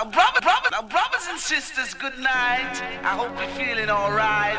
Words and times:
Now, 0.00 0.08
brothers, 0.10 0.40
brothers, 0.40 0.70
now, 0.72 0.80
brothers 0.80 1.26
and 1.28 1.38
sisters, 1.38 1.92
good 1.92 2.18
night. 2.18 2.80
I 3.04 3.12
hope 3.20 3.36
you're 3.36 3.52
feeling 3.52 3.90
alright. 3.90 4.56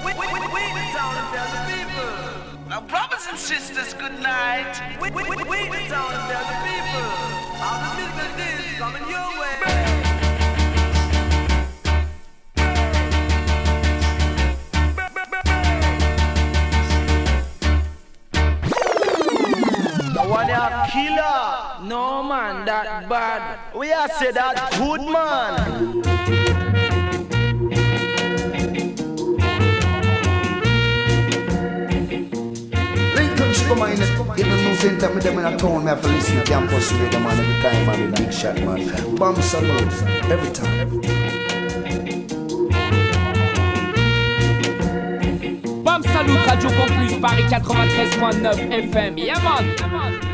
We, 0.00 0.14
we, 0.16 0.24
we, 0.32 0.40
we 0.40 0.64
the 0.72 0.84
town 0.96 1.20
tell 1.36 1.44
the 1.52 1.60
people. 1.68 2.08
Now, 2.66 2.80
brothers 2.80 3.26
and 3.28 3.38
sisters, 3.38 3.92
good 3.92 4.18
night. 4.22 4.80
We, 4.98 5.10
we, 5.10 5.22
we, 5.28 5.36
we 5.36 5.68
the 5.68 5.84
town 5.84 6.16
tell 6.32 6.46
the 6.48 6.56
people. 6.64 7.04
How 7.60 7.92
the 7.92 8.08
is 8.40 8.78
coming 8.78 9.04
your 9.04 9.28
way. 9.36 9.60
One 20.26 20.48
killer. 20.88 21.49
No 21.90 22.22
man, 22.22 22.64
that 22.66 23.08
bad. 23.08 23.74
We 23.74 23.92
are 23.92 24.08
say 24.10 24.30
that 24.30 24.70
good 24.78 25.00
man. 25.10 25.98
Lincoln 33.16 33.52
should 33.52 33.66
come 33.66 33.82
in 33.82 33.98
Even 34.38 34.62
no 34.62 34.74
same 34.76 34.98
time 34.98 35.16
with 35.16 35.24
them 35.24 35.38
in 35.40 35.46
a 35.46 35.58
town 35.58 35.82
Me 35.84 35.90
have 35.90 36.00
to 36.00 36.06
listen 36.06 36.36
to 36.36 36.44
campus 36.44 36.92
radio 36.92 37.18
man 37.18 37.40
Every 37.40 37.60
time 37.60 37.86
man, 37.86 38.14
big 38.14 38.32
shot 38.32 38.54
man. 38.60 39.16
Bam 39.16 39.34
Salute 39.42 40.02
Every 40.30 40.52
time. 40.52 41.00
Bam 45.82 46.02
Salute, 46.04 46.46
Radio 46.46 46.70
Campus, 46.70 47.18
Paris 47.20 47.50
93.9 48.14 48.92
FM. 48.92 49.18
Yeah, 49.18 50.29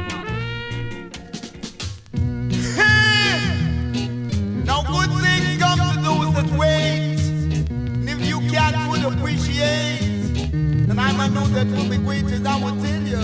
I 11.26 11.28
know 11.28 11.46
that 11.48 11.66
will 11.66 11.88
be 11.90 11.98
great 11.98 12.24
as 12.26 12.46
I 12.46 12.54
will 12.54 12.76
tell 12.80 13.02
you. 13.02 13.18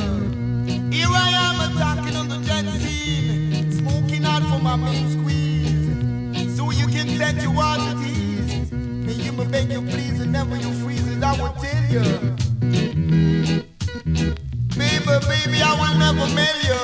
Here 0.91 1.07
I 1.09 1.31
am 1.47 1.61
attacking 1.71 2.17
on 2.17 2.29
the 2.29 2.39
jet 2.39 2.67
scene, 2.81 3.71
smoking 3.71 4.25
out 4.25 4.43
for 4.43 4.59
my 4.59 4.75
main 4.75 5.09
squeeze. 5.09 6.57
So 6.57 6.73
you 6.73 6.89
can 6.89 7.17
set 7.17 7.41
your 7.41 7.53
water 7.53 7.95
tease. 8.03 8.73
And 8.73 9.09
you 9.09 9.31
may 9.31 9.47
beg 9.47 9.71
you 9.71 9.83
please 9.83 10.19
and 10.21 10.33
never 10.33 10.57
you 10.57 10.73
freeze 10.83 11.07
as 11.07 11.23
I 11.23 11.41
will 11.41 11.53
tell 11.63 11.85
you. 11.95 12.03
Baby, 14.75 15.15
baby, 15.31 15.63
I 15.63 15.73
will 15.79 15.97
never 15.97 16.27
mail 16.35 16.59
you. 16.71 16.83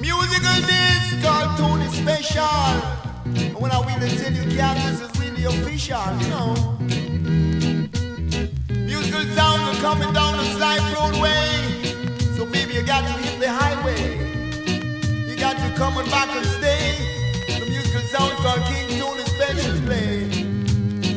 Musical 0.00 0.60
days 0.66 1.22
called 1.22 1.56
Tony 1.56 1.86
Special. 1.86 2.42
And 3.26 3.54
when 3.60 3.70
I 3.70 3.78
really 3.86 4.10
tell 4.16 4.32
you, 4.32 4.42
yeah, 4.50 4.74
this 4.74 5.00
is 5.02 5.20
really 5.20 5.44
official, 5.44 6.02
you 6.20 6.28
know. 6.30 7.01
Coming 9.82 10.12
down 10.12 10.36
the 10.36 10.44
Broadway. 10.94 11.82
So 12.36 12.44
you 12.46 12.82
got 12.84 13.02
to 13.02 13.12
hit 13.20 13.40
the 13.40 13.50
highway. 13.50 14.16
You 15.26 15.34
got 15.36 15.56
to 15.56 15.74
come 15.76 15.96
on 15.96 16.04
back 16.08 16.28
and 16.36 16.46
stay. 16.46 16.94
The 17.48 17.66
musical 17.68 18.00
sound 18.02 18.32
called 18.38 18.62
King 18.66 19.00
Special 19.26 19.80
play. 19.84 20.28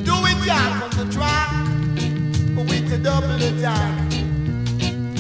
Do 0.04 0.16
it, 0.26 0.38
Jack, 0.46 0.84
on 0.84 0.90
the 0.98 1.14
track. 1.14 1.50
But 2.56 2.68
wait 2.70 2.88
to 2.90 2.98
double 2.98 3.38
the 3.38 3.52
time. 3.62 4.10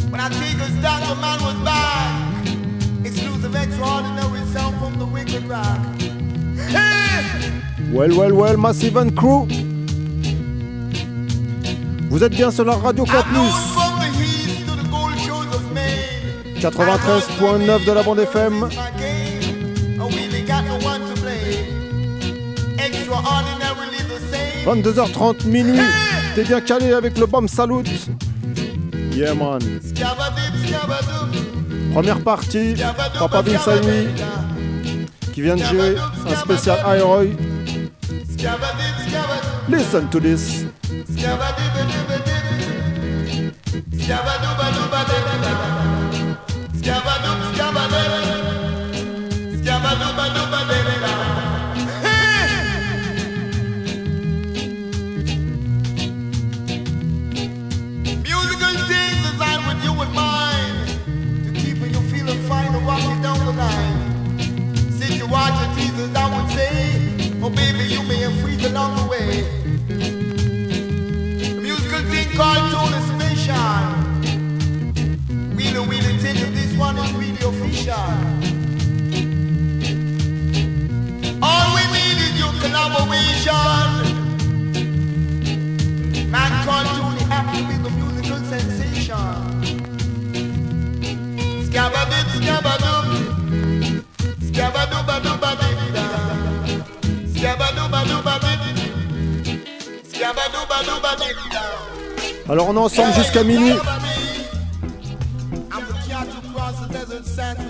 When 0.09 0.19
I 0.19 0.29
take 0.29 0.57
a 0.57 0.69
stop, 0.79 1.07
the 1.07 1.16
man 1.21 1.39
was 1.43 1.55
back. 1.63 2.47
Exclusive, 3.05 3.55
extraordinary 3.55 4.43
sound 4.47 4.75
from 4.79 4.97
the 4.97 5.05
wicked 5.05 5.43
rock. 5.43 5.79
Hey! 6.67 7.61
Well, 7.91 8.17
well, 8.17 8.33
well, 8.33 8.57
Massive 8.57 8.95
and 8.97 9.16
Crew. 9.16 9.47
Vous 12.16 12.24
êtes 12.24 12.34
bien 12.34 12.50
sur 12.50 12.64
la 12.64 12.76
Radio 12.76 13.03
Campus. 13.03 13.52
93.9 16.62 17.86
de 17.86 17.92
la 17.92 18.03
bande 18.03 18.20
FM. 18.20 18.64
And 18.64 18.70
we 20.00 20.34
ain't 20.34 20.48
got 20.48 20.64
no 20.64 20.76
one 20.76 21.02
to 21.14 21.22
blame. 21.22 21.76
Extraordinarily 22.78 23.98
the 24.08 24.22
same. 24.31 24.81
22h30 24.81 25.46
minuit. 25.48 25.81
T'es 26.36 26.46
bien 26.46 26.62
calé 26.62 26.94
avec 26.94 27.18
le 27.18 27.26
bomb 27.26 27.50
salute. 27.50 27.92
Yeah 29.12 29.36
man. 29.36 29.59
Première 31.94 32.22
partie. 32.22 32.76
Papa 33.20 33.42
Vinsaini 33.42 34.08
qui 35.34 35.42
vient 35.42 35.58
de 35.58 35.64
jouer 35.66 35.97
un 36.30 36.36
spécial 36.38 36.78
scabadoo. 38.38 38.96
Listen 39.68 40.08
to 40.09 40.22
this. 40.22 40.66
Scabadib. 49.95 49.95
Scabadooba-dooba-dib-a-dib. 49.95 50.75
ensemble 102.85 103.13
jusqu'à 103.16 103.44
minuit. 103.44 103.73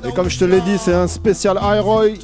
Et 0.04 0.12
comme 0.12 0.30
je 0.30 0.38
te 0.38 0.44
l'ai 0.44 0.60
dit, 0.62 0.78
c'est 0.78 0.94
un 0.94 1.08
spécial 1.08 1.58
Iroy 1.62 2.18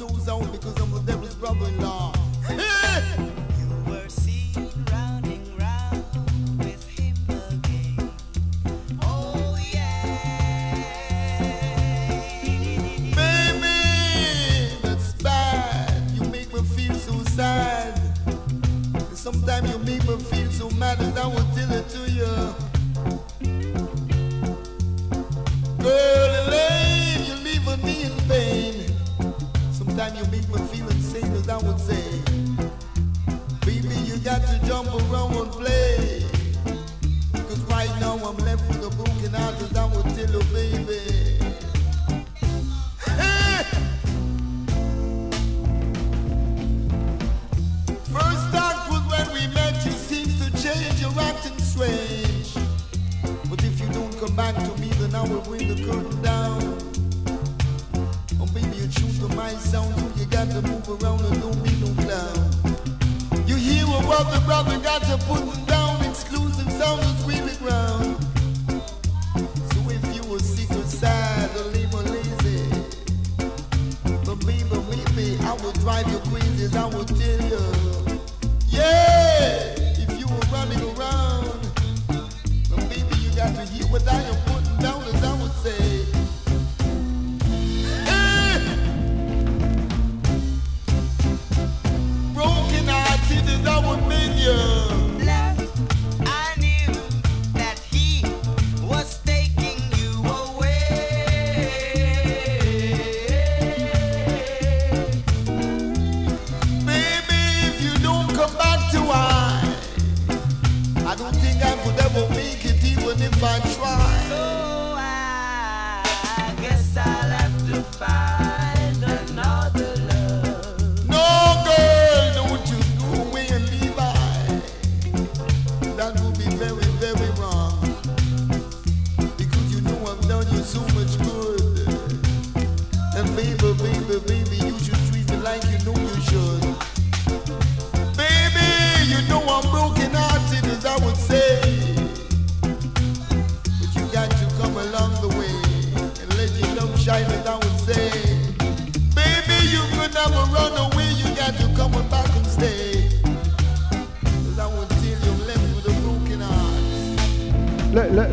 even 113.44 113.81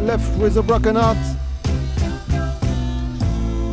left 0.10 0.38
with 0.40 0.58
a 0.58 0.64
broken 0.64 0.96
heart. 0.96 1.18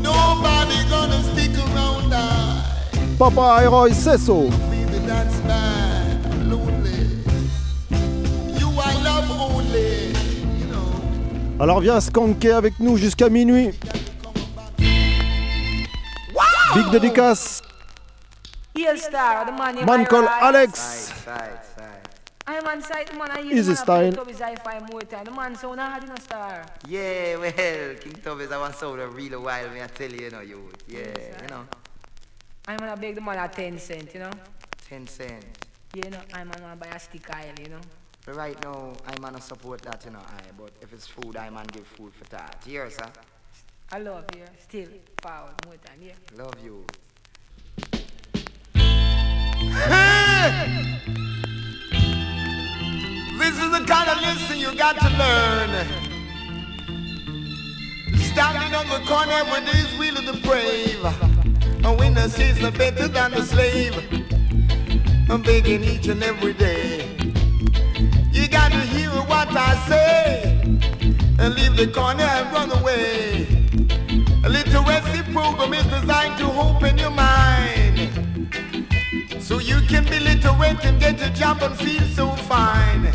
Nobody 0.02 0.78
gonna 0.90 1.22
stick 1.32 1.56
around 1.64 2.12
I. 2.12 2.62
Papa 3.18 3.62
Héroï, 3.62 3.94
c'est 3.94 4.18
ça. 4.18 4.32
Baby, 4.70 4.98
that's 5.06 5.38
bad. 5.48 6.26
I'm 6.26 6.50
lonely. 6.50 7.24
You 8.60 8.68
I 8.68 8.92
love 9.02 9.30
only. 9.30 10.12
You 10.60 10.66
know. 10.70 11.62
Alors 11.62 11.80
viens 11.80 12.00
skanker 12.00 12.52
avec 12.52 12.74
nous 12.80 12.98
jusqu'à 12.98 13.30
minuit. 13.30 13.70
Big 16.74 16.90
dédicace. 16.90 17.62
Star, 18.96 19.46
the 19.46 19.52
man 19.52 19.86
buy 19.86 20.04
called 20.04 20.28
rice. 22.46 22.56
Alex. 22.56 22.66
I'm 22.66 22.66
on 22.66 22.82
site, 22.82 23.06
the 23.08 23.14
man 23.18 23.30
I 23.30 23.40
Easy 23.40 23.54
use 23.54 23.66
the 23.66 23.72
man 23.72 23.76
style. 23.76 24.08
I 24.08 24.10
put 24.24 24.38
hi-fi 24.38 24.78
more 24.90 25.02
time. 25.02 25.24
The 25.24 25.30
man 25.30 25.54
so 25.56 25.74
now 25.74 25.90
had 25.90 26.08
no 26.08 26.14
star. 26.16 26.66
Yeah, 26.88 27.36
well, 27.36 27.94
King 27.96 28.20
Tubby's 28.22 28.50
one 28.50 28.72
sound 28.74 29.00
a 29.00 29.06
real 29.08 29.42
while, 29.42 29.68
me 29.70 29.82
I 29.82 29.86
tell 29.86 30.10
you, 30.10 30.20
you 30.24 30.30
know, 30.30 30.40
you. 30.40 30.70
Yeah, 30.88 31.42
you 31.42 31.48
know, 31.48 31.66
I'm 32.68 32.78
gonna 32.78 32.96
beg 32.96 33.14
the 33.14 33.20
man 33.20 33.38
at 33.38 33.52
10 33.52 33.78
cent, 33.78 34.14
you 34.14 34.20
know. 34.20 34.30
10 34.88 35.06
cent. 35.06 35.44
You 35.94 36.10
know, 36.10 36.20
I'm 36.34 36.50
gonna 36.50 36.76
buy 36.76 36.88
a 36.88 36.98
stick 36.98 37.28
oil, 37.34 37.54
you 37.62 37.68
know. 37.68 37.80
But 38.24 38.34
right 38.34 38.62
now, 38.62 38.92
I'm 39.06 39.16
gonna 39.22 39.40
support 39.40 39.82
that, 39.82 40.04
you 40.04 40.10
know, 40.10 40.18
I. 40.18 40.50
But 40.58 40.72
if 40.80 40.92
it's 40.92 41.06
food, 41.06 41.36
I'm 41.36 41.54
gonna 41.54 41.66
give 41.66 41.86
food 41.86 42.12
for 42.12 42.24
that. 42.30 42.62
Here, 42.66 42.90
sir. 42.90 43.10
I 43.92 43.98
love 43.98 44.24
you. 44.36 44.44
Still 44.58 44.88
forward 45.22 45.54
more 45.64 45.76
time, 45.76 46.02
yeah. 46.02 46.16
Love 46.36 46.58
you. 46.64 46.84
This 53.38 53.58
is 53.58 53.70
the 53.70 53.84
kind 53.86 54.08
of 54.08 54.20
lesson 54.22 54.58
you 54.58 54.74
got 54.74 54.98
to 54.98 55.08
learn. 55.18 55.70
Standing 58.18 58.74
on 58.74 58.86
the 58.88 59.04
corner 59.06 59.44
with 59.50 59.68
his 59.68 59.98
wheel 59.98 60.16
of 60.16 60.24
the 60.24 60.40
brave. 60.46 61.04
A 61.84 61.94
winner 61.94 62.28
sees 62.28 62.58
the 62.58 62.70
better 62.72 63.08
than 63.08 63.32
the 63.32 63.42
slave. 63.42 63.94
I'm 65.30 65.42
begging 65.42 65.84
each 65.84 66.08
and 66.08 66.22
every 66.22 66.54
day. 66.54 67.06
You 68.32 68.48
got 68.48 68.72
to 68.72 68.80
hear 68.80 69.10
what 69.10 69.48
I 69.54 69.74
say 69.86 70.58
and 71.38 71.54
leave 71.54 71.76
the 71.76 71.88
corner 71.88 72.22
and 72.22 72.52
run 72.52 72.70
away. 72.80 73.46
A 74.44 74.48
literacy 74.48 75.22
program 75.32 75.74
is 75.74 75.86
designed 75.86 76.38
to 76.38 76.46
open 76.52 76.96
your 76.98 77.10
mind. 77.10 77.75
So 79.46 79.60
you 79.60 79.80
can 79.82 80.02
be 80.06 80.18
literate 80.18 80.84
and 80.84 80.98
get 80.98 81.22
a 81.22 81.30
job 81.30 81.62
and 81.62 81.76
feel 81.78 82.02
so 82.02 82.30
fine. 82.50 83.06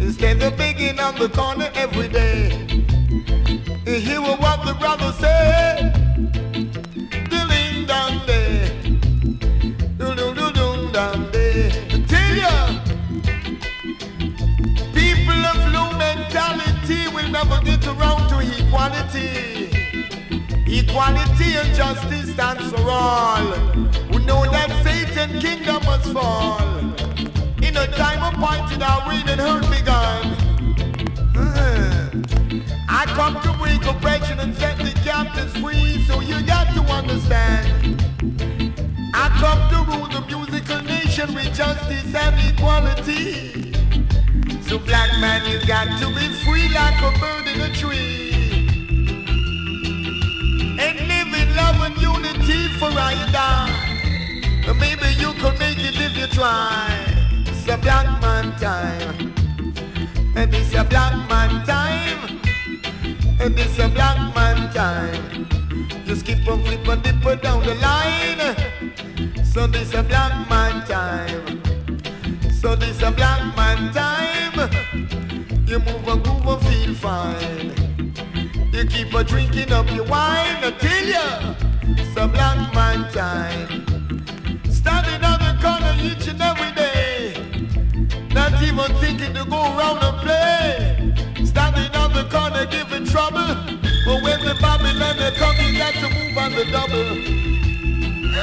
Instead 0.00 0.42
of 0.42 0.56
begging 0.56 0.98
on 0.98 1.16
the 1.16 1.28
corner 1.28 1.70
every 1.74 2.08
day. 2.08 2.48
You 3.84 4.00
hear 4.00 4.22
what 4.22 4.64
the 4.64 4.72
brother 4.72 5.12
say. 5.12 5.92
Never 17.36 17.60
get 17.64 17.86
around 17.86 18.30
to 18.30 18.38
equality. 18.40 19.75
Equality 20.68 21.54
and 21.54 21.72
justice 21.76 22.32
stands 22.32 22.72
for 22.72 22.90
all. 22.90 23.50
We 24.10 24.18
know 24.24 24.44
that 24.50 24.68
Satan 24.82 25.38
kingdom 25.38 25.80
must 25.84 26.12
fall. 26.12 26.60
In 27.62 27.76
a 27.76 27.86
time 27.94 28.34
appointed, 28.34 28.82
our 28.82 29.12
and 29.12 29.40
hurt 29.40 29.62
begun. 29.70 30.34
I 32.88 33.04
come 33.14 33.40
to 33.42 33.52
break 33.62 33.84
oppression 33.86 34.40
and 34.40 34.52
set 34.56 34.76
the 34.78 34.90
captives 35.04 35.56
free, 35.58 36.02
so 36.04 36.20
you 36.20 36.44
got 36.44 36.74
to 36.74 36.80
understand. 36.92 38.02
I 39.14 39.28
come 39.38 39.62
to 39.70 39.92
rule 39.92 40.08
the 40.08 40.26
musical 40.26 40.82
nation 40.82 41.32
with 41.32 41.54
justice 41.54 42.12
and 42.12 42.52
equality. 42.52 43.72
So 44.62 44.80
black 44.80 45.12
man, 45.20 45.48
you 45.48 45.64
got 45.64 45.86
to 46.00 46.08
be 46.08 46.26
free 46.44 46.68
like 46.74 47.00
a 47.02 47.16
bird 47.20 47.46
in 47.46 47.60
a 47.60 47.72
tree. 47.72 48.25
Love 51.66 51.82
and 51.86 52.00
unity 52.00 52.68
for 52.78 52.90
I 53.10 53.14
I. 53.34 53.68
Maybe 54.78 55.08
you 55.22 55.32
could 55.40 55.58
make 55.58 55.78
it 55.78 55.96
if 56.06 56.16
you 56.16 56.26
try. 56.26 56.86
It's 57.46 57.66
a 57.68 57.76
black 57.76 58.06
man 58.22 58.46
time. 58.58 59.34
And 60.36 60.54
it's 60.54 60.74
a 60.74 60.84
black 60.84 61.14
man 61.30 61.52
time. 61.66 62.40
And 63.40 63.58
it's 63.58 63.78
a 63.78 63.88
black 63.88 64.18
man 64.34 64.58
time. 64.72 65.48
You 66.06 66.14
skip 66.16 66.46
and 66.46 66.64
flip 66.64 66.88
and 66.88 67.02
dip 67.02 67.42
down 67.42 67.62
the 67.64 67.74
line. 67.86 68.42
So 69.44 69.66
this 69.66 69.94
a 69.94 70.02
black 70.02 70.34
man 70.50 70.86
time. 70.86 71.62
So 72.60 72.76
this 72.76 73.02
a 73.02 73.10
black 73.10 73.42
man 73.56 73.92
time. 73.92 74.58
You 75.66 75.78
move 75.80 76.08
and 76.12 76.22
groove 76.24 76.46
and 76.46 76.62
feel 76.66 76.94
fine. 76.94 78.05
You 78.76 78.84
keep 78.84 79.14
a 79.14 79.24
drinking 79.24 79.72
up 79.72 79.90
your 79.90 80.04
wine 80.04 80.62
until 80.62 81.06
you 81.06 81.56
a 82.14 82.28
black 82.28 82.74
man 82.74 83.10
time. 83.10 83.68
Standing 84.70 85.24
on 85.24 85.38
the 85.40 85.56
corner 85.62 85.96
each 86.02 86.28
and 86.28 86.42
every 86.42 86.72
day. 86.72 87.32
Not 88.34 88.62
even 88.62 88.94
thinking 89.00 89.32
to 89.32 89.46
go 89.46 89.56
around 89.56 90.04
and 90.04 90.18
play. 90.20 91.14
Standing 91.46 91.90
on 91.96 92.12
the 92.12 92.24
corner 92.30 92.66
giving 92.66 93.06
trouble. 93.06 93.46
But 94.04 94.22
when 94.22 94.44
the 94.44 94.54
Babylon 94.60 95.16
they 95.16 95.30
come, 95.36 95.56
you 95.56 95.78
got 95.78 95.94
to 95.94 96.10
move 96.10 96.36
on 96.36 96.52
the 96.52 96.66
double. 96.70 97.14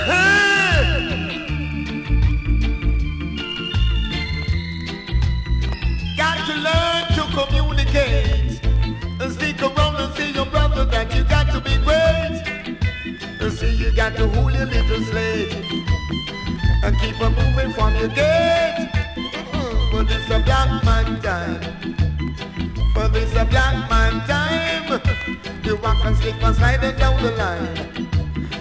Hey! 0.10 0.63
Got 6.18 6.38
to 6.48 6.56
learn 6.68 7.04
to 7.18 7.24
communicate. 7.38 8.62
And 9.22 9.32
stick 9.32 9.62
around 9.62 9.93
see 10.15 10.32
your 10.32 10.46
brother 10.46 10.86
that 10.86 11.13
you 11.15 11.24
got 11.24 11.48
to 11.53 11.62
be 11.62 11.77
great. 11.84 12.43
See 13.53 13.75
you 13.75 13.91
got 13.96 14.15
to 14.17 14.27
hold 14.29 14.53
your 14.53 14.65
little 14.65 15.01
slate. 15.05 15.53
And 16.84 16.98
keep 17.00 17.22
on 17.22 17.36
moving 17.36 17.72
from 17.74 17.96
your 17.96 18.08
gate. 18.10 18.89
Mm, 19.53 19.91
For 19.91 20.03
this 20.03 20.25
a 20.32 20.39
black 20.39 20.84
man 20.84 21.22
time. 21.22 21.62
For 22.93 23.08
this 23.10 23.32
a 23.36 23.46
black 23.46 23.89
man 23.89 24.13
time. 24.27 25.01
You 25.63 25.77
walk 25.77 26.03
and 26.03 26.17
slip 26.17 26.43
and 26.43 26.55
slide 26.55 26.84
it 26.84 26.98
down 26.98 27.22
the 27.24 27.32
line. 27.32 28.10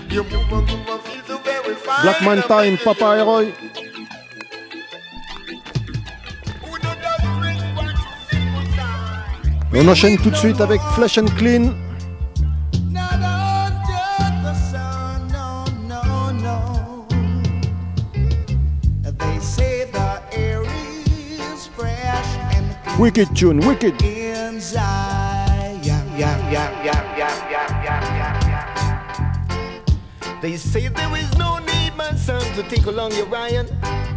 You 0.08 0.22
move 0.22 0.52
and 0.52 0.66
move 0.68 0.88
and 0.88 1.00
feel 1.02 1.24
so 1.26 1.38
very 1.38 1.74
find 1.74 2.02
Black 2.04 2.22
Man 2.22 2.42
Time, 2.42 2.78
Papa 2.78 3.04
I 3.04 3.22
Roy. 3.24 3.71
On 9.80 9.88
enchaîne 9.88 10.18
tout 10.18 10.30
de 10.30 10.36
suite 10.36 10.60
avec 10.60 10.80
Flesh 10.94 11.18
and 11.18 11.26
Clean. 11.36 11.72
Wicked 22.98 23.34
tune, 23.34 23.58
wicked. 23.66 23.98
They 30.40 30.56
say 30.56 30.88
there 30.88 31.16
is 31.16 31.38
no 31.38 31.58
need, 31.58 31.96
my 31.96 32.14
son, 32.14 32.42
to 32.54 32.62
take 32.64 32.86
along 32.86 33.12
your 33.12 33.26
Ryan. 33.26 33.66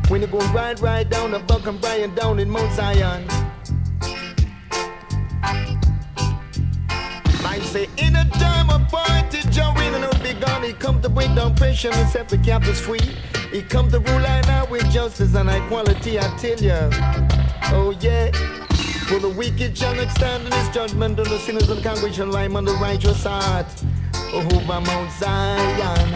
When 0.09 0.21
you 0.21 0.27
go 0.27 0.39
ride, 0.53 0.81
ride 0.81 1.09
down 1.09 1.31
Buck 1.47 1.65
and 1.65 1.79
Brian 1.79 2.13
down 2.13 2.39
in 2.39 2.49
Mount 2.49 2.73
Zion. 2.73 3.44
Say 7.75 7.89
in 7.97 8.15
a 8.15 8.25
time 8.39 8.69
of 8.69 8.87
party, 8.89 9.39
Joe 9.49 9.73
in 9.85 9.93
and 9.95 10.23
big 10.23 10.39
gun, 10.39 10.63
he 10.63 10.71
come 10.71 11.01
to 11.01 11.09
break 11.09 11.35
down 11.35 11.55
pressure 11.55 11.91
and 11.91 12.09
set 12.09 12.29
the 12.29 12.37
captives 12.37 12.79
free. 12.79 13.09
He 13.51 13.61
come 13.61 13.91
to 13.91 13.99
rule 13.99 14.25
and 14.25 14.47
out 14.47 14.69
with 14.69 14.89
justice 14.91 15.35
and 15.35 15.49
equality, 15.49 16.17
I 16.17 16.27
tell 16.37 16.59
ya. 16.69 16.89
Oh 17.75 17.93
yeah. 17.99 18.31
For 19.07 19.19
the 19.19 19.29
wicked 19.29 19.77
shall 19.77 19.93
not 19.93 20.09
stand 20.11 20.45
in 20.47 20.51
his 20.53 20.69
judgment, 20.69 21.19
and 21.19 21.27
the 21.27 21.37
sinners 21.39 21.69
and 21.69 21.83
congregation 21.83 22.31
lie 22.31 22.47
on 22.47 22.63
the 22.63 22.75
righteous 22.75 23.21
side. 23.21 23.67
Over 24.33 24.79
Mount 24.81 25.11
Zion. 25.19 26.09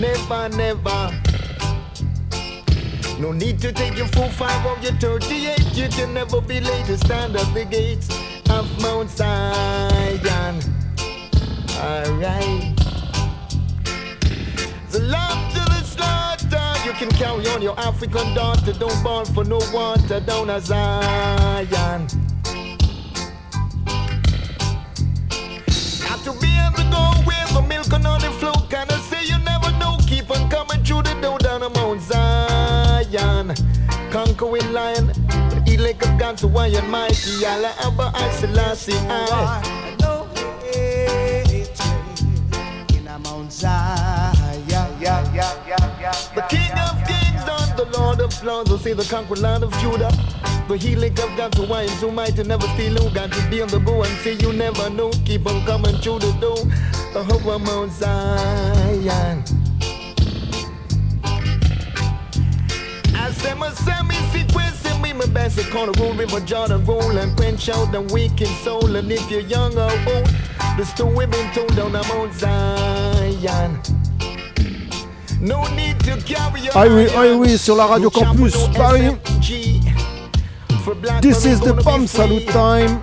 Never, 0.00 0.48
never. 0.56 1.02
No 3.20 3.32
need 3.32 3.60
to 3.60 3.70
take 3.72 3.96
your 3.96 4.08
full 4.08 4.30
five 4.30 4.64
of 4.66 4.82
your 4.82 4.94
38. 4.94 5.76
You 5.76 5.88
can 5.88 6.14
never 6.14 6.40
be 6.40 6.60
late 6.60 6.86
to 6.86 6.96
stand 6.98 7.36
at 7.36 7.54
the 7.54 7.64
gates 7.64 8.25
of 8.50 8.80
Mount 8.80 9.10
Zion. 9.10 10.60
Alright. 11.78 12.76
The 14.90 15.00
love 15.00 15.52
to 15.54 15.60
the 15.72 15.82
slaughter. 15.84 16.86
You 16.86 16.92
can 16.92 17.10
carry 17.10 17.46
on 17.48 17.62
your 17.62 17.78
African 17.78 18.34
daughter. 18.34 18.72
Don't 18.72 19.02
born 19.02 19.26
for 19.26 19.44
no 19.44 19.58
water 19.72 20.20
down 20.20 20.50
a 20.50 20.60
Zion. 20.60 22.06
Got 26.02 26.18
to 26.24 26.32
be 26.40 26.50
able 26.58 26.76
to 26.76 26.88
go 26.90 27.04
where 27.24 27.46
the 27.52 27.64
milk 27.68 27.92
and 27.92 28.04
honey 28.06 28.32
flow. 28.38 28.54
Can 28.70 28.90
I 28.90 28.98
say 29.00 29.24
you 29.26 29.38
never 29.44 29.70
know? 29.78 29.98
Keep 30.06 30.30
on 30.30 30.48
coming 30.50 30.84
through 30.84 31.02
the 31.02 31.14
door 31.20 31.38
down 31.38 31.62
on 31.62 31.72
Mount 31.72 32.00
Zion. 32.02 32.45
Conquering 34.10 34.72
lion, 34.72 35.06
the 35.06 35.62
elect 35.74 36.04
of 36.06 36.18
God 36.18 36.36
to 36.38 36.48
Zion 36.52 36.86
mighty. 36.88 37.44
Allah 37.46 37.74
Abba 37.80 38.10
I 38.14 38.30
Selassie 38.30 38.92
I. 38.94 39.96
know 40.00 40.28
it 40.64 41.80
in 42.94 43.06
a 43.08 43.18
Mount 43.18 43.52
Zion. 43.52 44.34
The 46.34 46.44
King 46.50 46.72
of 46.78 46.96
Kings 47.08 47.44
and 47.48 47.78
the 47.78 47.88
Lord 47.98 48.20
of 48.20 48.44
Lords 48.44 48.70
will 48.70 48.78
say 48.78 48.92
the 48.92 49.04
conquered 49.04 49.38
land 49.38 49.64
of 49.64 49.72
Judah. 49.78 50.10
The 50.68 50.76
healing 50.76 51.12
of 51.18 51.36
God 51.36 51.52
to 51.52 51.62
wine 51.62 51.88
so 51.88 52.10
mighty 52.10 52.42
never 52.42 52.66
steal 52.74 52.94
who 52.96 53.14
got 53.14 53.32
to 53.32 53.50
be 53.50 53.62
on 53.62 53.68
the 53.68 53.78
go 53.78 54.02
and 54.02 54.12
say 54.18 54.34
you 54.34 54.52
never 54.52 54.90
know. 54.90 55.10
Keep 55.24 55.46
on 55.46 55.64
coming 55.64 55.96
through 55.98 56.18
the 56.18 56.32
door. 56.40 56.58
The 57.14 57.24
whole 57.24 57.58
Mount 57.58 57.92
Zion. 57.92 59.65
I 63.46 63.50
say 63.50 63.54
my 63.54 63.70
semi 63.70 64.14
sequence 64.32 65.00
me 65.00 65.12
my 65.12 65.26
best 65.26 65.58
it 65.58 65.66
call 65.66 65.88
a 65.88 65.92
rule 65.92 66.14
river 66.14 66.40
Jordan 66.40 66.84
roll 66.84 67.16
and 67.16 67.36
quench 67.36 67.68
out 67.68 67.92
the 67.92 68.00
wicked 68.00 68.48
soul 68.64 68.96
and 68.96 69.10
if 69.12 69.30
you're 69.30 69.40
young 69.40 69.76
or 69.78 69.90
old 70.08 70.26
the 70.76 70.84
story 70.84 71.26
been 71.26 71.52
told 71.52 71.74
down 71.76 71.92
the 71.92 72.02
Mount 72.08 72.34
Zion. 72.34 73.80
No 75.40 75.62
need 75.74 76.00
to 76.00 76.16
carry 76.24 76.60
your 76.62 76.72
Ah 76.74 76.86
oui, 76.88 77.06
ah 77.14 77.36
oui, 77.36 77.56
sur 77.56 77.76
la 77.76 77.86
Radio 77.86 78.10
Campus 78.10 78.54
Paris. 78.74 79.14
This 81.20 81.44
is 81.44 81.60
the 81.60 81.74
free. 81.82 82.06
Salute 82.06 82.46
Time. 82.48 83.00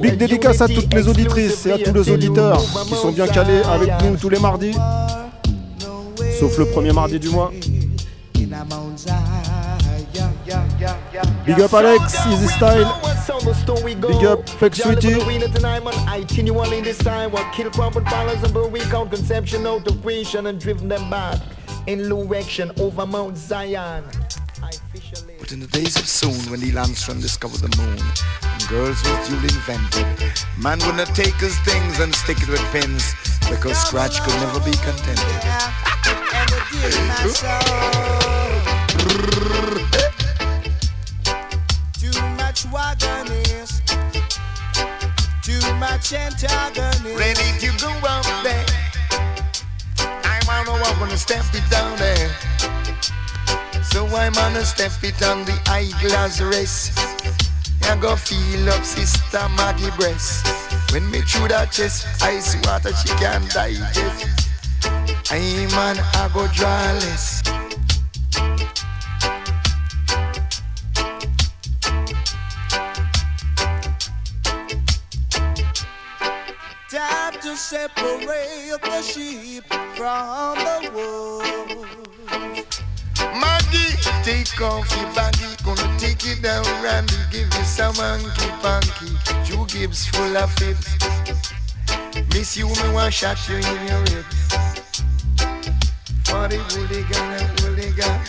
Big 0.00 0.16
dédicace 0.16 0.60
à 0.60 0.68
toutes 0.68 0.92
les 0.94 1.08
auditrices 1.08 1.66
et 1.66 1.72
à 1.72 1.78
tous 1.78 1.92
les 1.92 2.10
auditeurs 2.10 2.62
qui 2.86 2.94
sont 2.94 3.10
bien 3.10 3.26
calés 3.26 3.62
avec 3.62 3.90
nous 4.04 4.16
tous 4.16 4.28
les 4.28 4.38
mardis, 4.38 4.76
sauf 6.40 6.56
le 6.56 6.64
premier 6.64 6.92
mardi 6.92 7.18
du 7.20 7.28
mois. 7.28 7.52
Big 11.44 11.60
up 11.60 11.74
Alex, 11.74 12.16
Easy 12.28 12.48
Style. 12.48 12.88
Big 13.84 14.24
up 14.24 14.48
Flex 14.48 14.78
Sweetie. 14.78 15.14
But 25.38 25.52
in 25.52 25.60
the 25.60 25.66
days 25.72 25.96
of 25.96 26.06
soon, 26.06 26.50
when 26.50 26.60
Neil 26.60 26.78
Armstrong 26.78 27.20
discovered 27.20 27.60
the 27.60 27.76
moon, 27.76 27.98
and 28.42 28.68
girls 28.68 29.02
was 29.02 29.28
duly 29.28 29.48
invented, 29.48 30.06
man 30.58 30.78
would 30.86 30.96
not 30.96 31.14
take 31.14 31.34
his 31.34 31.58
things 31.60 32.00
and 32.00 32.14
stick 32.14 32.38
it 32.40 32.48
with 32.48 32.62
pins, 32.72 33.14
because 33.50 33.76
scratch 33.76 34.20
could 34.22 34.34
never 34.40 34.60
be 34.60 34.72
contented. 34.78 35.96
eyeglass 55.80 56.40
rest. 56.40 56.98
I 57.84 57.96
go 58.00 58.16
feel 58.16 58.68
up 58.68 58.84
sister 58.84 59.48
Maggie 59.56 59.90
breast. 59.96 60.46
When 60.92 61.10
me 61.10 61.20
through 61.22 61.48
that 61.48 61.72
chest, 61.72 62.06
ice 62.22 62.56
water 62.66 62.92
she 62.94 63.08
can't 63.16 63.48
digest. 63.50 64.49
I 65.32 65.38
man 65.76 65.96
I 66.14 66.28
go 66.34 66.48
draw 66.48 66.90
less. 66.98 67.40
Time 76.90 77.40
to 77.42 77.56
separate 77.56 78.82
the 78.82 79.02
sheep 79.02 79.62
from 79.94 80.58
the 80.58 80.90
wolves. 80.92 82.80
Maggie, 83.38 83.94
take 84.24 84.60
off 84.60 84.90
your 84.96 85.14
baggy, 85.14 85.46
gonna 85.64 85.96
take 86.00 86.24
you 86.24 86.34
down, 86.42 86.64
Randy, 86.82 87.14
give 87.30 87.46
you 87.54 87.64
some 87.64 87.94
hanky 87.94 88.50
panky. 88.60 89.14
Two 89.46 89.64
Gibbs 89.66 90.06
full 90.08 90.36
of 90.36 90.52
fibs. 90.54 90.88
Miss 92.34 92.56
you, 92.56 92.66
me 92.66 92.92
want 92.92 93.14
shot 93.14 93.38
you 93.48 93.58
in 93.58 93.86
your 93.86 94.00
ribs. 94.00 94.59
The 96.48 96.56
hooligan 96.56 97.30
and 97.36 97.60
hooligan. 97.60 98.20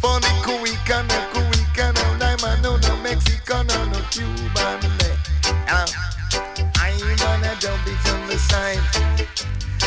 The 0.00 0.32
Cuican 0.44 1.10
and 1.10 1.26
Cuican, 1.34 1.98
and 1.98 2.22
I'm 2.22 2.62
no, 2.62 2.76
no 2.76 2.96
Mexican, 3.02 3.68
and 3.68 3.92
no 3.92 4.00
Cuban. 4.10 4.80
Uh, 5.66 5.86
I'm 6.78 7.02
on 7.26 7.44
a 7.44 7.54
dump 7.60 7.86
it 7.86 8.08
on 8.08 8.26
the 8.28 8.38
side. 8.38 8.80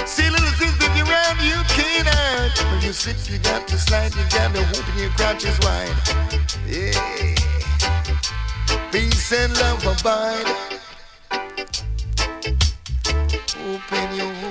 See 0.05 0.29
little 0.29 0.45
sister, 0.59 0.93
you 0.97 1.05
round, 1.05 1.39
you 1.39 1.63
can't. 1.69 2.59
When 2.69 2.81
you 2.81 2.91
slip, 2.91 3.17
you 3.29 3.39
got 3.39 3.67
to 3.69 3.77
slide, 3.77 4.13
you 4.13 4.23
got 4.29 4.53
to 4.53 4.61
open 4.61 4.97
your 4.99 5.09
crotches 5.11 5.57
wide. 5.61 5.95
Yeah. 6.67 7.35
Peace 8.91 9.31
and 9.31 9.53
love 9.57 9.85
abide. 9.87 10.47
Open 13.65 14.15
your 14.15 14.48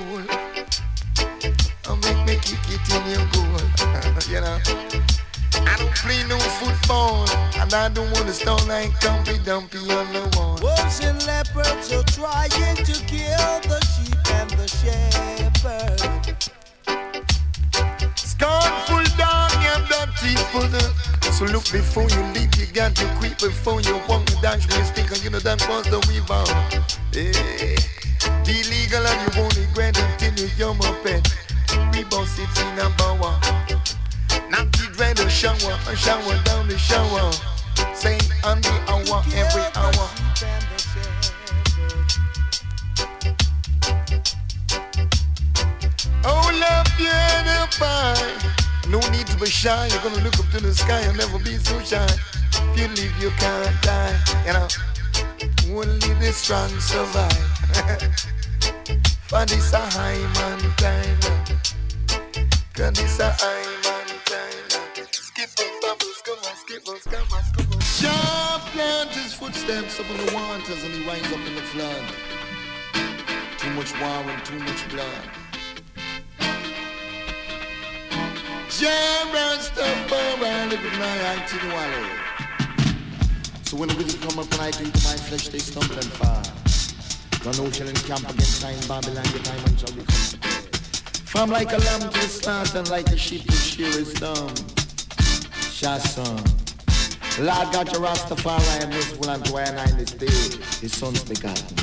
in 2.99 3.11
your 3.11 3.26
goal. 3.33 3.61
you 4.28 4.40
know. 4.40 4.59
I 5.67 5.76
don't 5.78 5.95
play 5.95 6.23
no 6.28 6.38
football. 6.59 7.28
And 7.61 7.73
I 7.75 7.88
don't 7.88 8.11
want 8.12 8.26
to 8.26 8.33
stone 8.33 8.67
like 8.67 8.99
Dumpy 9.00 9.38
Dumpy 9.45 9.78
on 9.78 10.12
the 10.12 10.25
wall. 10.37 10.59
Wolves 10.62 11.00
and 11.00 11.25
leopards 11.26 11.93
are 11.93 12.02
trying 12.05 12.76
to 12.76 12.95
kill 13.07 13.61
the 13.69 13.81
sheep 13.93 14.19
and 14.38 14.50
the 14.50 14.69
shepherd. 14.69 16.00
Scornful 18.17 19.05
dog, 19.17 19.52
you 19.62 19.76
dirty 19.90 20.35
fool. 20.50 20.75
So 21.33 21.45
look 21.45 21.71
before 21.71 22.09
you 22.11 22.23
leap, 22.35 22.57
you 22.57 22.67
got 22.73 22.97
to 22.97 23.07
creep 23.19 23.38
before 23.38 23.81
you 23.81 24.00
walk 24.09 24.26
the 24.26 24.38
dance. 24.43 24.64
You 24.64 24.85
speak 24.85 25.11
and 25.11 25.23
you 25.23 25.31
know 25.31 25.40
that 25.40 25.61
was 25.69 25.85
the 25.87 26.00
weaver. 26.09 26.45
Hey, 27.12 27.31
eh, 27.33 27.76
be 28.45 28.62
legal 28.71 29.07
and 29.07 29.35
you 29.35 29.40
won't 29.40 29.59
come 30.69 30.81
up 30.83 31.07
and 31.07 31.48
we 31.99 32.05
both 32.05 32.38
it 32.38 32.61
in 32.62 32.78
a 32.78 32.88
bower. 32.97 33.35
Now 34.50 34.64
get 34.71 34.99
ready 34.99 35.23
to 35.23 35.28
shower, 35.28 35.75
a 35.88 35.97
shower 35.97 36.40
down 36.45 36.69
the 36.69 36.78
shower. 36.78 37.33
Say 37.93 38.19
on 38.45 38.61
the 38.61 38.75
hour, 38.87 39.23
every 39.35 39.67
hour. 39.75 40.07
Oh, 46.25 46.47
love, 46.62 46.87
beautiful. 46.97 48.14
No 48.88 49.00
need 49.11 49.26
to 49.26 49.37
be 49.38 49.47
shy. 49.47 49.88
You're 49.88 50.02
gonna 50.02 50.23
look 50.23 50.38
up 50.38 50.49
to 50.52 50.61
the 50.61 50.75
sky 50.75 51.00
and 51.00 51.19
never 51.19 51.38
be 51.40 51.57
so 51.57 51.81
shy. 51.81 52.07
If 52.52 52.78
you 52.78 52.88
live, 52.88 53.14
you 53.21 53.31
can't 53.38 53.83
die. 53.83 54.17
You 54.47 54.52
know, 54.52 54.69
only 55.76 56.14
the 56.21 56.33
strong 56.33 56.71
survive. 56.78 58.38
For 59.28 59.45
this 59.45 59.73
a 59.75 59.78
high 59.78 60.17
man 60.35 60.59
time. 60.76 61.78
Cause 62.79 62.93
this 62.93 63.19
a 63.19 63.35
high 63.35 63.67
man 63.83 64.07
time. 64.23 65.07
Skip 65.11 65.51
bubbles, 65.83 66.23
come 66.23 66.39
on, 66.39 66.55
on, 66.87 67.01
come 67.11 67.27
on, 67.35 67.43
come. 67.51 67.81
Sharp 67.83 68.63
his 69.11 69.35
footsteps 69.35 69.99
upon 69.99 70.17
the 70.19 70.31
waters 70.33 70.85
and 70.85 70.95
he 70.95 71.05
winds 71.05 71.27
up 71.27 71.43
in 71.43 71.57
the 71.57 71.67
flood. 71.75 72.07
Too 73.59 73.71
much 73.75 73.91
war 73.99 74.23
and 74.31 74.45
too 74.45 74.61
much 74.61 74.89
blood. 74.95 75.27
Around 80.39 80.71
live 80.71 80.81
with 80.81 80.99
my 81.03 81.19
to 81.51 81.59
the. 81.67 82.07
So 83.65 83.77
when 83.77 83.89
the 83.89 83.97
wicked 83.97 84.21
come 84.23 84.39
up 84.39 84.47
and 84.53 84.63
I 84.63 84.69
eat 84.69 84.95
my 85.03 85.19
flesh, 85.27 85.49
they 85.49 85.59
stumble 85.59 85.97
and 85.97 86.13
fall. 86.15 86.47
Run 87.43 87.59
ocean 87.67 87.89
and 87.89 87.99
camp 88.07 88.23
against 88.23 88.63
time, 88.63 88.79
Babylon, 88.87 89.27
the 89.35 89.41
time 89.43 89.65
and 89.67 89.81
shall 89.81 89.93
be 89.97 90.03
come 90.05 90.58
From 91.38 91.50
like 91.50 91.73
a 91.73 91.78
lamb 91.78 92.00
to 92.00 92.09
the 92.09 92.18
slaughter 92.26 92.78
and 92.78 92.90
like 92.90 93.07
a 93.12 93.16
sheep 93.16 93.45
to 93.45 93.52
shear 93.52 93.87
its 93.87 94.12
dumb. 94.14 94.49
Shasson. 95.71 96.42
Lord 97.38 97.73
God, 97.73 97.92
your 97.92 98.02
Rastafari 98.02 98.83
and 98.83 98.92
this 98.92 99.16
will 99.16 99.30
unto 99.30 99.57
I 99.57 99.71
nine 99.71 99.97
this 99.99 100.11
day, 100.11 100.26
his 100.80 100.92
sons 100.97 101.23
begotten. 101.23 101.76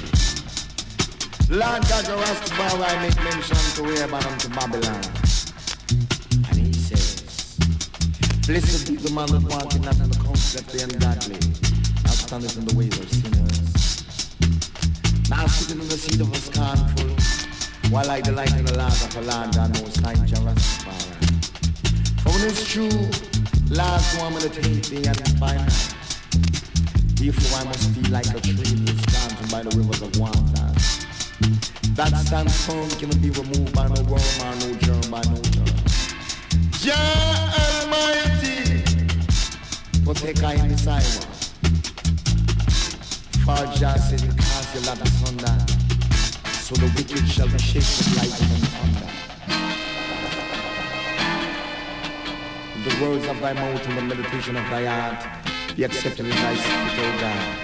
Lord 1.48 1.88
God, 1.88 2.06
your 2.06 2.18
Rastafari 2.18 3.00
make 3.00 3.16
mention 3.24 3.56
to 3.76 3.84
where 3.84 4.14
unto 4.14 4.50
Babylon. 4.50 5.06
And 6.50 6.58
he 6.60 6.74
says, 6.74 7.56
Blessed 8.48 8.90
be 8.90 8.98
the 8.98 9.12
man 9.14 9.28
that 9.28 9.44
walketh 9.50 9.86
not 9.86 9.96
in 9.96 10.10
the 10.10 10.18
counsel 10.18 10.60
of 10.60 10.68
the 10.68 10.84
ungodly, 10.84 11.40
not 12.04 12.18
standeth 12.20 12.58
in 12.58 12.66
the 12.66 12.76
ways 12.76 13.00
of 13.00 13.10
sinners. 13.10 13.96
Now 15.30 15.48
sitting 15.48 15.82
in 15.82 15.88
the 15.88 15.96
seat 15.96 16.20
of 16.20 16.30
a 16.30 16.36
scornful, 16.36 17.45
while 17.90 18.10
I 18.10 18.22
delight 18.22 18.52
in 18.56 18.66
the 18.66 18.78
laws 18.78 19.04
of 19.04 19.14
the 19.14 19.22
Lord 19.22 19.54
God 19.56 19.70
most 19.82 20.00
high 20.02 20.16
Rastafari. 20.16 21.16
For 22.22 22.30
when 22.30 22.50
it's 22.50 22.66
true, 22.68 22.90
last 23.70 24.20
one 24.20 24.34
meditate 24.34 24.90
day 24.90 25.04
and 25.08 25.40
by 25.40 25.56
night. 25.56 25.96
Therefore 27.16 27.60
I 27.60 27.64
must 27.66 27.90
feel 27.92 28.12
like 28.12 28.28
a 28.28 28.40
tree 28.42 28.54
that 28.54 28.98
planted 29.08 29.52
by 29.52 29.64
the 29.64 29.76
rivers 29.78 30.02
of 30.02 30.18
water. 30.20 30.42
That 31.96 32.12
stands 32.26 32.66
firm 32.66 32.90
cannot 33.00 33.22
be 33.22 33.30
removed 33.30 33.74
by 33.74 33.88
no 33.88 34.02
worm 34.04 34.22
or 34.44 34.56
no 34.60 34.74
germ 34.84 35.12
by 35.12 35.22
no 35.24 35.42
germ. 35.54 35.66
Jah 36.82 36.94
Almighty, 37.82 38.84
protect 40.04 40.44
I 40.44 40.54
in 40.56 40.68
this 40.70 40.88
island. 40.88 41.26
For 43.46 43.64
Jah 43.78 43.98
said 43.98 44.22
cast 44.38 44.74
your 44.76 44.84
lot 44.84 45.02
asunder, 45.02 45.75
so 46.66 46.74
the 46.74 46.92
wicked 46.96 47.28
shall 47.28 47.48
be 47.48 47.60
shaken 47.60 48.50
and 48.50 48.68
thunder. 48.74 49.06
The 52.90 53.06
words 53.06 53.28
of 53.28 53.40
thy 53.40 53.54
mouth 53.54 53.88
and 53.88 53.98
the 54.00 54.02
meditation 54.02 54.56
of 54.58 54.64
thy 54.72 54.86
heart 54.86 55.46
be 55.76 55.84
accepted 55.84 56.26
in 56.26 56.32
thy 56.32 56.56
spirit, 56.56 56.98
O 56.98 57.22
God. 57.22 57.58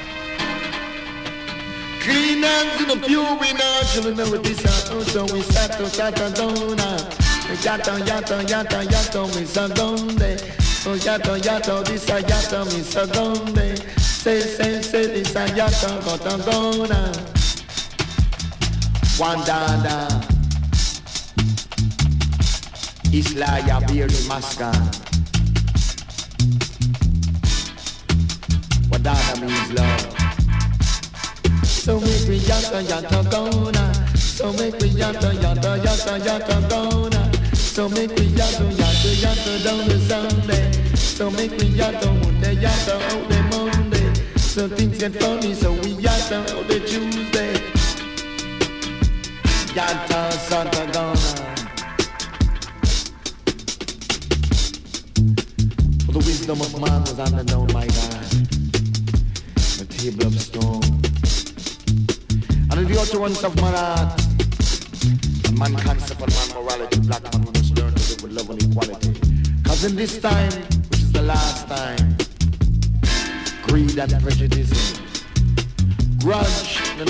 Clean 2.01 2.43
hands 2.43 2.81
in 2.81 2.87
the 2.89 3.07
pure 3.07 3.43
in 3.43 3.57
our 3.59 3.83
children 3.85 4.19
of 4.19 4.43
this 4.43 4.63
earth, 4.65 5.09
so 5.09 5.23
we 5.33 5.41
start 5.41 5.71
to 5.79 5.89
start 5.89 6.15
to 6.17 6.29
dona. 6.35 6.97
Yato, 7.65 7.97
yato, 8.05 8.45
yato, 8.45 8.83
yato, 8.85 9.25
mi 9.33 9.45
donde. 9.73 10.37
Oh, 10.85 10.95
yato, 10.95 11.41
yato, 11.41 11.83
this 11.85 12.07
a 12.07 12.21
yato, 12.21 12.65
mi 12.69 12.83
donde. 13.11 13.79
Say, 13.99 14.41
say, 14.41 14.79
say, 14.83 15.07
this 15.07 15.35
a 15.35 15.47
yato, 15.47 15.89
gotangona. 16.01 17.40
Wandada. 17.40 17.40
Isla 23.13 23.59
ya 23.67 23.79
beard 23.81 24.11
maska. 24.27 24.71
Wadada 28.89 29.35
means 29.39 29.73
love. 29.73 30.07
So 31.67 31.99
make 31.99 32.27
me 32.27 32.39
yata 32.39 32.81
yata 32.81 33.21
gona. 33.29 33.93
So 34.17 34.53
make 34.53 34.81
me 34.81 34.89
yata 34.89 35.33
yata 35.37 35.77
yata 35.85 36.17
yata 36.25 36.57
gona. 36.67 37.21
So 37.55 37.89
make 37.89 38.17
me 38.17 38.25
yata 38.25 38.65
yata 38.73 39.11
yata 39.21 39.63
down 39.63 39.87
the 39.87 39.99
Sunday. 40.09 40.71
So 40.95 41.29
make 41.29 41.51
me 41.51 41.69
yata 41.77 42.09
Monday 42.23 42.55
yata 42.55 42.95
all 43.11 43.21
the 43.29 43.39
Monday. 43.51 44.13
So 44.37 44.67
things 44.67 44.97
get 44.97 45.13
funny, 45.13 45.53
so 45.53 45.73
we 45.73 45.93
yata 45.93 46.55
all 46.55 46.63
the 46.63 46.79
Tuesday. 46.79 47.60
Yata 49.73 50.31
Santa 50.33 50.85
Gona. 50.91 51.15
For 56.05 56.11
the 56.11 56.17
wisdom 56.19 56.59
of 56.59 56.81
man 56.81 57.01
was 57.01 57.17
unknown 57.17 57.67
by 57.67 57.87
God. 57.87 58.27
The 59.79 59.87
table 59.87 60.27
of 60.27 60.37
stone. 60.41 60.83
And 62.69 62.81
in 62.81 62.87
the 62.91 62.99
utterance 62.99 63.43
of 63.45 63.55
man 63.61 63.75
art, 63.75 64.19
and 65.47 65.57
man 65.57 65.75
concept 65.77 66.19
and 66.19 66.33
man 66.33 66.49
morality, 66.53 66.99
black 67.07 67.23
man 67.31 67.45
must 67.45 67.77
learn 67.77 67.93
to 67.93 68.09
live 68.09 68.23
with 68.23 68.31
love 68.33 68.49
and 68.49 68.61
equality. 68.63 69.13
Cause 69.63 69.85
in 69.85 69.95
this 69.95 70.19
time, 70.19 70.51
which 70.89 70.99
is 70.99 71.13
the 71.13 71.21
last 71.21 71.69
time, 71.69 72.17
greed 73.67 73.97
and 73.97 74.21
prejudice, 74.21 74.99
grudge, 76.19 76.75
the 76.97 77.05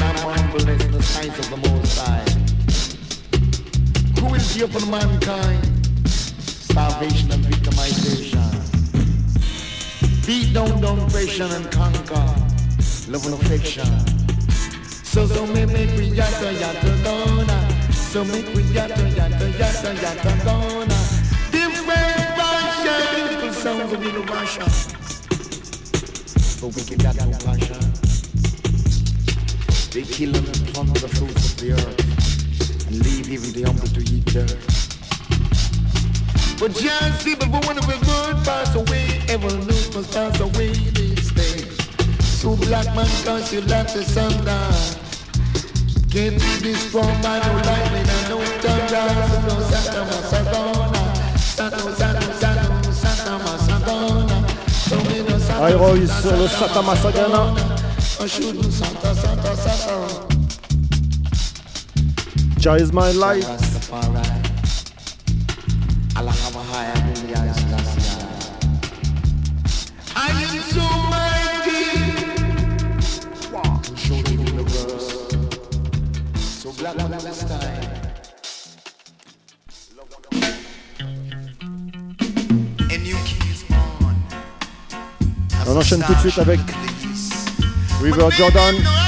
in 0.85 0.91
the 0.91 1.01
sight 1.01 1.39
of 1.39 1.49
the 1.49 1.57
Most 1.57 1.97
High, 1.97 2.50
cruelty 4.21 4.61
upon 4.61 4.91
mankind, 4.91 5.65
starvation 6.07 7.31
and 7.31 7.43
victimization, 7.45 8.51
beat 10.27 10.53
down, 10.53 10.79
down, 10.79 10.99
oppression 10.99 11.49
and 11.51 11.71
conquer, 11.71 12.27
love 13.09 13.25
and 13.25 13.33
affection. 13.33 13.89
So 15.03 15.25
so 15.25 15.47
me 15.47 15.65
make 15.65 15.89
we 15.97 16.11
yata 16.11 16.53
yata 16.61 17.03
gonna. 17.03 17.91
So 17.91 18.23
make 18.23 18.45
we 18.53 18.61
yata 18.75 19.05
yata 19.17 19.47
yata 19.59 19.91
yata 20.03 20.33
gonna. 20.45 20.99
Different 21.51 22.17
fashion, 22.37 23.01
beautiful 23.15 23.53
sounds 23.53 23.91
of 23.91 24.05
innovation. 24.05 24.69
But 26.61 26.69
we 26.75 26.81
can 26.83 26.97
got 26.99 27.15
no 27.25 27.37
passion. 27.45 27.81
They 29.91 30.03
kill 30.03 30.35
and 30.35 30.67
plunder 30.73 30.99
the 30.99 31.07
fruits 31.07 31.53
of 31.53 31.59
the 31.59 31.71
earth 31.73 32.10
and 32.91 33.05
leave 33.05 33.29
even 33.29 33.51
the 33.53 33.63
humble 33.63 33.87
to 33.87 34.01
eat 34.01 34.25
dirt. 34.25 34.51
But 36.59 36.75
just 36.75 37.23
who 37.23 37.35
want 37.65 37.81
to 37.81 37.87
be 37.87 37.97
good 38.05 38.35
pass 38.43 38.75
away, 38.75 39.07
evolution 39.29 39.93
must 39.93 40.13
pass 40.13 40.39
away 40.39 40.73
this 40.91 41.31
day. 41.31 41.63
So 42.19 42.55
black 42.55 42.85
man 42.95 43.07
cause 43.23 43.53
you 43.53 43.61
left 43.61 43.95
the 43.95 44.03
sun 44.03 44.31
down. 44.45 44.73
Can't 46.11 46.35
be 46.35 46.71
destroyed 46.71 47.21
by 47.23 47.39
no 47.39 47.51
lightning 47.63 48.07
and 48.15 48.29
no 48.29 48.37
thunder. 48.59 49.07
No 49.47 49.55
Santa 49.71 50.01
Masadona. 50.11 51.01
Santa, 51.39 51.79
Santa, 51.95 52.27
Santa, 52.41 52.93
Santa 52.93 53.33
Masadona. 53.45 54.37
So 54.69 54.97
me 55.07 55.23
no 55.23 55.37
Santa 55.39 55.69
Iroy 55.71 56.07
sur 56.07 56.35
le 56.35 56.47
Santa 56.47 56.83
Santa, 58.71 59.15
Santa, 59.15 59.55
Santa. 59.55 60.30
Jah 62.61 62.75
is 62.75 62.93
my 62.93 63.11
life. 63.13 63.43
Rastafari. 63.43 64.21
Allah 66.15 66.31
have 66.31 66.55
a 66.55 66.61
higher 66.61 66.93
million 67.07 67.53
Selassie. 67.55 68.21
I 70.15 70.29
am 70.29 70.61
so 70.69 70.85
mighty. 71.09 71.89
To 73.81 73.97
show 73.97 74.21
the 74.21 74.35
universe. 74.35 75.09
So 76.37 76.71
black 76.73 76.99
on 77.01 77.09
this 77.09 77.43
time. 77.45 77.81
A 82.91 82.97
new 82.99 83.17
king 83.25 83.43
is 83.49 83.63
born. 83.63 84.15
On 85.67 85.77
enchaîne 85.77 86.03
tout 86.03 86.13
de 86.13 86.19
suite 86.19 86.37
avec 86.37 86.59
River 88.03 88.29
Jordan. 88.37 89.00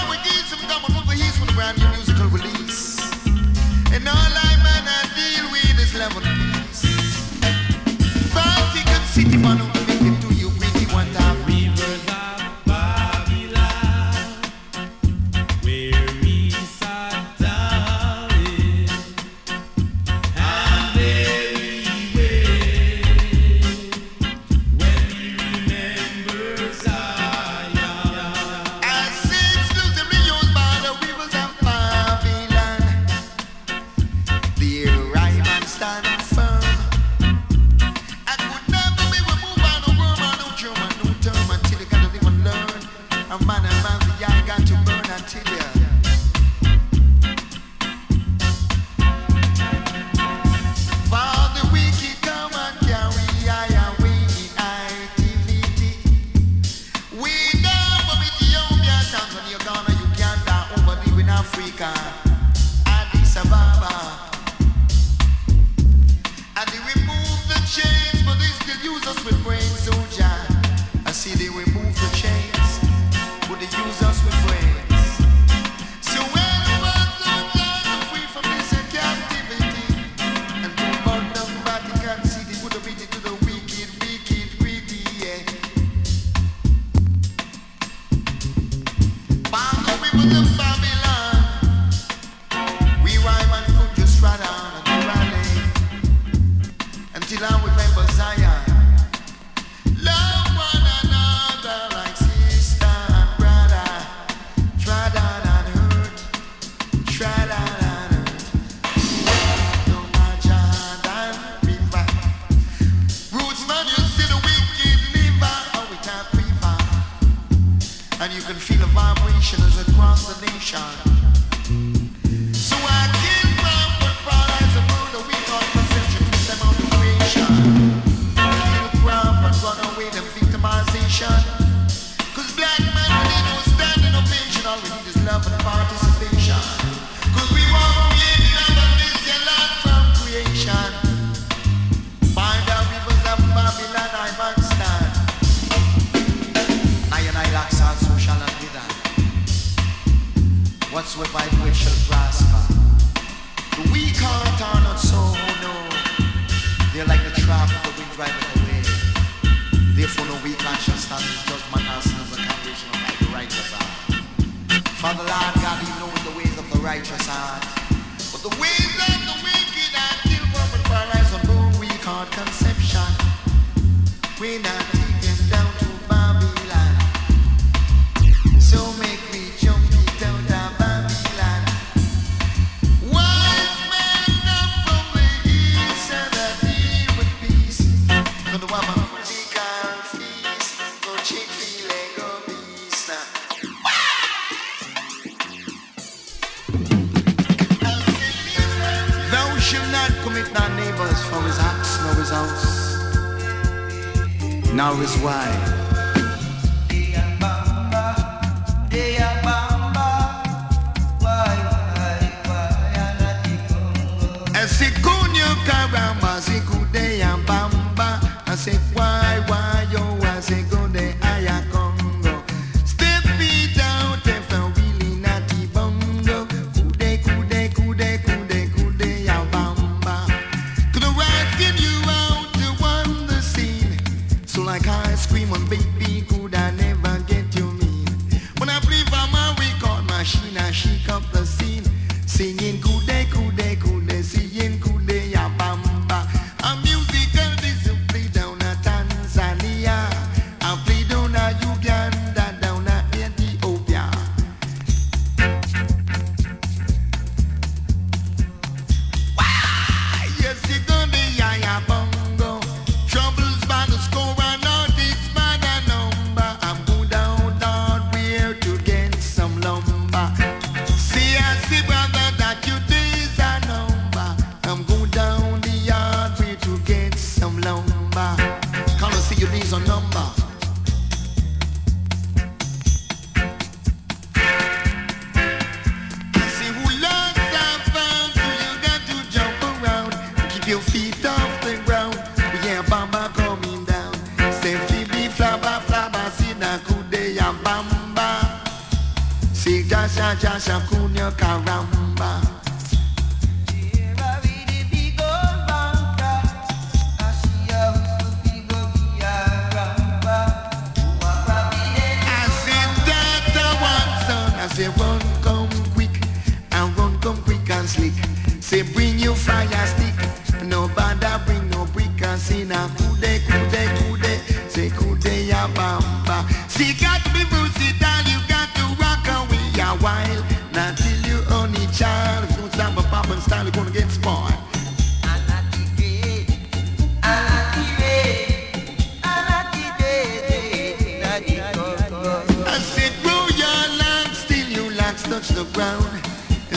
Jasha, 300.04 300.36
Jasha, 300.36 300.80
Kunya, 300.90 301.32
Karamba. 301.32 302.53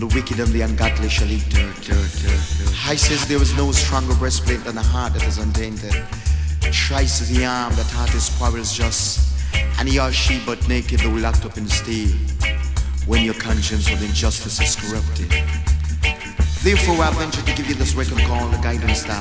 The 0.00 0.06
wicked 0.06 0.40
and 0.40 0.48
the 0.48 0.62
ungodly 0.62 1.10
shall 1.10 1.30
eat 1.30 1.44
dirt, 1.50 1.76
dirt, 1.82 2.10
dirt, 2.24 2.40
dirt. 2.56 2.88
I 2.88 2.96
says 2.96 3.28
there 3.28 3.36
is 3.42 3.54
no 3.54 3.70
stronger 3.70 4.14
breastplate 4.14 4.64
than 4.64 4.78
a 4.78 4.82
heart 4.82 5.12
that 5.12 5.22
is 5.28 5.36
untainted. 5.36 5.92
Thrice 6.72 7.20
is 7.20 7.28
the 7.28 7.44
arm 7.44 7.74
that 7.74 7.84
heart 7.92 8.08
his 8.08 8.30
quarrels 8.38 8.72
just. 8.72 9.20
And 9.78 9.86
he 9.86 10.00
or 10.00 10.10
she 10.10 10.40
but 10.46 10.66
naked 10.68 11.00
though 11.00 11.10
locked 11.10 11.44
up 11.44 11.58
in 11.58 11.68
steel. 11.68 12.16
When 13.04 13.22
your 13.26 13.34
conscience 13.34 13.90
with 13.90 14.00
injustice 14.00 14.58
is 14.58 14.74
corrupted. 14.74 15.28
Therefore 16.64 17.04
I 17.04 17.12
venture 17.20 17.42
to 17.42 17.52
give 17.52 17.68
you 17.68 17.74
this 17.74 17.92
record 17.94 18.24
called 18.24 18.54
the 18.54 18.60
guidance 18.62 19.02
star. 19.04 19.20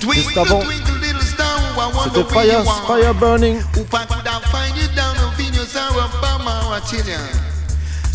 Juste 0.00 0.36
avant, 0.36 0.60
c'était 2.02 2.24
Fire, 2.24 2.64
Fire 2.84 3.14
Burning 3.14 3.60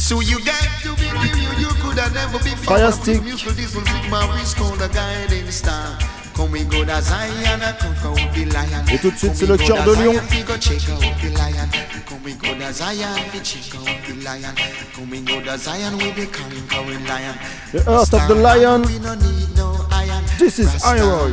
So 0.08 0.22
you 0.22 0.39
got 0.39 0.56
to 0.84 0.96
be 0.96 1.04
you, 1.04 1.52
you 1.60 1.67
could 1.84 2.00
have 2.00 2.13
never 2.13 2.39
been 2.39 2.56
Fire 2.63 2.93
stick. 2.93 3.22
This 3.24 3.76
will 3.76 3.84
my 4.10 4.24
risk 4.39 4.62
on 4.62 4.78
the 4.78 4.88
guiding 4.88 5.52
star. 5.52 6.00
Et 8.89 9.00
tout 9.00 9.12
de 9.12 9.17
suite, 9.17 9.36
c'est 9.36 9.48
le 9.48 9.58
cœur 9.58 9.84
de 9.84 9.93
lion. 9.96 10.13
The 17.74 17.84
earth 17.88 18.13
of 18.13 18.28
the 18.28 18.36
lion. 18.36 18.84
This 20.38 20.60
is 20.60 20.70
Iron. 20.86 21.32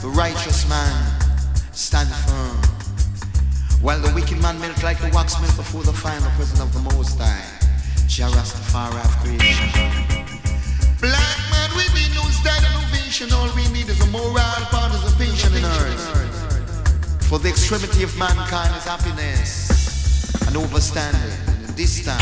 The 0.00 0.08
righteous 0.14 0.66
man 0.68 0.92
stand 1.72 2.08
firm. 2.08 2.57
While 3.80 4.00
the 4.00 4.12
wicked 4.12 4.42
man 4.42 4.58
melt 4.60 4.82
like 4.82 4.98
the 4.98 5.08
wax 5.14 5.40
melt 5.40 5.54
before 5.56 5.84
the 5.84 5.92
final 5.92 6.28
presence 6.32 6.60
of 6.60 6.72
the 6.74 6.80
Most 6.94 7.18
High. 7.18 7.46
Jah 8.08 8.26
Rastafari 8.34 8.98
of 9.04 9.14
creation. 9.22 9.70
Black 11.00 11.38
man, 11.52 11.70
we 11.78 11.86
need 11.94 12.10
no 12.12 12.26
style 12.34 12.58
innovation. 12.58 13.32
All 13.32 13.48
we 13.54 13.68
need 13.70 13.88
is 13.88 14.00
a 14.00 14.06
moral 14.06 14.34
participation 14.74 15.54
in 15.54 15.64
earth. 15.64 17.24
For 17.28 17.38
the 17.38 17.48
extremity 17.48 18.02
of 18.02 18.16
mankind 18.18 18.74
is 18.74 18.84
happiness 18.84 19.70
and 20.48 20.56
overstanding. 20.56 21.38
And 21.46 21.76
this 21.76 22.04
time, 22.04 22.18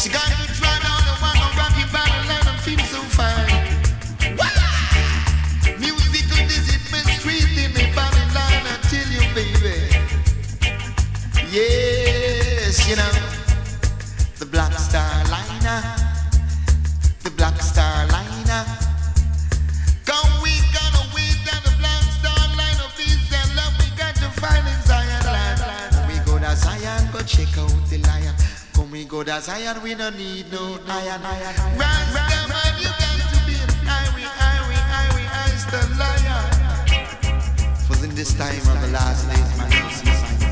she 0.00 0.08
got 0.08 0.24
to 0.32 0.46
try 0.56 0.78
down 0.80 1.02
the 1.04 1.16
one 1.20 1.36
on 1.36 1.52
Rocky 1.60 1.84
Battle 1.92 2.48
and 2.48 2.60
feel 2.62 2.78
so 2.88 3.02
fine. 3.12 3.45
Liner. 15.76 15.96
The 17.22 17.30
Black 17.30 17.60
Star 17.60 18.06
Liner. 18.08 18.64
Come 20.04 20.32
we 20.42 20.52
gonna 20.72 21.04
wait 21.14 21.36
down 21.44 21.60
the 21.64 21.74
Black 21.78 22.02
Star 22.16 22.40
Line 22.56 22.80
of 22.80 22.96
peace 22.96 23.32
and 23.32 23.56
love 23.56 23.74
we 23.78 23.88
got 23.96 24.14
to 24.16 24.28
find 24.40 24.66
in 24.66 24.80
Zion 24.88 25.24
land. 25.26 25.60
We 26.08 26.16
go 26.24 26.38
to 26.38 26.56
Zion, 26.56 27.08
go 27.12 27.20
check 27.20 27.58
out 27.58 27.88
the 27.90 27.98
lion. 27.98 28.34
Come 28.72 28.90
we 28.90 29.04
go 29.04 29.22
to 29.22 29.40
Zion, 29.40 29.82
we 29.82 29.94
don't 29.94 30.16
need 30.16 30.50
no 30.50 30.78
iron. 30.88 31.20
Rasta 31.76 32.48
man, 32.48 32.72
you 32.80 32.88
got 32.96 33.20
to 33.32 33.38
be 33.44 33.54
an 33.60 33.68
irie, 33.84 34.24
irie, 34.24 34.82
irie, 35.02 35.28
irie, 35.28 35.66
the 35.72 35.80
lion. 36.00 36.44
For 37.84 37.96
in 38.04 38.14
this 38.14 38.32
time 38.34 38.64
of 38.72 38.80
the 38.80 38.88
last 38.88 39.28
days, 39.28 39.58
man, 39.58 39.70
you 39.72 39.90
see 39.92 40.06
signs. 40.06 40.46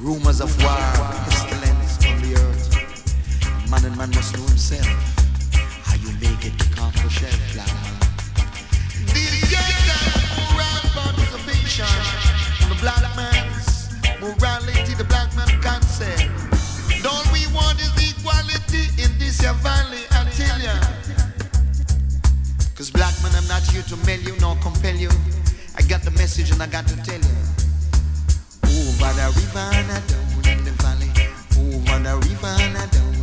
Rumors 0.00 0.40
of 0.40 0.50
war, 0.64 1.31
Man 3.72 3.86
and 3.86 3.96
man 3.96 4.10
must 4.10 4.36
know 4.36 4.44
himself. 4.44 4.84
How 5.88 5.96
you 5.96 6.12
make 6.20 6.44
it 6.44 6.52
to 6.60 6.68
conquer 6.76 7.08
shelf, 7.08 7.40
black 7.54 7.72
man. 7.72 7.96
These 9.16 9.48
are 9.48 10.12
moral 10.36 10.84
participation 10.92 11.88
on 12.60 12.68
the 12.68 12.76
black 12.84 13.00
man's 13.16 13.88
morality, 14.20 14.92
the 14.92 15.08
black 15.08 15.34
man 15.34 15.48
concept. 15.64 16.28
All 17.08 17.24
we 17.32 17.48
want 17.56 17.80
is 17.80 17.96
equality 17.96 18.92
in 19.00 19.08
this 19.18 19.40
here 19.40 19.56
valley, 19.64 20.04
ya. 20.60 20.76
Cause 22.76 22.90
black 22.90 23.16
man, 23.22 23.32
I'm 23.34 23.48
not 23.48 23.62
here 23.72 23.80
to 23.88 23.96
mail 24.04 24.20
you 24.20 24.36
nor 24.38 24.54
compel 24.56 24.96
you. 24.96 25.08
I 25.78 25.82
got 25.88 26.02
the 26.02 26.10
message 26.20 26.50
and 26.50 26.62
I 26.62 26.66
got 26.66 26.86
to 26.88 26.96
tell 27.08 27.16
you. 27.16 27.36
Over 28.68 29.16
the 29.16 29.32
river 29.32 29.64
and 29.72 29.88
down 29.88 30.58
in 30.58 30.60
the 30.62 30.72
valley. 30.76 31.08
Over 31.56 31.98
the 32.04 32.28
river 32.28 32.54
and 32.60 32.92
down 32.92 33.12
the. 33.12 33.21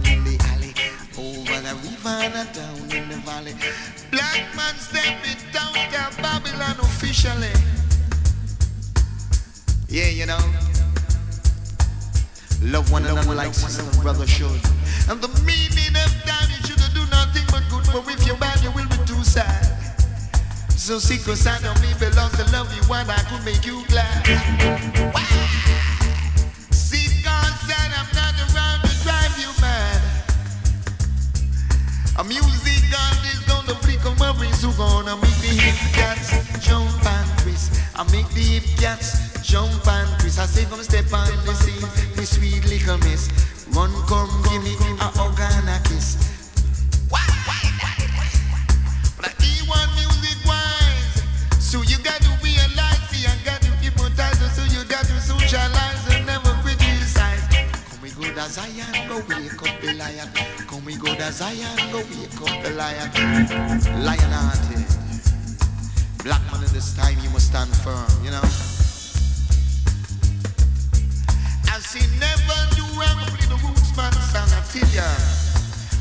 The 1.69 1.75
river 1.75 2.09
and 2.09 2.33
a 2.33 2.51
down 2.51 2.97
in 2.97 3.09
the 3.09 3.17
valley. 3.17 3.53
Black 4.09 4.41
man 4.55 4.73
stepping 4.73 5.37
down 5.53 5.71
to 5.71 6.19
Babylon 6.19 6.79
officially. 6.81 7.53
Yeah, 9.87 10.09
you 10.09 10.25
know. 10.25 10.39
Love 12.63 12.91
one 12.91 13.05
another 13.05 13.35
like 13.35 13.53
sister 13.53 13.83
and 13.83 14.01
brother 14.01 14.25
should. 14.25 14.49
And 15.09 15.21
the 15.21 15.29
meaning 15.45 15.93
of 15.93 16.09
time, 16.25 16.49
you 16.49 16.65
shouldn't 16.65 16.95
do 16.95 17.05
nothing 17.11 17.45
but 17.51 17.61
good. 17.69 17.85
For 17.85 18.01
if 18.09 18.25
you're 18.25 18.37
bad, 18.37 18.63
you 18.63 18.71
will 18.71 18.89
be 18.89 18.97
too 19.05 19.23
sad. 19.23 19.61
So 20.75 20.95
a 20.95 20.99
side 21.35 21.63
of 21.65 21.79
me 21.83 21.93
belongs 21.99 22.35
to 22.37 22.51
love 22.51 22.73
you 22.75 22.81
one 22.89 23.07
I 23.07 23.21
could 23.29 23.45
make 23.45 23.63
you 23.63 23.85
glad. 23.85 24.25
Why? 25.13 25.58
A 32.19 32.23
music 32.25 32.83
is 33.31 33.39
gonna 33.47 33.73
flick 33.79 34.05
on 34.05 34.17
my 34.17 34.35
wrist 34.41 34.61
who 34.61 34.73
gonna 34.73 35.15
make 35.15 35.39
the 35.39 35.55
hip 35.55 35.75
cats 35.95 36.35
jump 36.59 36.91
and 37.05 37.39
twist. 37.39 37.71
I 37.95 38.03
make 38.11 38.27
the 38.35 38.59
hip 38.59 38.67
cats 38.75 39.39
jump 39.41 39.87
and 39.87 40.19
twist. 40.19 40.37
I 40.37 40.45
say 40.45 40.65
come 40.65 40.83
step 40.83 41.05
on 41.13 41.31
the 41.45 41.53
scene, 41.53 41.79
the 42.17 42.25
sweet 42.25 42.65
little 42.67 42.97
miss. 43.07 43.31
Run 43.71 43.89
come 44.11 44.27
give 44.51 44.61
me 44.61 44.75
a 44.99 45.07
hug 45.15 45.39
and 45.39 45.69
a 45.69 45.79
kiss. 45.87 46.19
Why? 47.07 47.23
But 49.15 49.31
I 49.31 49.63
one 49.63 49.89
music 49.95 50.43
wise. 50.43 51.23
So 51.57 51.83
you 51.83 52.03
got 52.03 52.19
to 52.19 52.31
realize, 52.43 52.99
see, 53.07 53.31
I 53.31 53.35
got 53.45 53.61
to 53.61 53.71
hypnotize, 53.79 54.43
so 54.51 54.63
you 54.67 54.83
got 54.89 55.05
to 55.05 55.21
socialize 55.21 55.88
to 58.39 58.49
Zion, 58.49 58.87
go 59.09 59.17
wake 59.27 59.61
up 59.67 59.81
the 59.81 59.93
lion. 59.99 60.29
Come 60.67 60.85
we 60.85 60.95
go 60.95 61.13
to 61.13 61.31
Zion, 61.31 61.75
go 61.91 61.99
wake 61.99 62.39
up 62.39 62.63
the 62.63 62.71
lion. 62.71 63.11
Lion 63.99 64.31
hearted. 64.31 64.87
Black 66.23 66.39
man 66.47 66.63
in 66.63 66.71
this 66.71 66.95
time, 66.95 67.19
you 67.19 67.29
must 67.31 67.47
stand 67.47 67.69
firm, 67.83 68.07
you 68.23 68.31
know. 68.31 68.39
I 71.67 71.83
see 71.83 72.05
never 72.15 72.59
do 72.79 72.87
wrong, 72.95 73.19
play 73.27 73.43
the 73.51 73.59
roots 73.59 73.91
man 73.99 74.13
song, 74.31 74.47
I 74.55 74.63
tell 74.71 74.87
ya. 74.95 75.03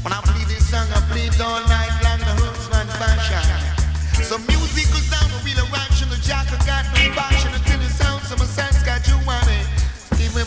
When 0.06 0.14
I 0.14 0.22
play 0.22 0.44
this 0.46 0.70
song, 0.70 0.86
I 0.94 1.02
play 1.10 1.26
it 1.26 1.40
all 1.42 1.58
night 1.66 1.90
long, 2.06 2.22
the 2.22 2.34
roots 2.38 2.70
man 2.70 2.86
fashion. 3.02 4.22
So 4.22 4.38
music 4.46 4.86
goes 4.94 5.10
down, 5.10 5.26
a 5.26 5.38
real 5.42 5.58
eruption, 5.58 6.08
the 6.08 6.20
jack 6.22 6.46
got 6.62 6.86
no 6.94 7.02
passion 7.18 7.50
until 7.50 7.78
the 7.82 7.90
sound, 7.90 8.22
some 8.22 8.38
sense 8.46 8.78
got 8.84 9.02
you 9.08 9.18
on 9.26 9.48
it. 9.48 9.66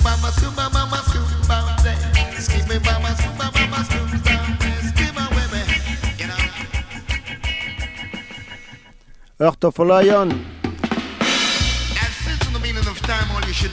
By 0.04 0.16
my 0.24 0.32
scuba, 0.32 0.70
mama 0.72 1.01
Heart 9.41 9.63
of 9.63 9.80
a 9.80 9.84
Lion. 9.84 10.30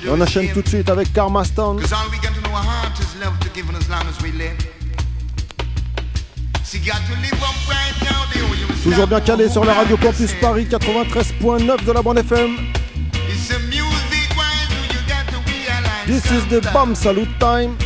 On 0.08 0.20
enchaîne 0.20 0.50
tout 0.52 0.62
de 0.62 0.68
suite 0.68 0.88
avec 0.88 1.12
Karma 1.12 1.44
Stone. 1.44 1.82
Toujours 8.82 9.06
bien 9.06 9.20
calé 9.20 9.48
sur 9.50 9.64
la 9.64 9.74
radio 9.74 9.96
Campus 9.98 10.32
Paris 10.40 10.66
93.9 10.70 11.84
de 11.84 11.92
la 11.92 12.00
bande 12.02 12.18
FM. 12.18 12.56
This 16.06 16.24
is 16.30 16.46
the 16.48 16.66
bomb 16.72 16.94
salute 16.94 17.28
time. 17.38 17.76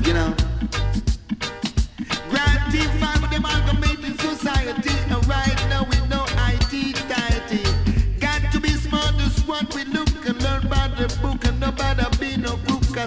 you 0.00 0.14
know. 0.14 0.34
With 4.02 4.20
society, 4.20 4.94
right 5.28 5.68
now 5.68 5.86
IT-tighty. 6.48 7.62
Got 8.18 8.52
to 8.52 8.60
be 8.60 8.70
smart, 8.70 9.14
what 9.46 9.74
we 9.74 9.84
look 9.84 10.08
and 10.26 10.42
learn 10.42 10.68
by 10.68 10.88
the 10.96 11.08
book, 11.20 11.44
and 11.44 11.60
nobody 11.60 12.04
be 12.18 12.36
no 12.36 12.58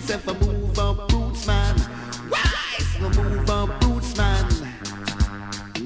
if 0.10 0.28
I 0.28 0.34
move 0.40 0.78
on 0.78 1.08
boots, 1.08 1.48
man, 1.48 1.76
wise, 2.30 3.00
no 3.00 3.10
move 3.10 3.50
on 3.50 3.80
boots, 3.80 4.18
man. 4.18 4.46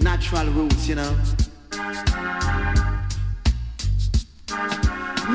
Natural 0.02 0.48
roots, 0.48 0.88
you 0.88 0.96
know. 0.96 1.16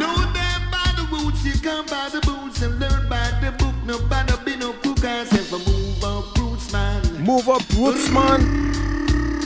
Know 0.00 0.16
them 0.38 0.62
by 0.70 0.92
the 0.96 1.08
roots, 1.12 1.44
you 1.44 1.52
come 1.62 1.86
by 1.86 2.08
the 2.12 2.20
boots 2.26 2.62
and 2.62 2.78
learn 2.80 3.08
by 3.08 3.30
the 3.40 3.52
book, 3.52 3.74
nobody 3.86 4.33
move 7.34 7.48
up 7.48 7.68
roots, 7.76 8.10
man. 8.10 8.40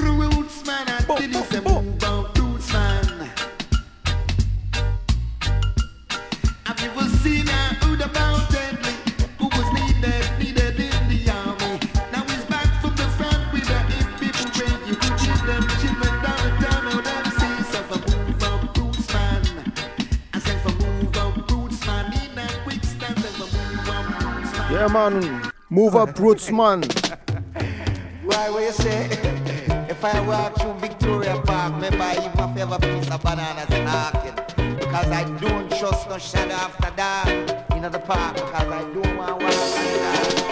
Roots, 0.05 0.67
man. 0.67 0.89
I 0.89 1.05
bo, 1.07 1.17
bo, 1.17 1.63
bo. 1.63 1.81
move 1.81 2.05
up 2.05 2.39
roots, 2.39 2.71
man. 2.71 3.31
Have 6.67 6.81
you 6.83 6.91
ever 6.91 7.09
seen 7.23 7.49
a 7.49 7.63
hood 7.81 8.03
about 8.03 8.51
deadly 8.51 8.93
who 9.39 9.47
was 9.47 9.69
needed, 9.73 10.27
needed 10.39 10.79
in 10.79 11.03
the 11.09 11.33
army? 11.33 11.81
Now 12.13 12.25
he's 12.29 12.45
back 12.45 12.69
from 12.83 12.95
the 12.95 13.09
front 13.17 13.53
with 13.55 13.71
a 13.71 13.79
hip 13.89 14.09
people. 14.21 14.49
You 14.87 14.95
them, 15.49 15.65
chill 15.81 15.97
them 16.05 16.17
down 16.23 16.85
move 16.85 18.43
up 18.43 18.77
roots, 18.77 19.15
man. 19.15 19.73
I 20.35 20.39
said 20.41 20.61
for 20.61 20.75
move 20.85 21.17
up 21.17 21.51
roots, 21.51 21.87
man. 21.87 22.11
Need 22.11 22.35
that 22.35 22.55
quick 22.65 22.85
stand 22.85 23.17
move 23.17 23.89
up 23.89 24.21
roots, 24.21 24.53
man. 24.59 24.73
Yeah, 24.73 24.89
man. 24.89 25.53
Move 25.71 25.97
up 25.97 26.19
roots, 26.19 26.51
man. 26.51 26.83
I 30.05 30.21
walk 30.21 30.57
through 30.61 30.75
Victoria 30.75 31.41
Park, 31.45 31.75
remember 31.75 32.11
even 32.13 32.31
if 32.39 32.57
you 32.57 32.63
ever 32.63 32.79
piece 32.79 33.11
of 33.11 33.25
and 33.27 33.69
snarking. 33.69 34.79
Because 34.79 35.11
I 35.11 35.25
don't 35.39 35.69
trust 35.77 36.09
no 36.09 36.19
shadow 36.19 36.55
after 36.55 36.91
dark 36.97 37.29
in 37.73 37.83
the 37.83 37.99
park, 37.99 38.35
because 38.35 38.69
I 38.69 38.83
don't 38.93 39.17
want 39.17 39.41
to 39.41 39.47
walk. 39.47 40.48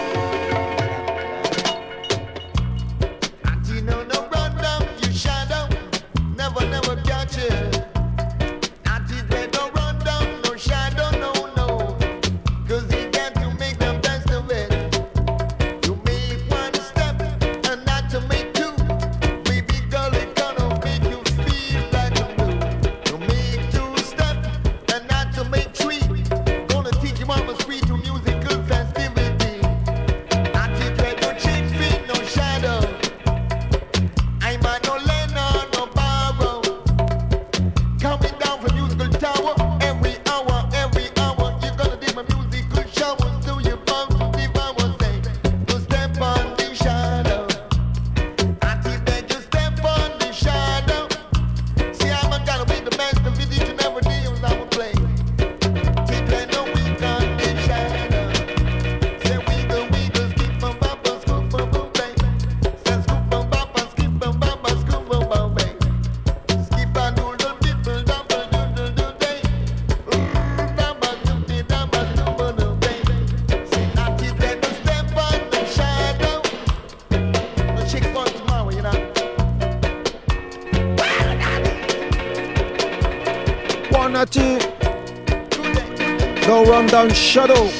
Countdown 86.87 87.13
Shadow. 87.13 87.76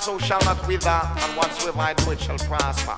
also 0.00 0.18
shall 0.18 0.40
not 0.40 0.66
wither, 0.66 0.88
and 0.88 1.36
whatsoever 1.36 1.80
I 1.80 1.94
do 1.94 2.10
it 2.12 2.20
shall 2.20 2.38
prosper. 2.38 2.96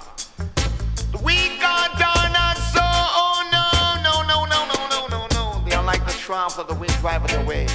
The 1.11 1.19
weak 1.19 1.63
are 1.63 1.89
not 2.31 2.57
so, 2.57 2.81
oh 2.81 3.43
no, 3.51 4.03
no, 4.03 4.23
no, 4.23 4.45
no, 4.45 4.67
no, 4.67 4.89
no, 4.89 5.09
no, 5.09 5.27
no. 5.33 5.65
They 5.69 5.75
are 5.75 5.85
like 5.85 6.05
the 6.07 6.13
shrouds 6.13 6.59
of 6.59 6.69
the 6.69 6.75
wind 6.75 6.93
driving 7.01 7.35
away. 7.43 7.67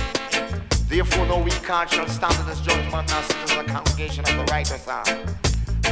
Therefore 0.87 1.25
no 1.25 1.39
weak 1.39 1.65
heart 1.65 1.89
shall 1.89 2.07
stand 2.07 2.35
in 2.39 2.45
this 2.45 2.61
judgment, 2.61 3.09
nor 3.09 3.59
in 3.59 3.65
the 3.65 3.71
congregation 3.71 4.23
of 4.23 4.37
the 4.37 4.51
righteous 4.51 4.87
are. 4.87 5.46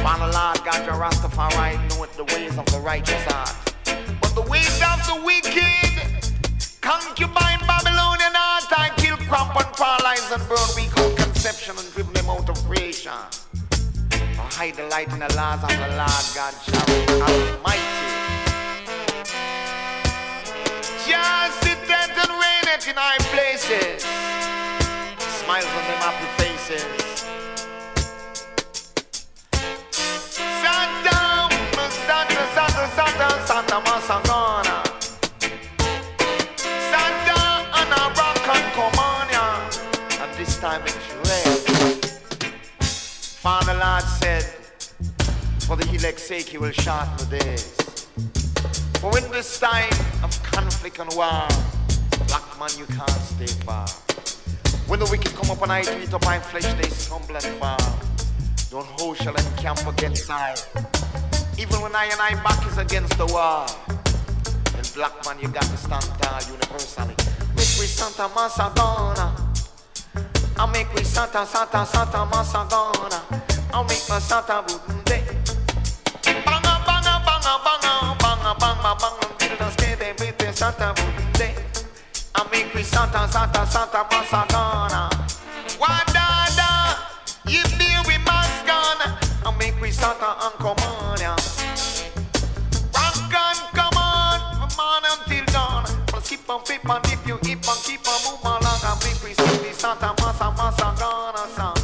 The 0.06 0.32
Lord 0.32 0.64
God 0.64 0.86
your 0.86 0.94
Rastafari 0.94 1.76
knoweth 1.90 2.16
the 2.16 2.24
ways 2.32 2.56
of 2.56 2.64
the 2.66 2.78
righteous 2.78 3.22
heart. 3.24 3.52
But 4.20 4.34
the 4.34 4.42
ways 4.42 4.80
of 4.80 5.02
the 5.04 5.20
wicked, 5.26 6.80
concubine 6.80 7.58
Babylonian 7.66 8.32
heart, 8.32 8.70
I 8.70 8.90
kill, 8.96 9.16
crop 9.26 9.54
and 9.54 9.66
paralyze 9.76 10.30
and 10.30 10.40
burn 10.48 10.68
weak 10.74 10.96
out 10.96 11.16
conception 11.18 11.76
and 11.76 11.92
driven 11.92 12.14
them 12.14 12.30
out 12.30 12.48
of 12.48 12.56
creation. 12.64 13.12
I 13.12 14.46
hide 14.56 14.76
the 14.76 14.86
light 14.88 15.12
in 15.12 15.18
the 15.18 15.28
laws 15.36 15.62
of 15.62 15.74
the 15.74 15.90
Lord 15.98 16.26
God, 16.38 16.54
Shari 16.64 17.02
Almighty. 17.20 18.46
Just 21.04 21.60
sit 21.60 21.82
and 21.90 22.30
rain 22.30 22.66
it 22.72 22.88
in 22.88 22.94
high 22.96 23.18
places. 23.34 24.06
Smiles 25.42 25.66
on 25.66 25.84
them 25.90 26.00
happy 26.00 26.42
faces. 26.42 27.05
Santa, 32.94 33.28
Santa, 33.46 33.82
Santa, 36.90 37.38
and 37.74 37.90
a 37.90 38.02
rock 38.16 38.38
and 40.20 40.34
this 40.36 40.58
time 40.60 40.82
it's 40.84 41.14
red. 41.28 41.66
Father 43.42 43.74
Lord 43.74 44.04
said, 44.04 44.44
For 45.66 45.76
the 45.76 45.88
elect's 45.94 46.22
sake, 46.22 46.48
he 46.48 46.58
will 46.58 46.70
shorten 46.70 47.16
the 47.16 47.38
days. 47.38 47.74
For 49.00 49.16
in 49.18 49.30
this 49.32 49.58
time 49.58 49.90
of 50.22 50.40
conflict 50.42 50.98
and 51.00 51.12
war, 51.14 51.48
black 52.28 52.58
man, 52.58 52.70
you 52.78 52.86
can't 52.86 53.10
stay 53.10 53.46
far. 53.64 53.88
When 54.86 55.00
the 55.00 55.06
wicked 55.10 55.34
come 55.34 55.50
up 55.50 55.62
and 55.62 55.72
I 55.72 55.80
eat 55.80 56.14
up 56.14 56.22
flesh, 56.22 56.72
they 56.74 56.88
stumble 56.88 57.34
and 57.34 57.44
fall. 57.58 57.98
Don't 58.70 58.86
hold 59.00 59.16
shall 59.16 59.34
encamp 59.34 59.86
against 59.86 60.30
I. 60.30 60.54
Even 61.58 61.80
when 61.80 61.94
I 61.94 62.04
and 62.04 62.20
I 62.20 62.34
back 62.44 62.60
is 62.66 62.76
against 62.76 63.16
the 63.16 63.26
wall. 63.26 63.66
And 64.76 64.92
black 64.94 65.12
man, 65.24 65.38
you 65.40 65.48
got 65.48 65.62
to 65.62 65.76
stand 65.76 66.04
tall 66.20 66.40
universally. 66.52 67.16
Make 67.56 67.72
we 67.80 67.88
Santa 67.88 68.28
Masagona. 68.36 69.32
I'll 70.58 70.66
make 70.68 70.92
we 70.94 71.02
Santa, 71.02 71.46
Santa, 71.46 71.86
Santa 71.86 72.28
Masagona. 72.28 73.20
I'll 73.72 73.84
make 73.84 74.04
my 74.08 74.18
Santa 74.18 74.62
Bunde. 74.68 75.18
Banga, 76.44 76.74
banga, 76.84 77.22
banga, 77.24 77.54
banga, 77.64 78.16
banga, 78.20 78.54
banga, 78.60 78.96
banga. 79.00 79.26
Build 79.38 79.60
a 79.60 79.70
skate 79.72 80.20
with 80.20 80.56
Santa 80.56 80.92
Bunde. 80.94 81.54
I'll 82.34 82.50
make 82.50 82.74
we 82.74 82.82
Santa, 82.82 83.26
Santa, 83.32 83.66
Santa 83.66 84.04
Masagona. 84.10 85.08
Wadada, 85.80 86.98
you 87.46 87.62
feel 87.64 87.86
we 87.86 87.94
must 87.94 87.95
gone. 89.46 89.52
I'll 89.52 89.58
make 89.58 89.80
we 89.80 89.90
Santa 89.90 90.36
Uncle 90.44 90.74
Mania. 90.76 91.36
Rock 92.94 93.34
on, 93.34 93.56
come 93.74 93.96
on, 93.96 94.68
from 94.68 94.80
on 94.80 95.02
until 95.04 95.44
dawn. 95.46 95.84
Plus 96.06 96.28
keep 96.28 96.50
on, 96.50 96.64
flip 96.64 96.88
on, 96.88 97.00
if 97.04 97.26
you 97.26 97.38
keep 97.38 97.68
on, 97.68 97.76
keep 97.84 98.06
on, 98.08 98.18
move 98.24 98.44
along. 98.44 98.80
I'll 98.82 98.96
make 99.04 99.22
we 99.22 99.34
Santa 99.72 100.14
Massa 100.20 100.50
Massa 100.56 100.94
gonna 100.98 101.48
sound. 101.54 101.78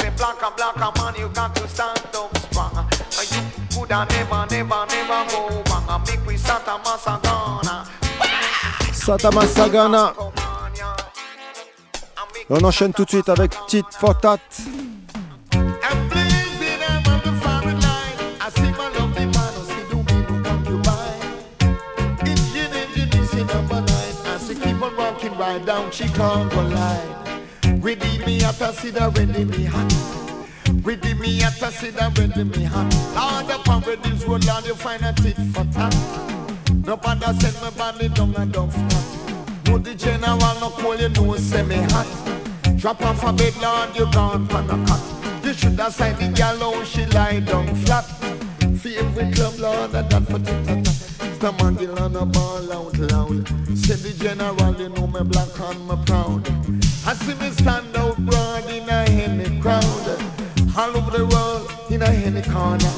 Say 0.00 0.10
black 0.16 0.42
and 0.42 0.56
black 0.56 0.76
and 0.76 0.96
man, 0.98 1.14
you 1.18 1.28
got 1.34 1.54
to 1.56 1.68
stand 1.68 1.98
up 2.14 2.36
strong. 2.38 2.88
You 3.32 3.42
coulda 3.74 4.06
never, 4.10 4.46
never, 4.50 4.86
never 4.86 5.30
go 5.30 5.62
wrong. 5.70 6.02
Make 6.06 6.26
we 6.26 6.36
Santa 6.36 6.78
Massa 6.84 7.20
gonna. 7.22 7.86
Santa 8.92 9.30
Massa 9.30 9.68
Ghana. 9.68 10.14
On 12.52 12.64
enchaîne 12.64 12.92
tout 12.92 13.04
de 13.04 13.10
suite 13.10 13.28
avec 13.28 13.54
Tit 13.68 13.84
Fortat. 13.92 14.38
She 25.92 26.06
can't 26.08 26.50
collide. 26.52 27.82
Redeem 27.82 28.24
me 28.24 28.44
at 28.44 28.60
a 28.60 28.72
cedar, 28.72 29.10
ready 29.10 29.44
me 29.44 29.64
hot. 29.64 29.92
Redeem 30.84 31.18
me 31.18 31.42
at 31.42 31.60
a 31.60 31.70
cedar, 31.72 32.12
ready 32.16 32.44
me 32.44 32.64
hot. 32.64 32.94
Lord, 33.16 33.60
upon 33.60 33.82
redeems 33.82 34.24
road, 34.24 34.44
Lord, 34.44 34.66
you 34.66 34.74
find 34.74 35.04
a 35.04 35.12
tit 35.12 35.36
for 35.52 35.64
tat. 35.72 35.94
No 36.86 36.96
bother 36.96 37.34
send 37.40 37.60
my 37.60 37.70
body 37.70 38.08
down 38.08 38.34
and 38.36 38.52
down 38.52 38.70
flat. 38.70 39.66
No 39.66 39.78
the 39.78 39.94
general, 39.96 40.38
no 40.38 40.70
call 40.70 40.96
you 40.96 41.08
know, 41.08 41.34
say 41.36 41.64
me 41.64 41.76
hot. 41.76 42.06
Drop 42.76 43.02
off 43.02 43.24
a 43.24 43.32
bed, 43.32 43.56
Lord, 43.60 43.96
you 43.96 44.10
gone 44.12 44.46
pan 44.46 44.70
a 44.70 44.86
cot. 44.86 45.44
You 45.44 45.52
should 45.54 45.78
have 45.80 45.92
signed 45.92 46.18
the 46.18 46.28
gal 46.28 46.84
she 46.84 47.04
lie 47.06 47.40
down 47.40 47.74
flat. 47.74 48.04
Favorite 48.78 49.34
club, 49.34 49.58
Lord, 49.58 49.94
and 49.94 50.08
that 50.08 50.22
for 50.22 50.38
tit 50.38 50.84
tat 50.84 51.09
mangle 51.40 51.98
on 51.98 52.14
a 52.16 52.26
ball 52.26 52.72
out 52.72 52.98
loud. 52.98 53.48
Say 53.74 53.94
the 53.94 54.12
general, 54.18 54.74
you 54.76 54.90
know 54.90 55.06
me 55.06 55.22
black 55.24 55.48
and 55.58 55.88
me 55.88 55.96
proud. 56.04 56.46
I 57.06 57.14
see 57.14 57.34
me 57.34 57.50
stand 57.50 57.96
out 57.96 58.18
broad 58.18 58.68
in 58.68 58.88
a 58.88 59.04
any 59.08 59.60
crowd. 59.60 59.84
All 60.76 60.96
over 60.96 61.16
the 61.16 61.26
world, 61.26 61.72
in 61.90 62.02
a 62.02 62.06
any 62.06 62.42
corner. 62.42 62.92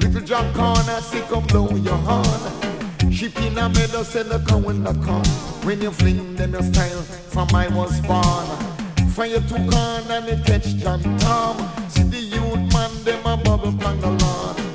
Little 0.00 0.22
John 0.22 0.52
Corner, 0.52 1.00
see 1.00 1.20
come 1.30 1.46
blow 1.46 1.70
your 1.76 1.94
horn. 1.94 3.12
Sheep 3.12 3.40
in 3.40 3.56
a 3.56 3.68
meadow, 3.68 4.02
say 4.02 4.24
the 4.24 4.40
come 4.48 4.64
when 4.64 4.82
the 4.82 4.92
come. 5.04 5.24
When 5.64 5.80
you 5.80 5.92
fling 5.92 6.34
them 6.34 6.52
your 6.54 6.62
style, 6.62 7.02
from 7.02 7.48
I 7.54 7.68
was 7.68 8.00
born. 8.00 8.46
From 9.10 9.30
your 9.30 9.42
two 9.42 9.62
corn 9.70 10.10
and 10.10 10.28
it 10.28 10.44
catch 10.44 10.74
John 10.74 11.00
Tom. 11.18 11.56
See 11.88 12.02
the 12.02 12.18
youth 12.18 12.72
man, 12.72 12.90
them 13.04 13.24
a 13.26 13.36
bubble 13.36 13.68
on 13.86 14.00
the 14.00 14.10
lawn. 14.10 14.65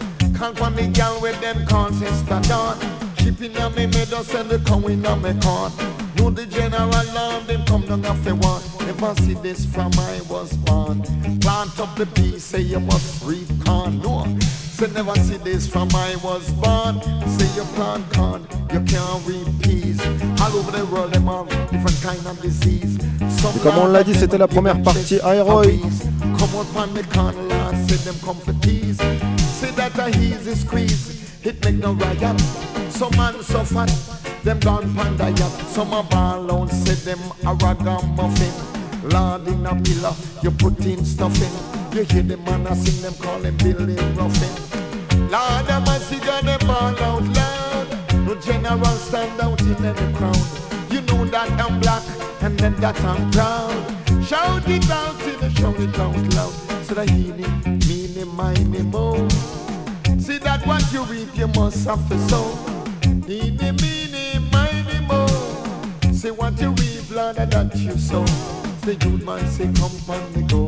Can't 0.42 0.58
find 0.58 0.76
the 0.76 0.88
gal 0.88 1.22
with 1.22 1.40
them 1.40 1.68
call 1.68 1.92
sister 1.92 2.40
Dawn. 2.50 2.76
Shipping 3.18 3.56
on 3.58 3.76
me 3.76 3.86
meadow, 3.86 4.24
send 4.24 4.50
the 4.50 4.58
coming 4.66 5.06
on 5.06 5.22
me 5.22 5.40
corn. 5.40 5.72
Know 6.18 6.32
the 6.32 6.48
general 6.48 6.90
alarm, 6.90 7.46
them 7.46 7.64
come 7.66 7.86
down 7.86 8.02
the 8.24 8.34
one. 8.34 8.64
Never 8.88 9.14
see 9.22 9.36
this 9.36 9.68
from 9.68 9.92
I 10.00 10.20
was 10.28 10.58
born. 10.66 11.04
Plant 11.42 11.80
up 11.80 11.96
the 11.96 12.08
bee, 12.16 12.40
say 12.40 12.60
you 12.60 12.80
must 12.80 13.24
reap 13.24 13.48
corn. 13.64 14.02
No, 14.02 14.26
say 14.42 14.88
never 14.88 15.14
see 15.18 15.38
this 15.38 15.68
from 15.68 15.90
I 15.94 16.16
was 16.24 16.50
born. 16.54 17.00
Say 17.38 17.46
you 17.56 17.64
plant 17.76 18.12
corn, 18.12 18.48
you 18.74 18.82
can't 18.82 19.24
reap 19.28 19.46
peas. 19.62 20.02
All 20.42 20.58
over 20.58 20.72
the 20.72 20.88
world, 20.88 21.14
them 21.14 21.28
have 21.28 21.50
different 21.70 22.02
kind 22.02 22.26
of 22.26 22.42
disease. 22.42 22.98
Et 23.56 23.60
comme 23.62 23.78
on 23.78 23.86
l'a 23.90 24.04
dit, 24.04 24.16
c'était 24.16 24.40
la 24.40 24.48
première 24.48 24.82
partie 24.82 25.20
I 25.24 25.40
Roy. 25.42 25.80
Come 26.40 26.56
out 26.56 26.66
on 26.76 26.94
the 26.96 27.04
corner, 27.14 27.44
Lord, 27.44 27.76
say 27.88 27.98
them 27.98 28.16
come 28.26 28.38
for 28.38 28.54
tease. 28.66 28.98
Say 29.62 29.70
that 29.78 30.00
a 30.00 30.10
easy 30.20 30.56
squeeze, 30.56 31.46
it 31.46 31.64
make 31.64 31.76
no 31.76 31.94
riot. 31.94 32.42
Some 32.90 33.16
man 33.16 33.44
suffer, 33.44 33.86
them 34.44 34.60
gone 34.60 34.92
panda 34.96 35.30
yacht. 35.30 35.52
Some 35.70 35.94
a 35.94 36.02
ball 36.02 36.52
out, 36.52 36.72
say 36.72 36.96
them 37.06 37.20
a 37.46 37.54
ragamuffin. 37.54 38.52
Lord 39.12 39.48
in 39.48 39.64
a 39.68 39.76
pillar, 39.84 40.16
you 40.42 40.50
put 40.50 40.80
in 40.80 41.06
stuff 41.06 41.40
in. 41.40 41.96
You 41.96 42.06
hear 42.06 42.24
the 42.24 42.38
man 42.38 42.66
a 42.66 42.76
sing 42.76 43.04
them 43.04 43.14
call 43.22 43.40
him 43.40 43.56
Billy 43.58 43.94
Ruffin. 44.18 45.30
Lord 45.30 45.68
have 45.70 45.86
mercy, 45.86 46.18
God 46.26 46.44
them 46.44 46.60
ball 46.62 46.98
out 46.98 47.22
loud. 47.22 47.88
No 48.26 48.34
general 48.42 48.84
stand 48.98 49.40
out 49.42 49.62
in 49.62 49.86
any 49.86 50.14
crowd. 50.18 50.42
You 50.90 51.02
know 51.02 51.24
that 51.26 51.52
I'm 51.62 51.80
black 51.80 52.02
and 52.42 52.58
then 52.58 52.74
that 52.78 53.00
I'm 53.04 53.30
brown. 53.30 54.24
Shout 54.24 54.68
it 54.68 54.90
out, 54.90 55.20
see 55.22 55.36
the 55.36 55.52
shout 55.52 55.80
it 55.80 56.00
out 56.00 56.18
loud. 56.34 56.54
So 56.84 56.96
the 56.96 57.06
healing, 57.12 57.80
meaning, 58.14 58.36
miny, 58.36 58.82
mo. 58.84 59.28
See 60.20 60.38
that 60.40 60.66
what 60.66 60.92
you 60.92 61.04
reap, 61.04 61.36
you 61.36 61.48
must 61.48 61.84
suffer 61.84 62.18
so. 62.30 62.58
Eeny, 63.28 63.72
meeny, 63.72 64.40
miny, 64.52 65.00
mo. 65.08 65.26
Say 66.12 66.32
what 66.32 66.60
you 66.60 66.72
reap, 66.72 67.10
Lord, 67.12 67.36
that 67.38 67.76
you 67.76 67.98
sow. 67.98 68.26
Say 68.84 68.98
you 69.04 69.18
man, 69.20 69.48
say 69.48 69.72
come 69.74 69.92
on 70.10 70.34
the 70.34 70.42
go. 70.50 70.68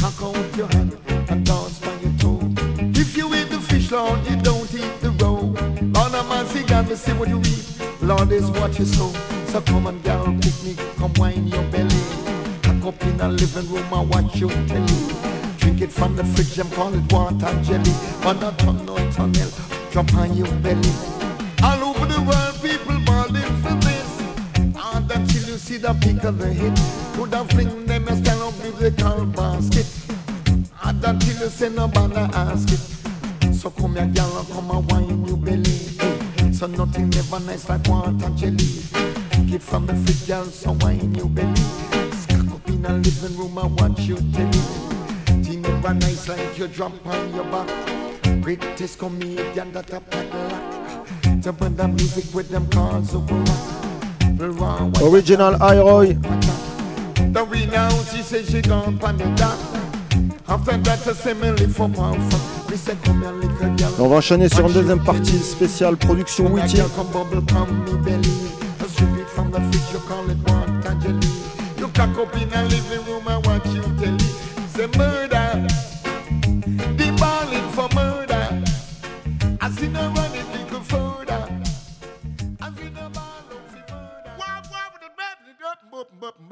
Cock 0.00 0.22
out 0.22 0.56
your 0.56 0.66
hand 0.68 0.96
and 1.30 1.46
dance 1.46 1.78
by 1.78 1.94
your 2.02 2.12
toe. 2.18 2.40
If 3.00 3.16
you 3.16 3.32
eat 3.34 3.50
the 3.50 3.60
fish, 3.60 3.90
Lord, 3.90 4.26
you 4.26 4.36
don't 4.36 4.72
eat 4.74 5.00
the 5.00 5.10
roe. 5.22 5.54
Lord, 5.80 6.14
a 6.14 6.22
man, 6.24 6.46
see 6.46 6.64
God, 6.64 6.88
me 6.88 6.96
see 6.96 7.12
what 7.12 7.28
you 7.28 7.38
reap. 7.38 8.02
Lord 8.02 8.30
is 8.32 8.50
what 8.50 8.78
you 8.78 8.84
sow. 8.84 9.12
So 9.46 9.60
come 9.62 9.86
on, 9.86 10.00
gal, 10.02 10.24
picnic, 10.40 10.78
come 10.96 11.12
wine 11.16 11.46
your 11.46 11.62
belly. 11.70 12.02
Cock 12.62 12.84
up 12.86 13.02
in 13.04 13.16
the 13.16 13.28
living 13.28 13.70
room 13.72 13.92
and 13.92 14.10
watch 14.10 14.36
your 14.36 14.50
telly. 14.50 15.33
Drink 15.74 15.90
it 15.90 15.92
from 15.92 16.14
the 16.14 16.22
fridge 16.22 16.56
and 16.56 16.72
call 16.72 16.94
it 16.94 17.12
water 17.12 17.52
jelly. 17.64 17.90
On 18.24 18.40
a 18.40 18.52
tongue, 18.58 18.86
no 18.86 18.94
tunnel, 19.10 19.50
drop 19.90 20.14
on 20.14 20.32
your 20.36 20.46
belly. 20.62 20.92
All 21.64 21.82
over 21.88 22.06
the 22.06 22.22
world, 22.22 22.54
people 22.62 22.94
balling 23.04 23.42
for 23.60 23.74
this. 23.82 24.20
And 24.54 25.10
until 25.10 25.50
you 25.50 25.58
see 25.58 25.78
the 25.78 25.92
peak 25.94 26.22
of 26.22 26.38
the 26.38 26.46
hit, 26.46 26.78
could 27.16 27.34
have 27.34 27.50
fling 27.50 27.86
them 27.86 28.06
a 28.06 28.14
stand 28.14 28.40
up 28.40 28.54
the 28.78 28.92
car 29.02 29.26
basket. 29.26 29.90
And 30.84 31.04
until 31.04 31.38
you 31.40 31.76
a 31.76 31.88
banner 31.88 32.30
ask 32.34 32.68
it. 32.70 33.52
So 33.52 33.70
come 33.70 33.94
here, 33.94 34.04
and 34.04 34.14
come 34.14 34.70
and 34.70 34.92
wine 34.92 35.26
your 35.26 35.36
belly. 35.36 36.52
So 36.52 36.68
nothing 36.68 37.10
never 37.10 37.40
nice 37.40 37.68
like 37.68 37.88
water 37.88 38.30
jelly. 38.36 38.78
Get 39.46 39.60
from 39.60 39.86
the 39.86 39.94
fridge, 39.94 40.28
gal, 40.28 40.44
so 40.44 40.70
wine 40.82 41.16
your 41.16 41.28
belly. 41.28 41.62
Stack 42.12 42.46
up 42.52 42.68
in 42.68 42.86
a 42.86 42.92
living 42.92 43.36
room 43.36 43.58
and 43.58 43.80
watch 43.80 43.98
you 44.02 44.18
telly. 44.32 44.93
Thing 45.64 45.76
never 45.76 45.94
nice 45.94 46.28
like 46.28 46.58
you 46.58 46.68
drop 46.68 46.92
on 47.06 47.34
your 47.34 47.44
back. 47.44 47.68
British 48.42 48.96
comedian 48.96 49.72
that 49.72 49.90
a 49.94 50.00
padlock. 50.00 51.06
Jump 51.40 51.62
on 51.62 51.74
the 51.74 51.88
music 51.88 52.34
with 52.34 52.50
them 52.50 52.68
cars. 52.68 53.14
Original 55.00 55.54
Aeroy. 55.62 56.16
The 57.32 58.04
she 58.12 58.22
say 58.22 58.44
she 58.44 58.60
gone 58.60 58.98
pan 58.98 59.16
the 59.16 59.24
dock. 59.36 59.58
After 60.46 60.76
that, 60.76 61.06
a 61.06 61.14
simile 61.14 61.68
for. 61.70 61.90
On 63.98 64.08
va 64.08 64.16
enchaîner 64.16 64.48
sur 64.48 64.66
une 64.66 64.72
deuxième 64.72 65.02
partie 65.02 65.38
spéciale 65.38 65.96
production 65.96 66.52
Witty. 66.52 66.82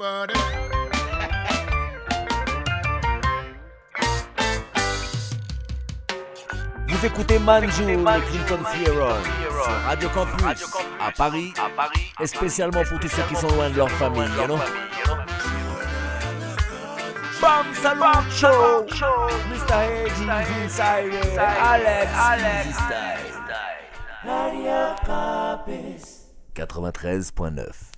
Vous 0.03 0.09
écoutez 7.05 7.39
Manjou, 7.39 7.85
le 7.85 8.21
Clinton 8.27 8.59
Fieron, 8.65 9.15
sur 9.63 9.71
Radio 9.85 10.09
Campus, 10.09 10.65
à 10.99 11.09
Paris, 11.13 11.53
et 12.19 12.27
spécialement 12.27 12.83
pour 12.83 12.99
tous 12.99 13.07
ceux 13.07 13.23
qui 13.29 13.35
sont 13.37 13.47
loin 13.47 13.69
de 13.69 13.77
leur 13.77 13.89
famille, 13.91 14.27
you 14.37 14.45
know? 14.45 14.57
Bam 17.41 17.73
Salut 17.73 18.29
Show, 18.29 18.85
Mr. 19.49 19.71
Hedges 19.71 20.27
inside, 20.65 21.13
Alex, 21.39 22.11
Alex, 22.13 22.77
Radio 24.25 24.95
Campus, 25.05 26.27
93.9. 26.53 27.92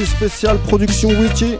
partie 0.00 0.06
spéciale 0.06 0.58
production 0.60 1.08
Witty. 1.10 1.58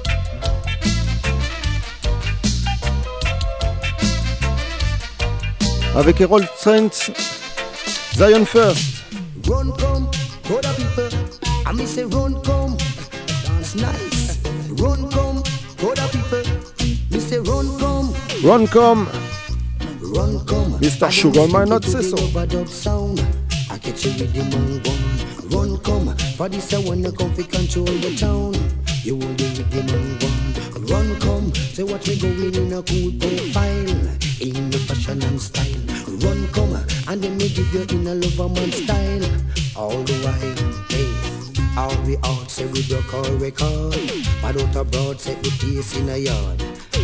Avec 5.94 6.20
Harold 6.20 6.48
Saints, 6.56 7.12
Zion 8.14 8.44
First. 8.46 9.02
Run 9.46 9.72
come, 9.78 10.08
go 10.48 10.60
the 10.60 10.68
people. 10.76 11.18
I 11.66 11.72
me 11.72 11.84
say 11.84 12.04
run 12.04 12.40
come, 12.42 12.76
dance 13.44 13.74
nice. 13.74 14.38
Run 14.78 15.10
come, 15.10 15.42
go 15.78 15.92
the 15.94 16.08
people. 16.10 16.50
Me 17.10 17.20
say 17.20 17.38
run 17.38 17.66
come, 17.78 18.14
Run 18.42 18.66
come, 18.68 19.08
run 20.14 20.38
come. 20.46 20.78
Mr. 20.80 21.10
Sugarman 21.10 21.68
not 21.68 21.84
say 21.84 22.02
so. 22.02 22.16
Overdub 22.16 22.68
sound. 22.68 23.20
I 23.70 23.76
catch 23.78 24.04
you 24.04 24.12
with 24.12 24.32
the 24.32 24.44
man 24.44 24.82
one. 24.84 24.99
Run 25.50 25.78
come, 25.78 26.16
for 26.36 26.48
this 26.48 26.72
I 26.72 26.78
wanna 26.78 27.10
come 27.12 27.34
fi 27.34 27.42
control 27.42 27.86
the 27.86 28.14
town. 28.16 28.54
You 29.02 29.16
will 29.16 29.34
be 29.34 29.44
with 29.44 29.70
the 29.70 29.82
man 29.82 30.18
one. 30.20 30.86
Run 30.86 31.20
come, 31.20 31.54
say 31.54 31.82
what 31.82 32.06
we 32.06 32.18
going 32.18 32.54
in 32.54 32.72
a 32.72 32.82
cool 32.82 33.10
profile. 33.18 33.90
In 34.40 34.70
the 34.70 34.78
fashion 34.86 35.22
and 35.22 35.40
style. 35.40 35.84
Run 36.22 36.48
come, 36.52 36.74
and 37.08 37.22
then 37.22 37.36
me 37.36 37.48
give 37.48 37.72
you 37.74 37.82
in 37.98 38.06
a 38.06 38.14
lover 38.14 38.48
man 38.54 38.70
style. 38.72 39.24
All 39.76 40.02
the 40.02 40.14
while, 40.22 40.86
hey. 40.88 41.30
All 41.76 41.96
we 42.04 42.16
out 42.18 42.50
say 42.50 42.66
we 42.66 42.82
broke 42.88 43.12
our 43.14 43.32
record. 43.36 43.96
But 44.42 44.60
out 44.60 44.76
abroad 44.76 45.20
say 45.20 45.34
we 45.42 45.50
peace 45.50 45.96
in 45.96 46.08
a 46.08 46.16
yard. 46.16 46.62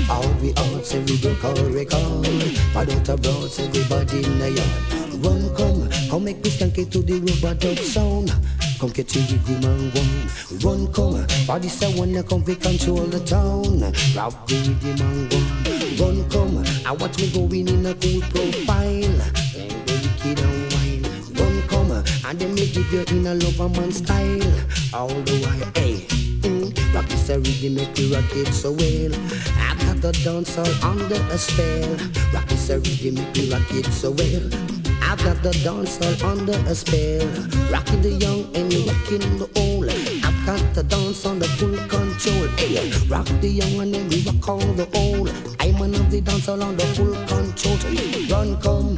All 0.09 0.29
we 0.41 0.55
out 0.55 0.85
say 0.85 1.01
we 1.05 1.21
broke 1.21 1.45
our 1.45 1.65
record. 1.71 2.27
But 2.73 2.93
out 2.93 3.09
abroad 3.09 3.51
say 3.51 3.69
we 3.71 3.83
body 3.89 4.25
in 4.25 4.41
a 4.41 4.49
yard. 4.49 5.06
Run 5.23 5.55
come, 5.57 5.89
come 6.11 6.25
make 6.25 6.43
we 6.43 6.51
skank 6.51 6.91
to 6.91 7.03
the 7.03 7.21
rubber 7.21 7.59
dub 7.59 7.79
sound. 7.79 8.31
Come 8.79 8.91
get 8.91 9.15
you 9.15 9.23
with 9.23 9.47
the 9.47 9.67
man 9.67 9.91
one. 9.97 10.29
Run 10.61 10.93
come, 10.93 11.27
body 11.47 11.69
say 11.69 11.99
wanna 11.99 12.23
come 12.23 12.45
we 12.45 12.57
control 12.57 13.07
the 13.07 13.21
town. 13.21 13.81
Rob 14.15 14.35
the 14.47 14.57
the 14.81 14.93
man 15.03 15.29
one. 15.31 15.67
Run 15.97 16.31
come, 16.31 16.65
I 16.85 16.93
watch 16.93 17.17
me 17.19 17.31
going 17.31 17.69
in 17.69 17.87
a 17.87 17.95
cool 17.95 18.21
profile. 18.29 19.21
And 19.57 19.73
the 19.87 19.95
wicked 20.05 20.41
and 20.41 20.73
wine. 20.75 21.03
Run 21.39 21.63
come, 21.69 21.91
and 21.93 22.39
then 22.39 22.55
me 22.55 22.71
give 22.71 22.93
you 22.93 23.05
in 23.17 23.27
a 23.27 23.35
lover 23.35 23.69
man 23.81 23.93
style. 23.93 24.53
All 24.93 25.09
the 25.09 25.41
while, 25.41 25.71
hey. 25.75 26.05
Mm, 26.45 26.95
rock 26.95 27.07
this 27.09 27.29
a 27.31 27.39
rhythm 27.39 27.77
make 27.77 27.97
me 27.97 28.15
rock 28.15 28.25
it 28.37 28.53
so 28.53 28.73
well. 28.73 29.13
I 29.59 29.75
got 29.81 30.03
the 30.03 30.13
dance 30.23 30.59
all 30.59 30.91
under 30.91 31.15
a 31.33 31.39
spell. 31.39 31.97
Rock 32.35 32.47
this 32.49 32.69
a 32.69 32.79
rhythm 32.79 33.15
make 33.15 33.35
me 33.35 33.51
rock 33.51 33.73
it 33.73 33.87
so 33.87 34.11
well. 34.11 34.76
I've 35.09 35.23
got 35.23 35.41
the 35.41 35.53
dance 35.63 36.01
all 36.03 36.31
under 36.31 36.59
a 36.69 36.75
spell. 36.75 37.27
Rocking 37.71 38.03
the 38.03 38.11
young 38.11 38.45
and 38.57 38.75
rocking 38.89 39.39
the 39.39 39.49
old. 39.55 39.89
I've 40.25 40.47
got 40.47 40.75
the 40.75 40.83
dance 40.83 41.25
on 41.25 41.39
the 41.39 41.47
full 41.47 41.77
control. 41.87 42.49
Hey, 42.59 42.91
rock 43.07 43.27
the 43.41 43.49
young 43.49 43.81
and 43.81 43.95
then 43.95 44.09
we 44.09 44.23
rock 44.23 44.49
all 44.49 44.59
the 44.59 44.89
old. 44.95 45.31
I'm 45.61 45.79
one 45.79 45.95
of 45.95 46.11
the 46.11 46.21
dance 46.21 46.49
all 46.49 46.61
on 46.61 46.77
the 46.77 46.85
full 46.97 47.15
control. 47.31 47.93
You 47.93 48.27
run, 48.35 48.61
come. 48.61 48.97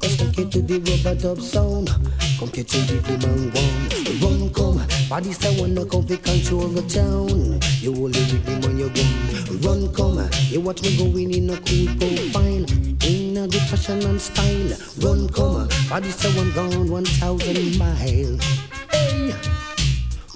Let's 0.00 0.22
it 0.22 0.50
to 0.52 0.62
the 0.62 0.78
rubber 0.78 1.20
dub 1.20 1.40
sound. 1.42 1.88
Come 2.38 2.48
catch 2.48 2.72
the 2.72 2.96
man 3.20 3.52
one. 3.52 4.40
Run, 4.40 4.54
come. 4.54 4.80
Body 5.10 5.32
say 5.32 5.60
wanna 5.60 5.84
come 5.84 6.06
fi 6.06 6.16
control 6.16 6.68
the 6.68 6.82
town. 6.88 7.69
You 7.80 7.94
only 7.94 8.20
with 8.20 8.46
me 8.46 8.54
when 8.66 8.78
you're 8.78 8.90
gone. 8.90 9.60
Run, 9.62 9.94
come. 9.94 10.28
You 10.50 10.60
watch 10.60 10.82
me 10.82 10.98
going 10.98 11.32
in 11.32 11.48
a 11.48 11.56
cool 11.56 11.86
profile. 11.96 12.66
In 13.08 13.38
a 13.38 13.46
the 13.46 13.58
fashion 13.70 14.04
and 14.04 14.20
style. 14.20 14.76
Run, 15.00 15.30
come. 15.30 15.66
Body 15.88 16.10
say 16.10 16.30
one 16.36 16.52
gone 16.52 16.90
one 16.90 17.06
thousand 17.06 17.78
miles. 17.78 18.44
Hey. 18.90 19.32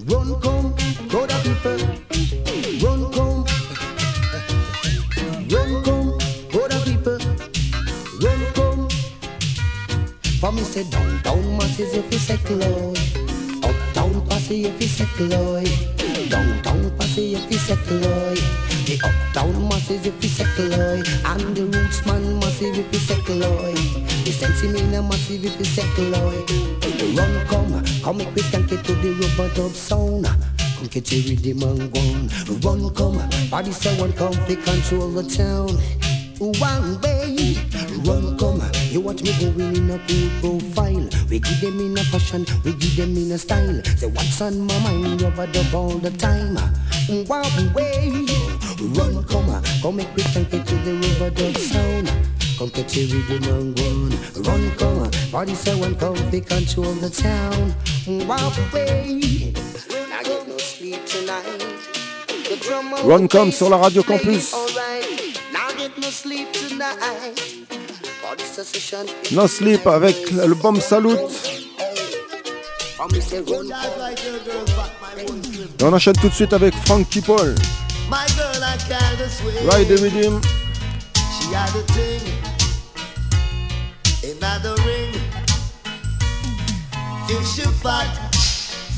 Run, 0.05 0.41
come. 0.41 0.73
Go 1.07 1.27
the 1.27 1.37
people. 1.45 1.77
Run, 2.81 3.13
come. 3.13 3.45
Run, 5.53 5.83
come. 5.83 6.17
Go 6.51 6.67
the 6.67 6.79
people. 6.83 7.19
Run, 8.25 8.53
come. 8.55 8.89
For 10.39 10.51
me 10.51 10.61
say 10.63 10.83
down, 10.89 11.21
down 11.21 11.57
masses 11.57 11.93
if 11.93 12.11
you 12.11 12.17
settle 12.17 12.93
Uptown 13.63 14.27
posse 14.27 14.65
if 14.65 14.81
you 14.81 14.87
settle 14.87 16.04
Downtown 16.29 16.91
posse 16.97 17.35
if 17.35 17.51
you 17.51 17.57
settle 17.57 17.99
The 18.85 18.99
uptown 19.03 19.67
masses 19.67 20.05
if 20.05 20.23
you 20.23 20.29
settle 20.29 20.73
And 21.25 21.55
the 21.55 21.65
roots 21.65 22.05
man 22.05 22.39
massive 22.39 22.77
if 22.77 22.93
you 22.93 22.99
settle 22.99 23.39
The 23.39 24.31
sensi 24.31 24.67
mina 24.67 25.01
massive 25.01 25.45
if 25.45 25.57
you 25.59 25.65
settle 25.65 26.65
Run 27.15 27.45
come, 27.47 27.83
come 28.03 28.17
make 28.17 28.35
we 28.35 28.41
skank 28.41 28.71
it 28.71 28.83
to 28.83 28.93
the 28.95 29.11
rubber 29.13 29.53
dub 29.53 29.71
sound. 29.71 30.25
Come 30.25 30.87
catch 30.89 31.11
with 31.11 31.41
the 31.43 31.53
man 31.53 31.91
one 31.91 32.29
Run 32.61 32.93
come, 32.93 33.49
body 33.49 33.71
one 33.99 34.11
come 34.13 34.33
to 34.33 34.55
control 34.55 35.11
the 35.11 35.23
town. 35.23 35.69
One 36.39 36.99
way, 37.01 37.55
run 38.03 38.37
come 38.37 38.54
You 38.95 39.01
watch 39.01 39.21
me 39.23 39.33
going 39.41 39.75
in 39.75 39.89
a 39.91 39.99
cool 40.07 40.61
profile. 40.61 41.09
We 41.29 41.39
give 41.39 41.59
them 41.59 41.81
in 41.81 41.97
a 41.97 42.03
fashion, 42.05 42.45
we 42.63 42.71
give 42.75 42.95
them 42.95 43.17
in 43.17 43.29
a 43.33 43.37
style. 43.37 43.83
Say 43.97 44.07
what's 44.07 44.39
on 44.39 44.61
my 44.61 44.79
mind, 44.79 45.21
rubber 45.21 45.47
dub 45.47 45.75
all 45.75 45.89
the 45.89 46.11
time. 46.11 46.55
One 47.27 47.73
way, 47.73 48.25
run 48.95 49.21
come 49.25 49.61
Come 49.81 49.97
make 49.97 50.15
me 50.15 50.23
skank 50.23 50.53
it 50.53 50.65
to 50.65 50.75
the 50.75 50.93
rubber 50.95 51.29
dub 51.35 51.57
sound. 51.57 52.09
Come 52.57 52.69
catch 52.69 52.95
you 52.95 53.13
with 53.13 53.27
the 53.27 53.39
man 53.41 53.75
one 53.75 54.45
Run. 54.45 54.71
Come, 54.77 55.11
body 55.29 55.55
say 55.55 55.77
one 55.77 55.97
come 55.97 56.15
to 56.15 56.39
control 56.39 56.93
the 56.93 57.09
town. 57.09 57.71
One 58.25 58.71
way, 58.71 59.51
I 59.91 60.23
get 60.23 60.47
no 60.47 60.57
sleep 60.57 61.05
tonight. 61.05 63.03
Run 63.03 63.27
come 63.27 63.51
sur 63.51 63.67
la 63.67 63.75
radio 63.75 64.03
campus. 64.03 64.53
Alright, 64.53 65.37
now 65.51 65.69
get 65.73 65.97
no 65.97 66.09
sleep 66.09 66.53
tonight. 66.53 67.75
No 69.31 69.47
Sleep 69.47 69.85
avec 69.87 70.15
bomb 70.61 70.79
salute. 70.79 71.19
Et 75.79 75.83
on 75.83 75.93
enchaîne 75.93 76.15
tout 76.15 76.29
de 76.29 76.33
suite 76.33 76.53
avec 76.53 76.73
Frankie 76.85 77.21
Paul. 77.21 77.55
Ride 78.09 79.91
with 80.01 80.13
him. 80.13 80.41
She 81.39 81.53
had 81.53 81.69
a 81.75 81.83
thing 81.93 82.21
in 84.23 84.39
the 84.39 84.75
ring. 84.85 85.13
If 87.29 87.45
she 87.47 87.63
fat, 87.81 88.07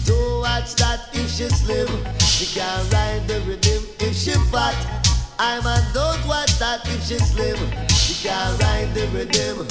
don't 0.05 0.41
watch 0.41 0.75
that. 0.75 1.09
If 1.13 1.29
she 1.31 1.49
slim, 1.49 1.87
she 2.19 2.45
can 2.53 2.89
ride 2.91 3.27
the 3.27 3.39
rhythm. 3.47 3.83
If 3.99 4.15
she 4.15 4.33
fat, 4.51 5.06
I 5.39 5.61
man 5.63 5.83
don't 5.93 6.27
watch 6.27 6.57
that. 6.57 6.81
If 6.85 7.05
she 7.05 7.19
slim, 7.19 7.57
she 7.89 8.27
can 8.27 8.57
ride 8.57 8.91
the 8.95 9.05
rhythm. 9.13 9.67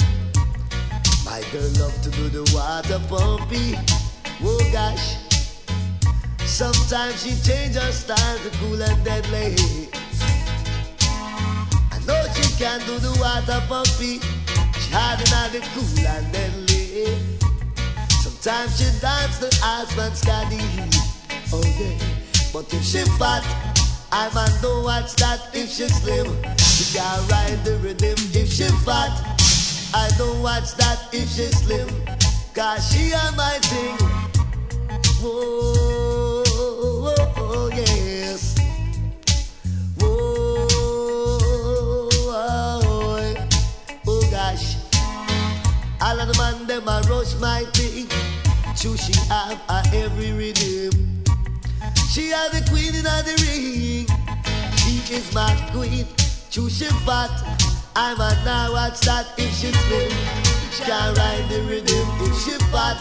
My 1.25 1.43
girl 1.51 1.69
love 1.79 2.01
to 2.03 2.09
do 2.11 2.29
the 2.29 2.43
water 2.55 2.99
pumpy. 3.09 3.75
Oh 4.41 4.69
gosh. 4.71 5.17
Sometimes 6.45 7.21
she 7.21 7.35
change 7.43 7.75
her 7.75 7.91
style 7.91 8.37
to 8.39 8.49
cool 8.59 8.81
and 8.81 9.03
deadly. 9.03 9.55
I 11.91 11.99
know 12.07 12.23
she 12.33 12.47
can 12.57 12.79
do 12.87 12.97
the 12.99 13.11
water 13.19 13.61
pumpy. 13.67 14.21
She 14.79 14.91
hard 14.93 15.19
and 15.19 15.51
the 15.51 15.59
cool 15.75 16.07
and 16.07 16.31
deadly. 16.31 17.07
Sometimes 18.21 18.77
she 18.77 18.85
dance 19.01 19.37
the 19.39 19.51
Osman 19.61 20.15
Scotty. 20.15 20.63
Oh 21.51 21.61
yeah. 21.77 21.99
But 22.53 22.73
if 22.73 22.83
she 22.83 23.03
fat, 23.19 23.43
I 24.11 24.33
man 24.33 24.49
don't 24.61 24.83
watch 24.85 25.15
that 25.17 25.49
if 25.53 25.69
she 25.69 25.87
slim. 25.89 26.25
She 26.57 26.97
can 26.97 27.27
ride 27.27 27.59
the 27.65 27.77
rhythm 27.83 28.15
if 28.33 28.49
she 28.49 28.63
fat. 28.85 29.11
I 29.93 30.09
don't 30.17 30.41
watch 30.41 30.75
that 30.75 31.09
if 31.11 31.29
she 31.29 31.47
slim. 31.47 31.87
Cause 32.53 32.89
she 32.91 33.13
on 33.13 33.35
my 33.35 33.57
thing. 33.63 33.97
Whoa, 35.21 36.43
oh 36.47 37.33
oh 37.37 37.69
yes. 37.73 38.55
Whoa, 39.99 40.67
oh, 42.31 43.35
oh 44.07 44.31
gosh. 44.31 44.77
All 46.01 46.19
of 46.19 46.27
the 46.27 46.37
man 46.37 46.65
them 46.65 46.87
a 46.87 47.01
rush 47.09 47.35
my 47.41 47.65
thing. 47.73 48.07
True 48.77 48.95
she 48.95 49.13
have 49.27 49.59
a 49.69 49.83
every 49.93 50.31
rhythm. 50.31 51.16
She 52.09 52.33
are 52.33 52.49
the 52.49 52.65
queen 52.69 52.95
in 52.95 53.03
the 53.03 53.35
ring. 53.45 54.07
She 54.77 55.13
is 55.13 55.33
my 55.33 55.53
queen. 55.71 56.07
True 56.49 56.69
she's 56.69 56.91
fat. 57.05 57.29
I'm 57.95 58.19
a 58.19 58.31
now 58.45 58.71
watch 58.71 59.01
that 59.01 59.27
if 59.37 59.53
she 59.53 59.71
slim. 59.71 60.11
She 60.71 60.83
can 60.83 61.13
ride 61.15 61.49
the 61.49 61.61
rhythm 61.67 62.07
if 62.21 62.33
she 62.43 62.57
fat. 62.71 62.97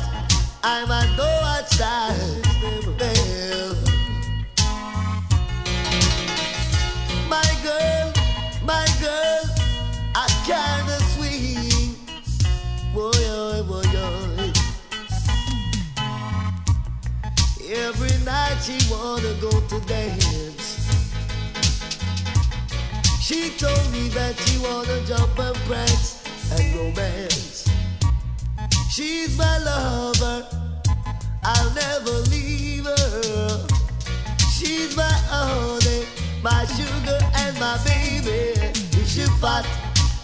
I'm 0.63 0.91
a 0.91 1.17
no 1.17 1.25
watch 1.43 1.71
that. 1.79 2.17
My 7.29 7.45
girl, 7.63 8.13
my 8.65 8.87
girl. 9.01 9.56
night 18.27 18.59
she 18.61 18.77
wanna 18.91 19.33
go 19.41 19.51
to 19.71 19.81
dance. 19.87 20.67
She 23.23 23.51
told 23.57 23.87
me 23.93 24.09
that 24.19 24.35
she 24.41 24.59
wanna 24.59 24.99
jump 25.07 25.39
and 25.39 25.57
prance 25.69 26.25
and 26.51 26.75
romance. 26.75 27.71
She's 28.91 29.39
my 29.39 29.59
lover, 29.59 30.45
I'll 31.45 31.73
never 31.75 32.17
leave 32.35 32.87
her. 32.87 33.67
She's 34.51 34.97
my 34.97 35.17
honey, 35.31 36.05
my 36.43 36.65
sugar 36.75 37.21
and 37.43 37.55
my 37.61 37.79
baby. 37.85 38.59
If 38.99 39.09
she 39.09 39.25
fat, 39.41 39.67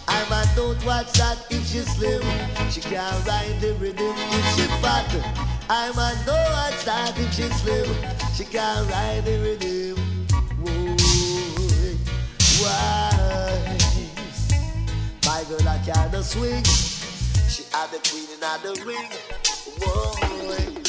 I 0.09 0.19
might 0.29 0.51
don't 0.57 0.83
watch 0.85 1.13
that. 1.13 1.37
If 1.49 1.65
she 1.67 1.79
slim, 1.95 2.21
she 2.69 2.81
can't 2.81 3.25
ride 3.25 3.61
the 3.61 3.73
rhythm. 3.75 4.13
If 4.37 4.45
she 4.55 4.65
fat. 4.83 5.52
I 5.69 5.91
must 5.95 6.27
know 6.27 6.33
what's 6.33 6.83
that 6.83 7.17
if 7.17 7.33
she 7.33 7.43
slim. 7.43 7.95
She 8.35 8.43
can't 8.45 8.89
ride 8.89 9.23
the 9.23 9.39
rhythm. 9.39 9.97
Whoa, 10.59 10.95
Why? 12.61 13.77
My 15.25 15.43
girl, 15.47 15.69
I 15.69 15.77
can't 15.79 16.25
swing. 16.25 16.63
She 17.49 17.63
had 17.71 17.91
the 17.91 17.99
queen 18.09 18.27
and 18.33 18.43
had 18.43 18.61
the 18.61 18.73
ring. 18.85 19.09
Whoa. 19.79 20.82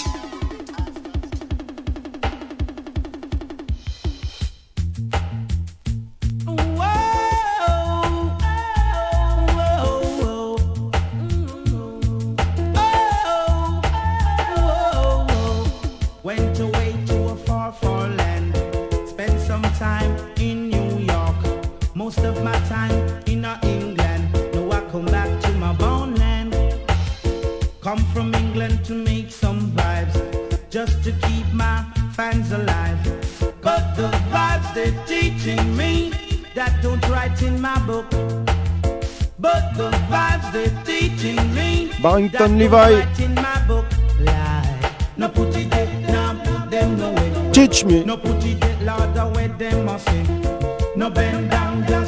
Barrington 42.05 42.59
Levy. 42.59 43.01
Teach 47.51 47.85
me. 47.87 48.05
No 48.05 48.19
put 48.19 48.45
it, 48.45 48.63
Lord, 48.83 49.15
them 49.59 49.87
must 49.87 50.11
No 50.97 51.09
bend 51.09 51.51
down, 51.51 51.81
down. 51.87 52.04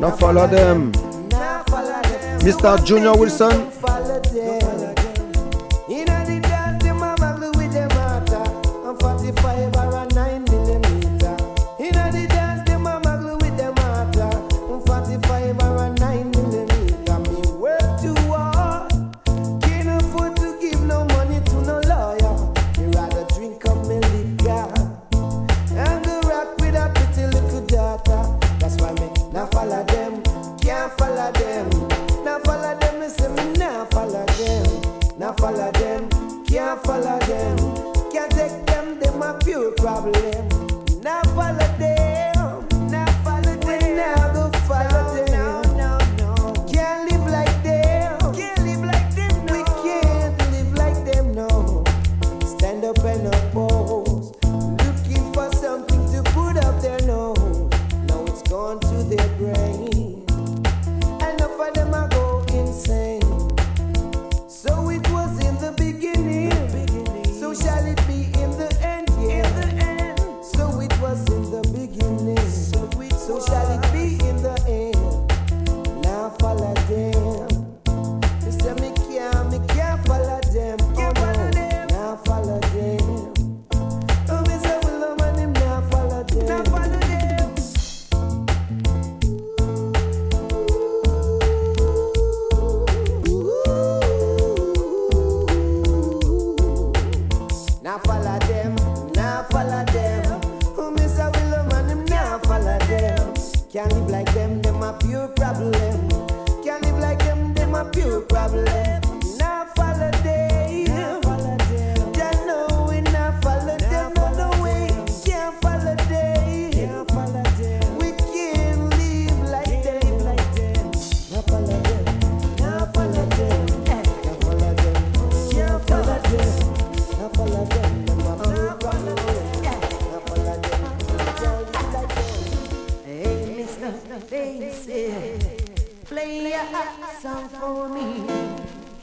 Now 0.00 0.12
follow 0.12 0.46
them. 0.46 0.92
Mr. 2.40 2.82
Junior 2.86 3.12
Wilson. 3.14 3.70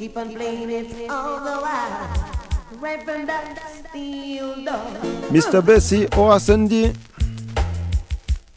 Keep 0.07 0.15
on 0.15 0.33
playing 0.35 0.69
it 0.69 1.09
all 1.09 1.43
the 1.43 1.59
while. 1.59 2.79
Right 2.79 3.03
from 3.03 3.25
the 3.25 3.59
steel 3.59 4.55
door. 4.63 4.87
Mr. 5.27 5.59
Bessie 5.59 6.07
or 6.15 6.39
Sandy. 6.39 6.93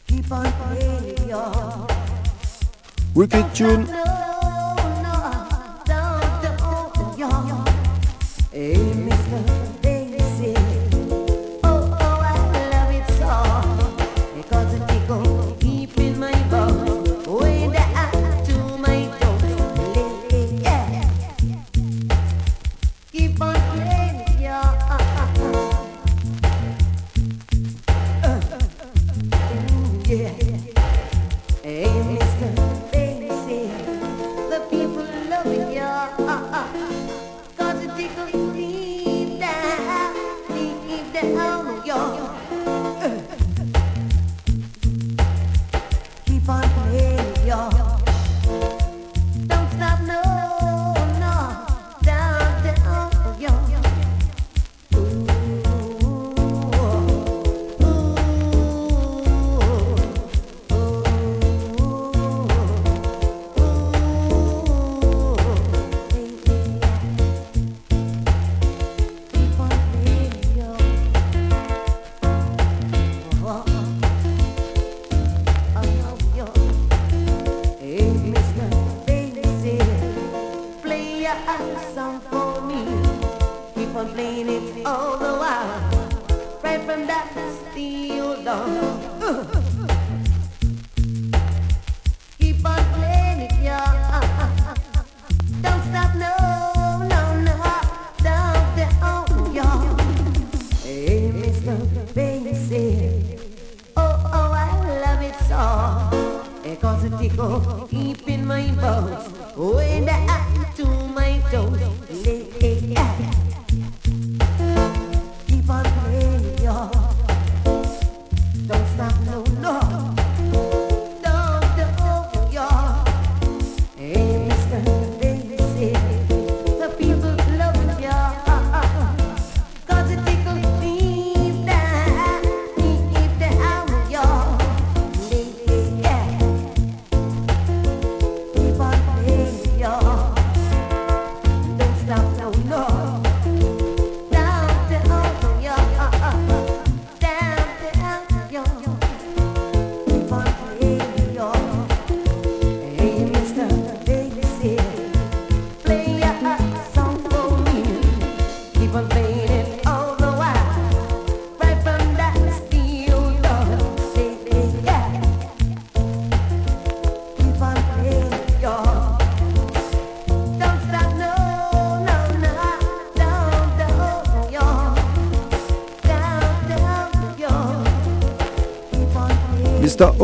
Keep 0.07 0.31
on 0.31 0.47
playing 0.49 1.27
it. 1.27 1.91
Wicked 3.13 3.53
tune. 3.53 4.00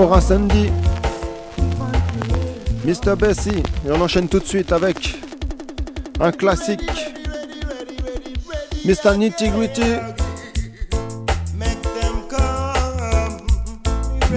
aura 0.07 0.21
samedi. 0.21 0.71
Mr. 2.85 3.15
Bessie, 3.17 3.63
et 3.85 3.91
on 3.91 3.99
enchaîne 3.99 4.29
tout 4.29 4.39
de 4.39 4.45
suite 4.45 4.71
avec 4.71 5.17
un 6.21 6.31
classique. 6.31 6.89
Mr. 8.85 9.17
Nitty 9.17 9.49
Gritty. 9.49 9.95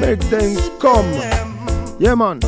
Make 0.00 0.28
them 0.30 0.58
come. 0.80 1.06
Yeah, 2.00 2.16
man. 2.16 2.40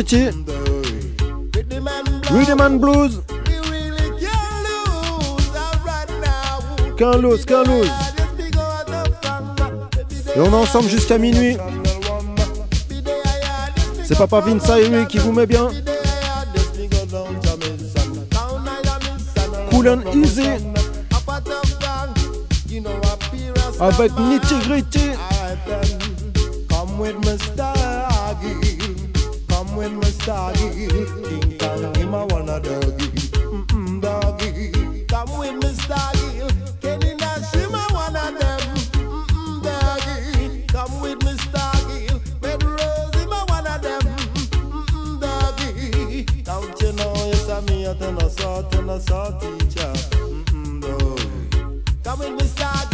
Richie. 0.00 0.30
Blues. 2.78 3.22
Qu'un 6.96 7.18
lose. 7.18 7.44
Et 10.34 10.40
on 10.40 10.52
est 10.52 10.54
ensemble 10.54 10.88
jusqu'à 10.88 11.18
minuit. 11.18 11.58
C'est 14.04 14.16
Papa 14.16 14.40
Vince 14.40 14.70
lui 14.90 15.06
qui 15.06 15.18
vous 15.18 15.32
met 15.32 15.46
bien. 15.46 15.68
Cool 19.70 19.88
and 19.88 20.00
easy. 20.14 20.48
Avec 23.78 24.18
nitty 24.18 24.58
gritty. 24.66 25.09
doggy. 30.30 30.86
King 31.28 31.58
Kong, 31.58 31.94
him 31.96 32.14
a 32.14 32.26
wanna 32.26 32.60
doggy. 32.60 33.08
Mm 33.52 33.66
mm 33.66 34.00
doggy. 34.00 35.04
Come 35.08 35.38
with 35.40 35.54
me, 35.62 35.70
doggy. 35.88 36.30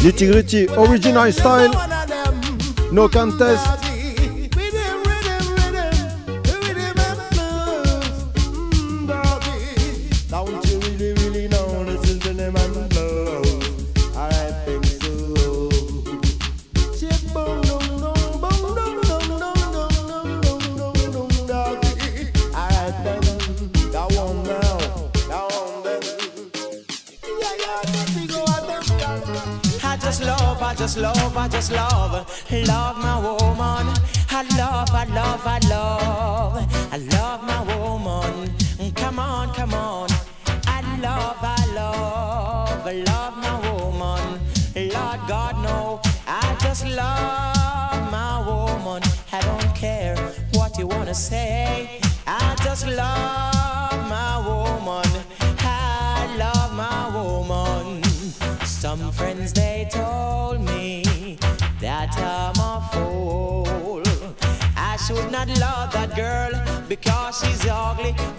Nitty 0.07 0.31
gritty, 0.31 0.69
original 0.69 1.33
style. 1.33 1.73
No 2.93 3.09
contest. 3.09 3.86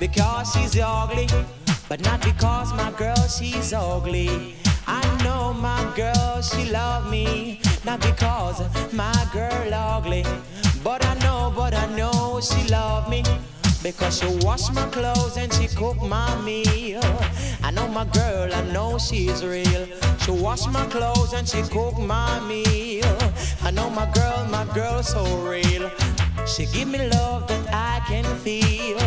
Because 0.10 0.54
she's 0.54 0.80
ugly, 0.80 1.28
but 1.90 2.00
not 2.02 2.22
because 2.22 2.74
my 2.74 2.92
girl 2.92 3.28
she's 3.28 3.74
ugly. 3.74 4.56
I 4.88 5.02
know 5.24 5.54
my 5.54 5.82
girl 5.96 6.42
she 6.42 6.70
love 6.72 7.10
me, 7.12 7.60
not 7.84 8.00
because 8.00 8.62
my 8.94 9.28
girl 9.34 9.74
ugly, 9.74 10.24
but 10.84 11.06
I 11.06 11.14
know, 11.20 11.52
but 11.56 11.74
I 11.74 11.88
know 11.96 12.40
she 12.42 12.68
love 12.70 13.10
me. 13.10 13.24
Because 13.84 14.20
she 14.20 14.28
wash 14.46 14.72
my 14.74 14.86
clothes 14.88 15.38
and 15.38 15.52
she 15.54 15.68
cook 15.68 16.02
my 16.02 16.30
meal. 16.42 17.02
I 17.64 17.72
know 17.72 17.88
my 17.88 18.06
girl, 18.06 18.54
I 18.54 18.62
know 18.72 18.98
she's 18.98 19.46
real. 19.46 19.88
She 20.20 20.32
wash 20.32 20.66
my 20.68 20.86
clothes 20.88 21.34
and 21.34 21.48
she 21.48 21.62
cook 21.64 21.98
my 22.00 22.40
meal. 22.48 23.18
I 23.62 23.72
know 23.72 23.90
my 23.90 24.10
girl, 24.14 24.46
my 24.50 24.66
girl 24.74 25.04
so 25.04 25.24
real. 25.50 25.90
She 26.46 26.66
give 26.68 26.88
me 26.88 27.10
love 27.10 27.57
can 28.08 28.24
feel. 28.38 29.00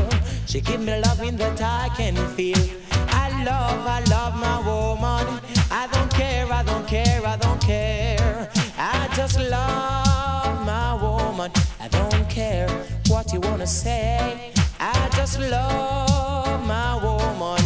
She 0.46 0.60
give 0.60 0.80
me 0.80 1.00
loving 1.00 1.36
that 1.38 1.60
I 1.62 1.88
can 1.96 2.16
feel. 2.36 2.62
I 3.08 3.26
love, 3.44 3.86
I 3.86 4.00
love 4.10 4.34
my 4.36 4.58
woman. 4.68 5.40
I 5.70 5.86
don't 5.90 6.10
care, 6.12 6.46
I 6.52 6.62
don't 6.62 6.86
care, 6.86 7.26
I 7.26 7.36
don't 7.36 7.60
care. 7.60 8.50
I 8.76 9.08
just 9.16 9.38
love 9.38 10.66
my 10.66 10.94
woman. 11.00 11.50
I 11.80 11.88
don't 11.88 12.28
care 12.28 12.68
what 13.08 13.32
you 13.32 13.40
wanna 13.40 13.66
say. 13.66 14.52
I 14.78 15.08
just 15.16 15.38
love 15.38 16.66
my 16.66 16.94
woman, 17.02 17.64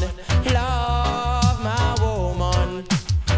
love 0.52 1.56
my 1.70 1.96
woman. 2.00 2.84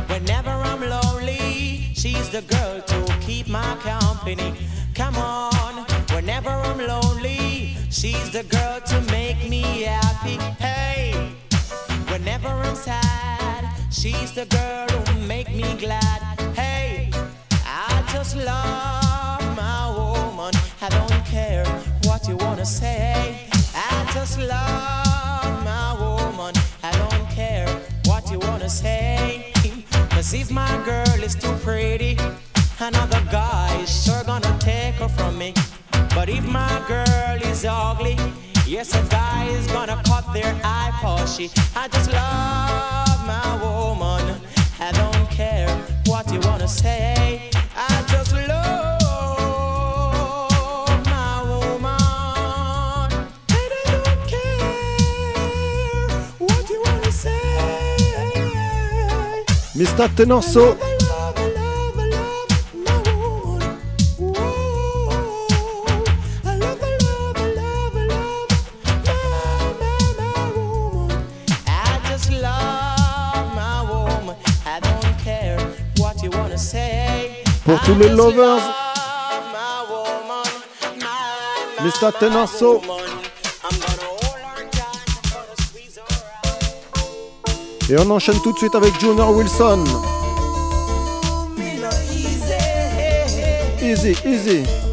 Whenever 0.08 0.50
I'm 0.50 0.82
lonely, 0.82 1.92
she's 1.94 2.28
the 2.28 2.42
girl 2.42 2.82
to 2.82 3.18
keep 3.20 3.48
my 3.48 3.76
company. 3.80 4.54
Come 4.94 5.16
on, 5.16 5.86
whenever 6.14 6.50
I'm 6.50 6.78
lonely, 6.78 7.75
she's 7.90 8.30
the 8.30 8.42
girl 8.44 8.80
to 8.80 9.00
make 9.12 9.48
me 9.48 9.62
happy. 9.82 10.36
Hey, 10.62 11.12
whenever 12.08 12.48
I'm 12.48 12.74
sad, 12.74 13.68
she's 13.90 14.32
the 14.32 14.46
girl 14.46 14.88
who 14.88 15.26
make 15.26 15.48
me 15.54 15.74
glad. 15.74 16.40
Hey, 16.54 17.10
I 17.64 18.04
just 18.12 18.36
love 18.36 19.56
my 19.56 19.90
woman. 19.96 20.52
I 20.82 20.88
don't 20.88 21.24
care 21.24 21.64
what 22.04 22.28
you 22.28 22.36
wanna 22.36 22.66
say. 22.66 23.48
I 23.74 24.10
just 24.12 24.38
love 24.38 25.64
my 25.64 25.96
woman. 25.98 26.54
I 26.82 26.92
don't 26.92 27.28
care 27.30 27.68
what 28.06 28.30
you 28.30 28.38
wanna 28.38 28.70
say. 28.70 29.52
Cause 30.10 30.32
if 30.34 30.50
my 30.50 30.82
girl 30.84 31.22
is 31.22 31.34
too 31.34 31.52
pretty, 31.62 32.18
another 32.80 33.22
guy 33.30 33.80
is 33.82 34.04
sure 34.04 34.24
gonna 34.24 34.56
take 34.58 34.94
her 34.94 35.08
from 35.08 35.38
me. 35.38 35.52
But 36.16 36.30
if 36.30 36.44
my 36.50 36.82
girl 36.88 37.42
is 37.42 37.66
ugly, 37.68 38.16
yes, 38.66 38.94
a 38.94 39.02
guy 39.10 39.44
is 39.50 39.66
gonna 39.66 40.02
cut 40.06 40.24
their 40.32 40.58
eye 40.64 40.90
for 41.02 41.26
she. 41.26 41.50
I 41.76 41.88
just 41.88 42.10
love 42.10 43.26
my 43.26 43.58
woman. 43.62 44.40
I 44.80 44.92
don't 44.92 45.30
care 45.30 45.68
what 46.06 46.32
you 46.32 46.40
wanna 46.40 46.68
say. 46.68 47.50
I 47.76 48.02
just 48.08 48.32
love 48.32 49.02
my 51.04 51.42
woman. 51.42 51.76
Tous 77.86 77.94
les 77.94 78.08
lovers. 78.08 78.58
Mr. 81.84 82.10
Tenorso. 82.18 82.82
Et 87.88 87.96
on 87.98 88.10
enchaîne 88.10 88.40
tout 88.42 88.52
de 88.52 88.58
suite 88.58 88.74
avec 88.74 88.98
Junior 88.98 89.30
Wilson. 89.30 89.84
Easy, 93.80 94.16
easy. 94.24 94.85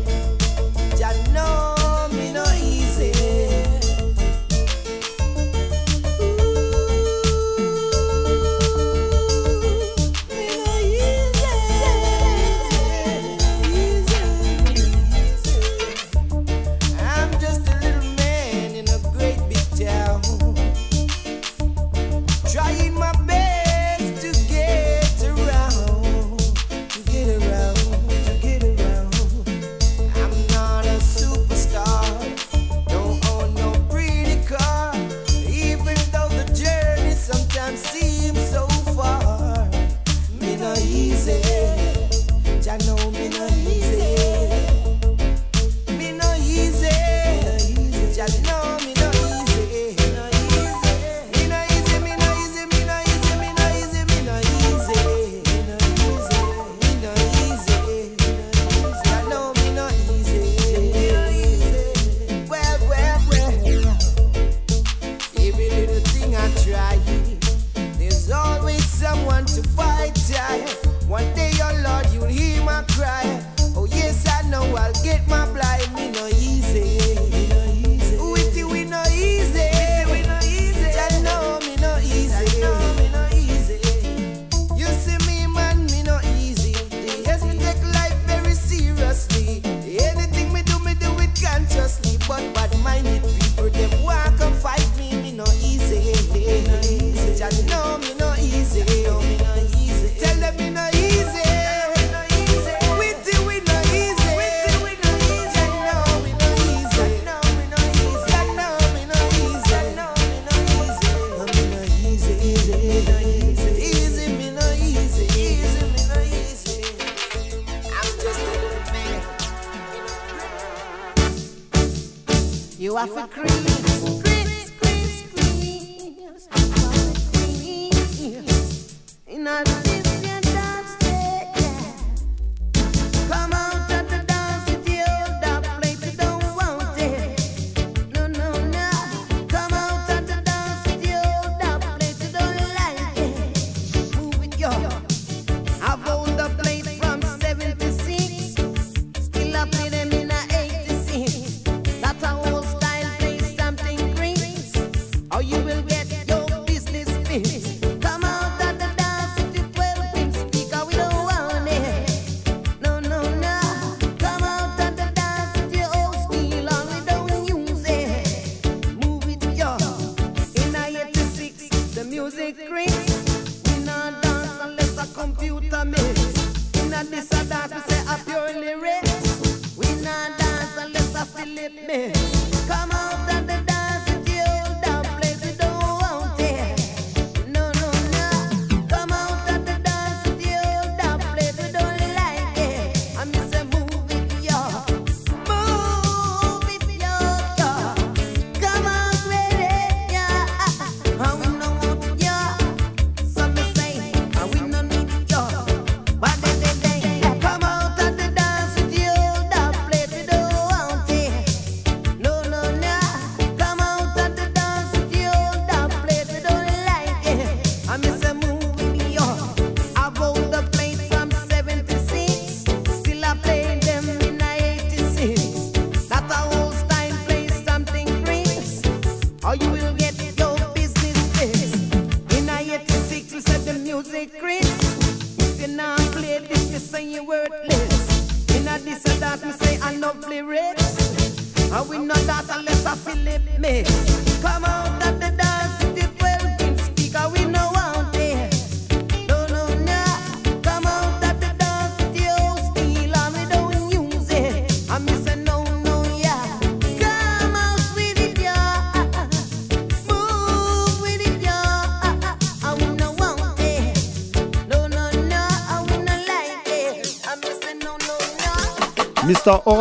you 122.94 123.00
have 123.00 123.34
to 123.34 123.40
creed. 123.40 123.93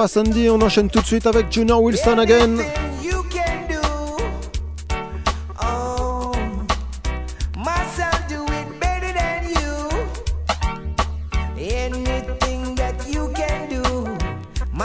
Sandy. 0.08 0.48
On 0.50 0.60
enchaîne 0.60 0.88
tout 0.90 1.00
de 1.00 1.06
suite 1.06 1.26
avec 1.26 1.52
Junior 1.52 1.82
Wilson 1.82 2.18
again. 2.18 2.56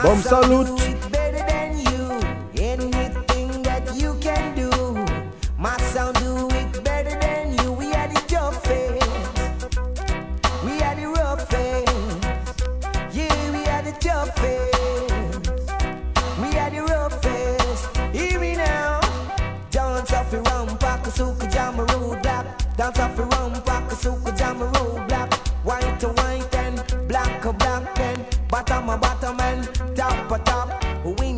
Bon 0.03 0.15
salut 0.23 0.65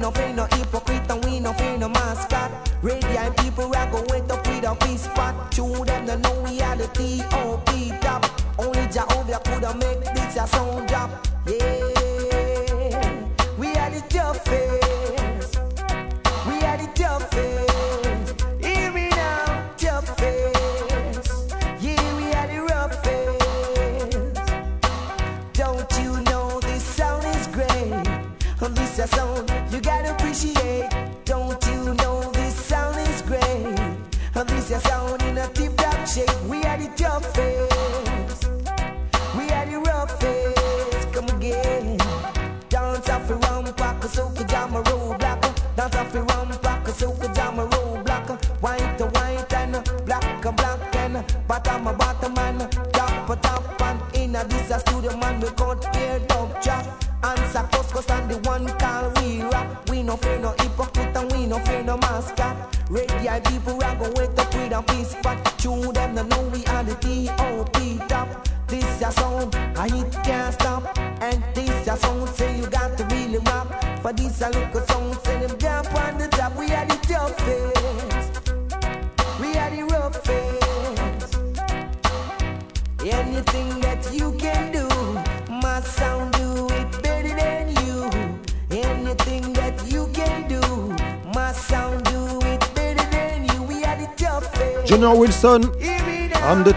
no 0.09 0.13
play 0.13 0.33
no 0.33 0.45
hypocrite 0.45 1.11
and 1.11 1.25
we 1.25 1.39
no 1.39 1.53
play 1.53 1.77
no 1.77 1.87
mascot. 1.89 2.51
Radiant 2.81 3.37
people, 3.37 3.71
I 3.75 3.91
go 3.91 4.03
wait 4.09 4.29
up 4.31 4.45
with 4.47 4.63
a 4.63 4.75
peace 4.75 5.03
spot. 5.03 5.51
Chew 5.51 5.85
them, 5.85 6.05
they 6.05 6.17
know 6.17 6.41
we 6.41 6.61
are 6.61 6.75
the 6.75 6.87
T.O.P. 6.87 7.78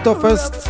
Oktoberfest 0.05 0.62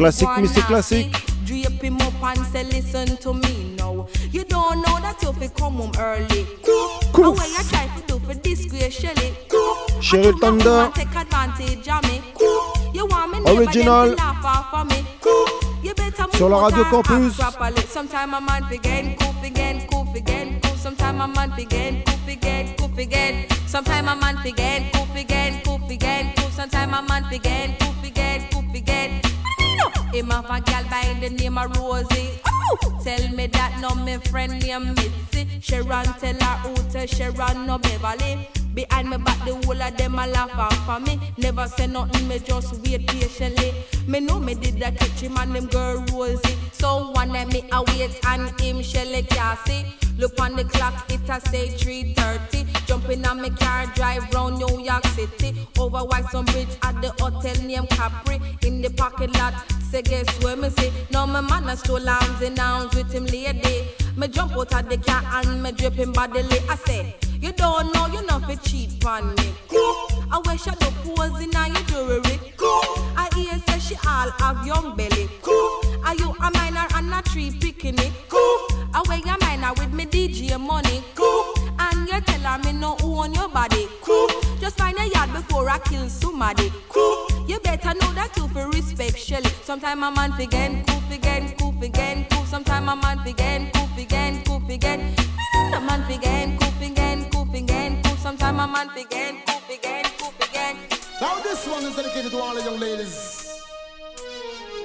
and 0.00 0.12
decide 0.12 0.26
Classic, 0.26 0.28
to 0.28 0.34
go 0.34 0.40
Mr. 0.40 0.70
nasty. 0.70 1.10
Classic. 1.10 1.46
Drape 1.46 1.82
him 1.82 1.96
up 1.98 2.22
and 2.22 2.46
say 2.46 2.64
listen 2.64 3.16
to 3.18 3.34
me 3.34 3.74
now. 3.78 4.06
You 4.32 4.44
don't 4.44 4.82
know 4.82 4.98
that 5.00 5.22
you 5.22 5.32
fi 5.32 5.48
come 5.48 5.74
home 5.74 5.92
early. 5.98 6.46
Cool. 7.12 7.28
And 7.30 7.38
when 7.38 7.50
you 7.50 7.62
try 7.70 7.86
to 7.96 8.02
do 8.06 8.18
for 8.18 8.34
disgrace 8.34 8.94
Shelly. 8.94 9.36
Cool. 9.48 10.00
Shelly 10.02 10.32
Thunder. 10.40 10.90
Take 10.94 11.14
advantage 11.14 11.88
of 11.88 12.02
me. 12.04 12.20
Cool. 12.34 12.92
You 12.92 13.06
want 13.06 13.30
me 13.32 13.40
neighbor 13.40 13.62
Original. 13.62 14.06
them 14.08 14.16
to 14.16 14.22
laugh 14.22 14.44
off 14.44 14.74
of 14.74 14.90
me. 14.90 15.06
Cool. 15.20 15.46
You 15.84 15.94
better 15.94 16.22
move 16.24 16.34
Sur 16.34 16.48
la 16.48 16.64
out 16.64 16.72
Radio 16.72 16.84
and 16.96 17.04
Campus. 17.06 17.40
act 17.40 17.56
properly. 17.56 17.82
Sometime 17.86 18.34
a 18.34 18.40
man 18.40 18.64
forget, 18.64 19.18
cool 19.20 19.32
forget, 19.34 19.88
cool 19.90 20.04
forget, 20.06 20.62
cool. 20.62 20.76
Sometime 20.76 21.20
a 21.20 21.28
man 21.28 21.50
forget, 21.52 22.04
cool 22.06 22.18
forget, 22.26 22.76
cool 22.78 22.88
forget. 22.88 23.52
Sometime 23.68 24.08
a 24.08 24.16
man 24.16 24.36
forget, 24.38 24.92
cool 24.92 25.06
forget, 25.06 25.64
cool 25.64 25.78
forget, 25.78 26.36
cool. 26.36 26.50
Sometime 26.50 26.92
a 26.94 27.02
man 27.02 27.24
forget, 27.30 27.78
cool 27.78 27.92
forget, 28.02 28.50
cool 28.50 28.62
forget. 29.56 30.14
Him 30.14 30.30
have 30.30 30.50
a 30.50 30.60
gal 30.60 30.84
by 30.84 31.16
the 31.20 31.30
name 31.30 31.58
of 31.58 31.76
Rosie. 31.76 32.40
Oh, 32.46 33.00
tell 33.02 33.28
me 33.30 33.46
that 33.48 33.78
no 33.80 33.94
me 33.94 34.16
friend 34.18 34.60
named 34.62 34.96
Mitzi. 34.96 35.46
Sharon 35.60 36.06
tell 36.20 36.34
her 36.34 36.56
who 36.68 36.74
to 36.92 37.06
Sharon 37.06 37.66
no 37.66 37.78
Beverly. 37.78 38.48
Behind 38.74 39.08
me 39.08 39.16
back 39.16 39.42
the 39.46 39.54
whole 39.54 39.82
of 39.82 39.96
them 39.96 40.18
a 40.18 40.26
laugh 40.26 40.54
off 40.58 40.76
for 40.84 41.00
me. 41.00 41.18
Never 41.38 41.66
say 41.66 41.86
nothing, 41.86 42.28
me 42.28 42.38
just 42.38 42.74
wait 42.82 43.06
patiently. 43.06 43.72
Me 44.06 44.20
know 44.20 44.38
me 44.38 44.54
did 44.54 44.78
that 44.80 44.98
catch 44.98 45.20
him 45.20 45.36
and 45.38 45.54
them 45.54 45.66
girl 45.66 46.04
Rosie. 46.12 46.56
So 46.72 47.10
one 47.12 47.32
day 47.32 47.44
me 47.46 47.64
a 47.72 47.82
wait 47.82 48.20
and 48.26 48.60
him 48.60 48.82
Shelly 48.82 49.22
Cassie. 49.22 49.86
Look 50.18 50.40
on 50.40 50.56
the 50.56 50.64
clock, 50.64 51.10
it 51.10 51.28
a 51.28 51.40
say 51.50 51.68
3.30 51.68 52.86
Jump 52.86 53.08
in 53.10 53.26
on 53.26 53.42
me 53.42 53.50
car, 53.50 53.86
drive 53.94 54.32
round 54.32 54.58
New 54.58 54.80
York 54.80 55.04
City. 55.08 55.66
Over 55.78 55.98
Whitestone 55.98 56.44
Bridge 56.46 56.68
at 56.82 57.00
the 57.02 57.10
hotel 57.22 57.54
named 57.66 57.90
Capri. 57.90 58.40
In 58.62 58.80
the 58.80 58.90
parking 58.90 59.32
lot, 59.32 59.54
say 59.90 60.02
guess 60.02 60.28
where 60.42 60.56
me 60.56 60.70
see? 60.70 60.92
Now 61.10 61.26
my 61.26 61.40
man 61.40 61.68
a 61.68 61.76
stole 61.76 62.08
arms 62.08 62.40
and 62.42 62.58
arms 62.58 62.94
with 62.94 63.12
him 63.12 63.26
lady. 63.26 63.88
Me 64.16 64.28
jump 64.28 64.52
out 64.52 64.72
of 64.72 64.88
the 64.88 64.96
car 64.98 65.22
and 65.34 65.62
me 65.62 65.72
drip 65.72 65.94
him 65.94 66.12
bodily. 66.12 66.60
I 66.68 66.76
say, 66.76 67.16
you 67.40 67.52
don't 67.52 67.92
know 67.92 68.06
you 68.06 68.24
not 68.26 68.44
fi 68.44 68.54
cheat 68.54 69.04
on 69.04 69.34
me. 69.34 69.52
Cool, 69.68 70.24
I 70.32 70.40
wish 70.46 70.66
I 70.66 70.74
do 70.76 70.86
pose 71.04 71.40
in 71.42 71.52
your 71.52 71.84
jewelry 71.88 72.40
Cool, 72.56 72.82
I 73.16 73.28
hear 73.34 73.58
say 73.68 73.78
she 73.78 73.94
all 74.06 74.30
have 74.38 74.66
young 74.66 74.96
belly. 74.96 75.28
Cool, 75.42 75.80
are 76.04 76.14
you 76.14 76.34
a 76.40 76.50
minor 76.52 76.86
and 76.94 77.12
a 77.12 77.20
tree 77.22 77.50
picking 77.60 77.98
it? 77.98 78.12
Cool, 78.28 78.85
I 78.94 79.02
wear 79.08 79.18
your 79.18 79.36
minor 79.40 79.72
with 79.74 79.92
me 79.92 80.06
DJ 80.06 80.58
money 80.60 81.02
Cool, 81.14 81.54
and 81.78 82.08
you 82.08 82.20
tell 82.20 82.40
her 82.40 82.58
me 82.64 82.72
no 82.72 82.96
own 83.02 83.34
your 83.34 83.48
body 83.48 83.88
Cool, 84.02 84.28
just 84.60 84.78
find 84.78 84.98
a 84.98 85.08
yard 85.08 85.32
before 85.32 85.68
I 85.68 85.78
kill 85.78 86.08
somebody 86.08 86.72
Cool, 86.88 87.26
you 87.46 87.58
better 87.60 87.94
know 87.94 88.12
that 88.14 88.36
you 88.36 88.48
fi 88.48 88.64
respect 88.64 89.18
Shelly 89.18 89.50
Sometime 89.62 90.02
a 90.02 90.10
man 90.10 90.32
forget, 90.32 90.86
cool 90.86 91.00
forget, 91.00 91.58
cool 91.58 91.72
forget, 91.72 92.30
cool 92.30 92.44
Sometime 92.44 92.88
a 92.88 92.96
man 92.96 93.18
forget, 93.24 93.72
cool 93.74 93.86
forget, 93.88 94.44
cool 94.46 94.60
forget 94.60 95.00
The 95.72 95.80
man 95.80 96.02
forget, 96.04 96.60
cool 96.60 96.70
forget, 96.72 97.32
cool 97.32 97.46
forget, 97.46 98.04
cool 98.04 98.16
Sometime 98.16 98.60
a 98.60 98.66
man 98.66 98.88
forget, 98.90 99.34
cool 99.46 99.60
forget, 99.60 100.12
cool 100.18 100.30
forget 100.38 100.76
Now 101.20 101.40
this 101.42 101.66
one 101.66 101.84
is 101.84 101.96
dedicated 101.96 102.30
to 102.32 102.38
all 102.38 102.54
the 102.54 102.62
young 102.62 102.78
ladies. 102.78 103.62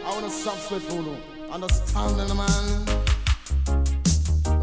I 0.05 0.13
want 0.13 0.25
to 0.25 0.31
stop 0.31 0.55
for 0.55 0.79
you. 0.79 1.17
Understand 1.51 2.17
man. 2.35 3.00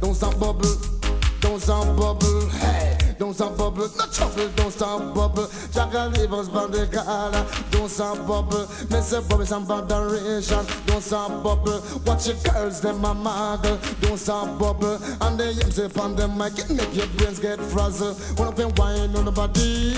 Don't 0.00 0.14
stop 0.14 0.38
bubble, 0.38 0.68
don't 1.40 1.60
stop 1.60 1.84
bubble, 1.96 1.98
hey, 2.00 2.30
don't 2.30 2.39
stop 3.40 3.56
bubble, 3.56 3.88
no 3.96 4.06
trouble, 4.12 4.48
don't 4.54 4.70
stop 4.70 5.14
bubble. 5.14 5.48
Jackal 5.72 6.08
livers 6.10 6.50
from 6.50 6.70
the 6.72 6.86
collar, 6.92 7.46
don't 7.70 7.88
stop 7.88 8.18
bubble. 8.26 8.66
Mr. 8.92 9.26
Bubble, 9.26 9.46
some 9.46 9.66
botheration, 9.66 10.62
don't 10.84 11.00
stop 11.00 11.42
bubble. 11.42 11.82
Watch 12.04 12.28
your 12.28 12.36
girls, 12.44 12.82
them 12.82 13.02
a 13.02 13.14
muggle, 13.14 13.78
don't 14.02 14.18
stop 14.18 14.58
bubble. 14.58 14.98
And 15.22 15.40
they 15.40 15.52
yips 15.52 15.78
up 15.78 15.98
on 15.98 16.16
the 16.16 16.28
mic, 16.28 16.58
it 16.58 16.68
make 16.68 16.94
your 16.94 17.06
brains 17.16 17.38
get 17.38 17.58
frazzled. 17.72 18.18
One 18.38 18.48
up 18.48 18.58
and 18.58 18.76
wine 18.76 19.16
on 19.16 19.24
the 19.24 19.32
body. 19.32 19.94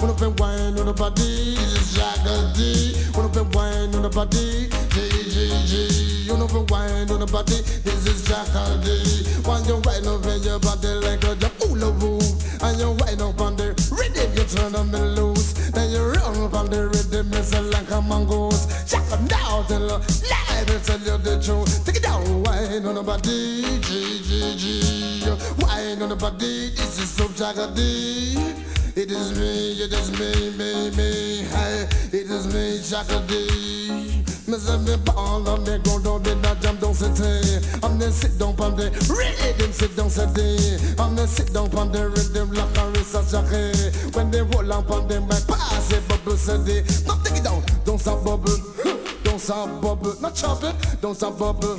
One 0.00 0.10
up 0.10 0.20
and 0.22 0.40
wine 0.40 0.78
on 0.80 0.86
the 0.86 0.92
body, 0.92 1.54
Jackal 1.94 2.52
D. 2.52 2.96
One 3.14 3.26
up 3.26 3.36
and 3.36 3.54
wine 3.54 3.94
on 3.94 4.02
the 4.02 4.10
body, 4.10 4.68
G, 4.90 5.30
G, 5.30 5.66
G. 5.66 6.05
You 6.26 6.36
know 6.36 6.48
for 6.48 6.64
wine 6.74 7.08
on 7.08 7.20
the 7.20 7.26
body, 7.30 7.62
this 7.86 8.04
is 8.04 8.26
Jackal 8.26 8.82
D. 8.82 8.98
When 9.46 9.62
you 9.62 9.78
wine 9.86 10.04
over 10.10 10.36
your 10.38 10.58
body 10.58 10.88
like 11.06 11.22
a 11.22 11.38
hula 11.62 11.92
hoop, 12.02 12.18
and 12.66 12.80
you 12.82 12.90
wine 12.98 13.22
up 13.22 13.40
on 13.40 13.54
the 13.54 13.70
rhythm, 13.94 14.34
you 14.34 14.42
turn 14.50 14.72
them 14.72 14.90
loose. 14.90 15.52
Then 15.70 15.92
you 15.92 16.02
run 16.02 16.42
up 16.42 16.54
on 16.54 16.68
the 16.68 16.88
rhythm, 16.88 17.30
it's 17.32 17.54
like 17.54 17.88
a 17.92 18.02
mongoose. 18.02 18.66
Jackal 18.90 19.22
now 19.30 19.62
tell 19.68 19.78
you, 19.78 20.02
lie 20.26 20.64
to 20.66 20.76
tell 20.82 20.98
you 20.98 21.16
the 21.22 21.38
truth. 21.38 21.86
Take 21.86 21.98
it 21.98 22.02
down, 22.02 22.42
wine 22.42 22.84
on 22.84 22.96
the 22.96 23.04
body, 23.04 23.62
G 23.86 24.18
G 24.26 24.58
G. 24.58 25.30
Wine 25.62 26.02
on 26.02 26.08
the 26.08 26.16
body, 26.16 26.74
this 26.74 26.98
is 26.98 27.08
so 27.08 27.28
Jackal. 27.38 27.70
It 27.72 29.12
is 29.12 29.38
me, 29.38 29.78
it 29.78 29.92
is 29.92 30.10
me, 30.18 30.50
me, 30.58 30.90
me. 30.90 31.46
Hey, 31.54 31.86
it 32.10 32.26
is 32.26 32.52
me, 32.52 32.82
Jackal 32.82 33.22
D. 33.28 34.35
Me 34.48 34.58
say 34.58 34.78
me 34.78 34.96
ball 34.98 35.48
on 35.48 35.64
me 35.64 35.76
go 35.82 35.98
down 35.98 36.22
the 36.22 36.32
that 36.36 36.60
jam 36.60 36.76
down 36.76 36.94
city. 36.94 37.58
I'm 37.82 37.98
then 37.98 38.12
sit 38.12 38.38
down 38.38 38.54
on 38.60 38.76
the 38.76 38.90
rhythm, 39.10 39.72
sit 39.72 39.96
down 39.96 40.08
city. 40.08 40.78
I'm 41.00 41.16
then 41.16 41.26
sit 41.26 41.52
down 41.52 41.74
on 41.74 41.90
the 41.90 42.08
rhythm 42.10 42.52
like 42.52 42.78
a 42.78 42.90
research 42.90 43.32
jockey. 43.32 43.74
When 44.16 44.30
they 44.30 44.42
roll 44.42 44.72
up 44.72 44.88
on 44.88 45.08
them, 45.08 45.26
my 45.26 45.40
pass 45.48 45.90
it 45.90 46.06
bubble 46.06 46.36
city. 46.36 46.86
Now 47.08 47.18
take 47.24 47.38
it 47.38 47.44
down, 47.44 47.64
don't 47.84 47.98
stop 47.98 48.22
bubble. 48.24 49.05
Don't 49.36 49.42
stop 49.42 49.82
bubble, 49.82 50.14
not 50.22 50.34
chopping. 50.34 50.74
Don't 51.02 51.14
stop 51.14 51.38
bubble, 51.38 51.78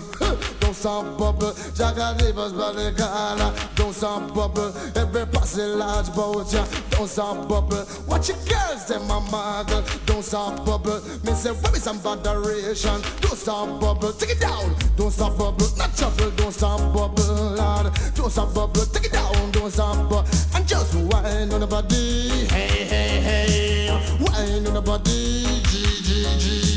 don't 0.60 0.76
stop 0.76 1.18
bubble. 1.18 1.54
Jagga 1.74 2.16
livers 2.22 2.54
by 2.54 2.92
gala. 2.96 3.52
Don't 3.74 3.94
stop 3.94 4.32
bubble. 4.32 4.72
Every 4.96 5.26
passy 5.26 5.64
large 5.64 6.14
boat, 6.14 6.54
yeah. 6.54 6.68
Don't 6.92 7.08
stop 7.08 7.48
bubble. 7.50 7.84
Watch 8.06 8.30
your 8.30 8.38
girls, 8.46 8.86
them 8.86 9.10
a 9.10 9.20
muggle. 9.32 10.06
Don't 10.06 10.22
stop 10.22 10.64
bubble. 10.68 11.02
Me 11.26 11.34
say, 11.34 11.50
what 11.50 11.76
is 11.76 11.82
some 11.82 11.98
botheration? 11.98 13.02
Don't 13.22 13.36
stop 13.36 13.82
bubble. 13.82 14.14
Take 14.14 14.38
it 14.38 14.40
down. 14.40 14.76
Don't 14.96 15.10
stop 15.10 15.36
bubble, 15.36 15.66
not 15.78 15.98
trouble. 15.98 16.30
Don't 16.36 16.52
stop 16.52 16.80
bubble, 16.94 17.56
Lord. 17.58 17.92
Don't 18.14 18.30
stop 18.30 18.54
bubble. 18.54 18.86
Take 18.86 19.06
it 19.06 19.14
down. 19.14 19.50
Don't 19.50 19.72
stop 19.72 19.98
bubble. 20.08 20.30
And 20.54 20.68
just 20.68 20.94
wine 20.94 21.52
on 21.52 21.62
the 21.62 21.66
body. 21.68 22.46
Hey, 22.54 22.86
hey, 22.86 23.20
hey. 23.20 24.18
Wine 24.20 24.68
on 24.68 24.76
the 24.76 24.82
body. 24.82 25.44
G, 25.64 26.02
G, 26.04 26.38
G. 26.38 26.77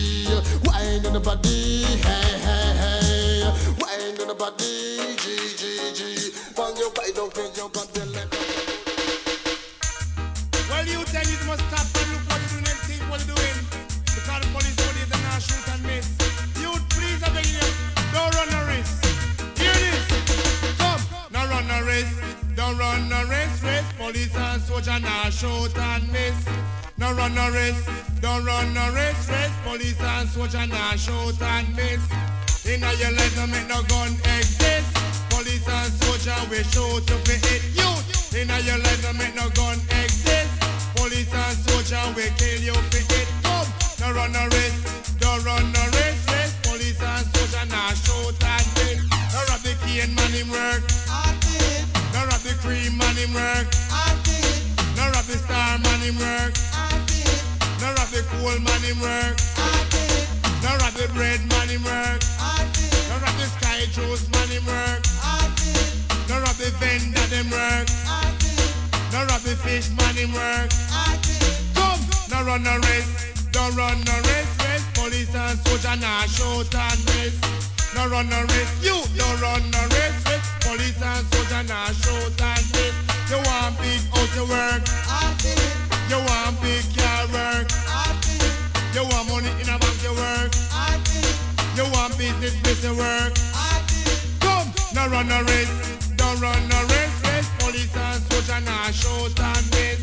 Wine 0.64 1.06
on 1.06 1.12
the 1.12 1.20
body, 1.20 1.84
hey, 1.84 2.38
hey, 2.46 2.72
hey. 2.80 3.44
Wine 3.80 4.20
on 4.20 4.28
the 4.28 4.34
body, 4.34 5.16
G, 5.16 5.54
G, 5.56 5.62
G. 5.94 6.30
When 6.56 6.76
you 6.76 6.90
wind 6.96 7.18
over 7.18 7.46
your 7.56 7.68
body, 7.70 8.00
let 8.14 8.28
Well, 10.68 10.86
you 10.86 11.04
tell 11.08 11.22
it 11.22 11.42
must 11.46 11.62
stop 11.68 11.86
and 12.00 12.08
look 12.12 12.24
what 12.28 12.40
you 12.42 12.48
doing 12.50 12.68
and 12.68 12.80
think 12.86 13.02
what 13.10 13.20
you 13.26 13.34
doing. 13.34 13.58
Because 14.04 14.44
police 14.52 14.76
body 14.76 15.00
is 15.00 15.10
not 15.10 15.40
shoot 15.42 15.66
and 15.72 15.82
miss. 15.86 16.06
You 16.60 16.70
please, 16.90 17.22
I 17.22 17.30
beg 17.34 17.46
you, 17.46 17.66
don't 18.12 18.34
run 18.34 18.50
a 18.52 18.60
risk. 18.68 19.04
Hear 19.58 19.74
this. 19.74 20.04
Come, 20.78 21.00
now 21.32 21.48
run 21.48 21.70
a 21.70 21.84
race. 21.84 22.12
Don't 22.56 22.76
run 22.78 23.10
a 23.12 23.26
race, 23.26 23.62
race. 23.62 23.88
Police 23.98 24.36
and 24.36 24.62
soldier 24.62 24.98
now 25.00 25.30
shoot 25.30 25.76
and 25.78 26.10
miss. 26.12 26.59
No 27.00 27.14
run 27.14 27.34
no 27.34 27.50
race. 27.50 27.80
Don't 28.20 28.44
run 28.44 28.74
no 28.74 28.92
race, 28.92 29.28
race. 29.30 29.50
Police 29.64 29.98
and 30.00 30.28
soldier 30.28 30.66
now 30.66 30.92
shoot 30.96 31.40
and 31.40 31.74
miss. 31.74 32.04
In 32.68 32.80
your 32.84 33.12
life, 33.16 33.34
no 33.36 33.46
make 33.46 33.66
no 33.68 33.82
gun 33.88 34.12
exist. 34.36 34.84
Police 35.32 35.66
and 35.66 35.92
soldier 36.04 36.36
we 36.50 36.60
shoot 36.68 37.00
to 37.08 37.16
be 37.24 37.40
hit 37.40 37.64
youth. 37.72 38.04
In 38.36 38.52
your 38.52 38.76
life, 38.84 39.02
no 39.02 39.14
make 39.14 39.34
no 39.34 39.48
gun 39.56 39.80
exist. 39.96 40.52
Police 40.94 41.32
and 41.32 41.56
soldier 41.64 42.04
we 42.14 42.28
kill 42.36 42.60
you 42.68 42.76
for 42.92 43.00
it. 43.00 43.28
Come, 43.48 43.68
no 44.00 44.12
run 44.12 44.32
no 44.32 44.44
race. 44.52 44.76
Don't 45.16 45.42
run 45.42 45.72
no 45.72 45.84
race, 45.96 46.20
race. 46.28 46.52
Police 46.68 47.00
and 47.00 47.24
soldier 47.32 47.64
now 47.72 47.96
shoot 47.96 48.36
and 48.44 48.66
miss. 48.76 49.00
No 49.32 49.40
rob 49.48 49.60
the 49.64 49.72
cane 49.88 50.14
man 50.14 50.32
him 50.36 50.52
work. 50.52 50.84
No 52.12 52.28
rob 52.28 52.44
the 52.44 52.52
cream 52.60 52.92
man 53.00 53.16
him 53.16 53.32
work. 53.32 53.72
No 55.00 55.08
rob 55.08 55.24
the 55.24 55.40
star 55.40 55.78
man 55.80 56.00
him 56.04 56.18
work. 56.20 56.52
No 57.80 57.88
rob 57.96 58.08
the 58.12 58.20
coal 58.28 58.58
man 58.60 58.82
him 58.84 59.00
work. 59.00 59.40
No 60.60 60.76
rob 60.76 60.92
the 60.92 61.08
bread 61.16 61.40
man 61.48 61.68
him 61.68 61.82
work. 61.82 62.20
No 63.08 63.16
rob 63.24 63.34
the 63.40 63.48
sky 63.56 63.88
juice 63.88 64.28
man 64.28 64.48
him 64.52 64.66
work. 64.68 65.00
No 66.28 66.44
rob 66.44 66.56
the 66.60 66.68
vendor 66.76 67.26
them 67.32 67.48
work. 67.48 67.88
No 69.12 69.24
rob 69.24 69.40
the 69.40 69.56
fish 69.64 69.88
man 69.96 70.12
him 70.12 70.32
work. 70.36 70.68
Come, 71.72 72.00
no 72.28 72.44
run 72.44 72.62
no 72.62 72.76
race. 72.84 73.08
Don't 73.50 73.74
run 73.74 73.96
no 74.04 74.16
race, 74.28 74.52
race. 74.60 74.84
Police 74.92 75.34
and 75.34 75.58
soldier 75.64 75.96
now 75.96 76.26
shoot 76.28 76.68
and 76.74 77.00
race. 77.16 77.40
No 77.94 78.08
run 78.08 78.28
no 78.28 78.42
race. 78.42 78.72
You 78.84 79.00
don't 79.16 79.40
run 79.40 79.64
no 79.72 79.80
race, 79.96 80.20
race. 80.28 80.48
Police 80.60 81.00
and 81.00 81.24
soldier 81.32 81.64
now 81.64 81.88
shoot 81.96 82.40
and 82.44 82.64
race. 82.76 82.98
You 83.32 83.40
want 83.48 83.80
big 83.80 84.04
out 84.12 84.28
to 84.36 84.44
work. 84.44 84.84
You 86.12 86.18
want 86.28 86.60
big. 86.60 86.79
You 88.92 89.04
want 89.04 89.28
money 89.28 89.50
in 89.62 89.68
a 89.70 89.78
bank 89.78 89.96
to 90.02 90.10
work. 90.18 90.50
You 91.78 91.86
want 91.94 92.18
business 92.18 92.82
to 92.82 92.90
work. 92.98 93.32
Come, 94.40 94.66
no 94.94 95.06
run 95.06 95.28
no 95.28 95.42
race. 95.42 95.70
Don't 96.16 96.40
run 96.40 96.58
no 96.68 96.82
race, 96.90 97.14
race. 97.22 97.48
Police 97.60 97.94
and 97.94 98.20
soldier 98.26 98.60
now 98.66 98.90
shoot 98.90 99.38
and 99.38 99.74
race. 99.74 100.02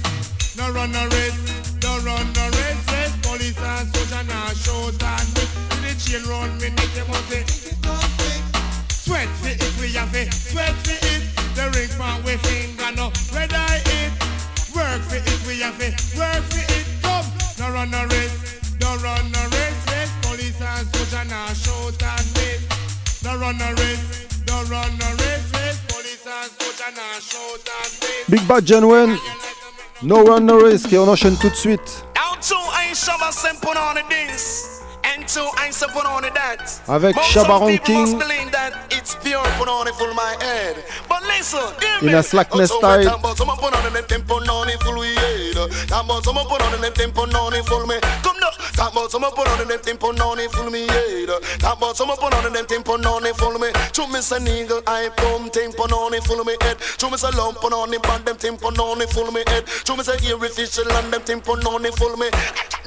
No 0.55 0.72
run 0.72 0.93
no 0.93 1.03
race. 1.09 1.35
Don't 1.80 2.03
run 2.05 2.31
no 2.31 2.47
race, 2.47 2.80
race. 2.88 3.15
Police 3.27 3.59
and 3.59 3.93
soldier 3.93 4.23
now 4.23 4.47
shoot 4.55 5.03
and 5.03 5.27
race. 5.35 5.53
To 5.68 5.77
the 5.84 5.91
chain 5.99 6.23
round 6.31 6.55
me 6.61 6.69
neck, 6.69 6.95
you 6.95 7.05
must 7.11 7.27
say. 7.27 7.43
Sweat 8.88 9.27
for 9.43 9.49
it, 9.49 9.73
we 9.81 9.91
have 9.99 10.15
it. 10.15 10.34
Sweat 10.34 10.73
for 10.88 10.95
it. 10.95 11.27
The 11.55 11.68
ring 11.76 11.89
from 11.89 12.23
we 12.23 12.38
finger 12.38 12.95
no 12.95 13.11
red 13.35 13.51
eye 13.51 13.81
it. 13.84 14.11
Work 14.73 15.01
for 15.11 15.18
it, 15.18 15.39
we 15.45 15.59
have 15.59 15.80
it. 15.81 15.93
Work 16.15 16.43
for 16.47 16.64
it. 16.72 16.85
Come, 17.03 17.26
no 17.59 17.73
run 17.73 17.91
no 17.91 18.05
race. 18.05 18.56
Don't 18.80 19.02
run 19.02 19.32
no 19.32 19.44
race, 19.58 19.82
race. 19.91 20.14
Police 20.22 20.62
and 20.62 20.88
soldier 20.95 21.26
now 21.30 21.48
shoot 21.54 22.04
and 22.04 22.28
race. 22.38 23.24
No 23.24 23.38
run 23.38 23.58
no 23.58 23.70
race. 23.74 24.28
Don't 24.45 24.70
run 24.70 24.98
no 24.98 25.10
race, 25.24 25.48
race. 25.54 25.80
Police 25.88 26.26
and 26.26 26.52
soldier 26.60 26.91
now 26.95 27.20
shoot 27.20 27.70
and 27.80 27.91
race. 28.04 28.30
Big 28.30 28.48
Bad 28.48 28.66
Genuine. 28.66 29.18
No 30.02 30.24
run, 30.24 30.45
no 30.45 30.60
risk. 30.60 30.94
Et 30.94 30.98
on 30.98 31.08
enchaîne 31.08 31.38
tout 31.38 31.49
de 31.49 31.56
suite 31.56 32.04
to 32.90 32.95
shabba 32.95 33.32
on 33.78 34.10
this. 34.10 34.77
And 35.18 35.27
to 35.30 35.41
I 35.57 35.72
say 35.72 35.88
put 35.94 36.06
on 36.06 36.22
that. 36.22 36.61
Avec 36.88 37.15
But 37.15 37.23
Shabba 37.26 37.57
some 37.57 37.68
people 37.68 37.95
Ranking. 37.95 38.02
must 38.02 38.19
believe 38.19 38.52
that 38.52 38.73
it's 38.94 39.15
pure 39.15 39.41
put 39.57 39.68
on 39.68 39.88
it 39.88 39.95
full 39.95 40.14
my 40.14 40.35
head. 40.41 40.77
But 41.10 41.23
listen, 41.23 41.60
hear 41.81 42.10
In 42.10 42.15
a 42.15 42.22
slackness 42.22 42.69
Oh, 42.72 42.77
style. 42.80 43.03
talk 43.03 43.19
about 43.19 43.38
Someone 43.38 43.57
put 43.57 43.73
on 43.73 43.94
the 43.94 44.02
tempo 44.03 44.35
on 44.35 44.69
it 44.69 44.80
full 44.84 44.99
we 44.99 45.15
head. 45.15 45.57
Talk 45.89 46.06
about 46.06 46.23
someone 46.23 46.45
put 46.45 46.61
on 46.61 46.80
the 46.81 46.91
tempo 46.91 47.22
on 47.26 47.53
it 47.53 47.65
full 47.65 47.85
me. 47.88 47.98
Come 48.22 48.38
now. 48.39 48.52
Talk 48.77 48.91
about 48.94 49.10
someone 49.11 49.31
put 49.31 49.48
on 49.48 49.68
the 49.68 49.77
tempo 49.77 50.07
on 50.14 50.39
it 50.39 50.52
full 50.52 50.69
me 50.69 50.85
head. 50.88 51.30
Talk 51.60 51.77
about 51.77 51.98
someone 51.98 52.18
put 52.18 52.34
on 52.34 52.53
the 52.53 52.64
tempo 52.64 52.94
on 52.94 53.26
it 53.26 53.35
full 53.38 53.57
me. 53.57 53.69
Show 53.94 54.06
me 54.07 54.22
some 54.22 54.48
eagle 54.48 54.81
eye 54.85 55.10
pump 55.18 55.52
tempo 55.52 55.84
on 55.89 56.14
it 56.14 56.23
full 56.23 56.44
me 56.45 56.56
head. 56.61 56.77
Show 56.99 57.10
me 57.10 57.18
some 57.18 57.34
lump 57.35 57.64
on 57.64 57.94
it 57.94 58.03
band 58.03 58.26
them 58.26 58.38
tempo 58.38 58.68
on 58.69 59.02
it 59.02 59.10
full 59.10 59.31
me 59.31 59.41
head. 59.48 59.65
Show 59.85 59.95
me 59.98 60.03
some 60.03 60.18
eerie 60.22 60.49
fish 60.49 60.77
and 60.77 61.10
them 61.11 61.22
tempo 61.26 61.53
on 61.57 61.85
it 61.85 61.95
full 61.98 62.15
me. 62.18 62.30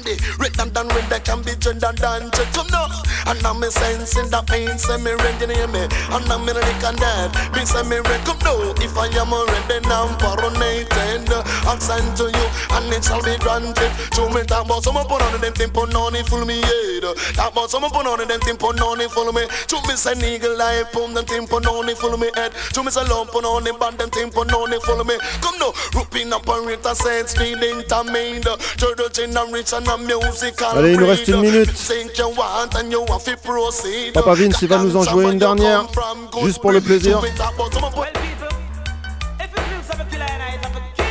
The 0.01 0.15
written 0.39 0.69
down 0.73 0.87
when 0.95 1.07
they 1.09 1.19
can 1.19 1.41
be 1.43 1.55
gender 1.59 1.91
done. 1.95 2.20
Come 2.29 2.67
now. 2.69 2.87
And 3.25 3.41
now 3.41 3.53
me 3.53 3.69
sensing 3.69 4.29
that 4.29 4.45
pain 4.45 4.77
say 4.77 4.97
me 4.97 5.13
ready 5.17 5.47
near 5.47 5.67
me. 5.67 5.87
And 6.13 6.27
me 6.45 6.51
ready 6.53 6.75
can 6.77 6.95
dead. 6.95 7.33
Me 7.55 7.65
say 7.65 7.81
me 7.83 7.97
ready 7.97 8.21
come 8.27 8.37
now. 8.45 8.73
If 8.77 8.93
I 8.97 9.09
am 9.17 9.33
ready 9.33 9.79
now 9.87 10.05
coronated. 10.21 11.29
Accent 11.65 12.17
to 12.17 12.29
you 12.29 12.47
and 12.77 12.93
it 12.93 13.03
shall 13.03 13.23
be 13.23 13.37
granted. 13.39 13.91
Show 14.13 14.29
me 14.29 14.43
talk 14.43 14.65
about 14.65 14.83
someone 14.83 15.07
put 15.07 15.21
on 15.21 15.39
them 15.41 15.53
tempo 15.53 15.81
on 15.89 16.15
it 16.15 16.27
full 16.27 16.45
me 16.45 16.61
head. 16.61 17.03
Talk 17.33 17.53
about 17.53 17.69
someone 17.69 17.91
put 17.91 18.05
on 18.05 18.27
them 18.27 18.39
tempo 18.41 18.67
on 18.69 19.01
it 19.01 19.09
full 19.09 19.31
me. 19.31 19.47
Show 19.69 19.81
me 19.87 19.95
say 19.95 20.13
eagle 20.21 20.61
eye 20.61 20.83
pump 20.91 21.15
them 21.15 21.25
tempo 21.25 21.57
on 21.57 21.89
it 21.89 21.97
full 21.97 22.17
me 22.17 22.29
head. 22.35 22.53
Show 22.73 22.83
me 22.83 22.91
say 22.91 23.07
lump 23.07 23.33
on 23.33 23.63
the 23.63 23.73
band 23.73 23.97
them 23.97 24.09
tempo 24.09 24.41
on 24.41 24.73
it 24.73 24.81
full 24.83 25.03
me. 25.03 25.17
Come 25.41 25.61
up 26.33 26.47
and 26.47 26.67
rate 26.67 26.83
sense 26.95 27.33
feeling 27.35 27.83
to 27.87 28.03
me. 28.11 28.39
Turtle 28.77 29.09
chin 29.09 29.35
and 29.35 29.53
rich 29.53 29.73
and 29.73 29.87
a 29.87 29.97
musical. 29.97 30.77
Allez, 30.77 30.93
il 30.93 30.99
nous 30.99 31.07
reste 31.07 31.27
une 31.27 31.41
minute. 31.41 31.69
Papa 34.13 34.33
Vince, 34.33 34.63
va 34.63 34.77
nous 34.77 34.95
en 34.97 35.03
jouer 35.03 35.31
une 35.31 35.37
dernière, 35.39 35.85
juste 36.43 36.59
pour 36.59 36.71
le 36.71 36.81
plaisir. 36.81 37.21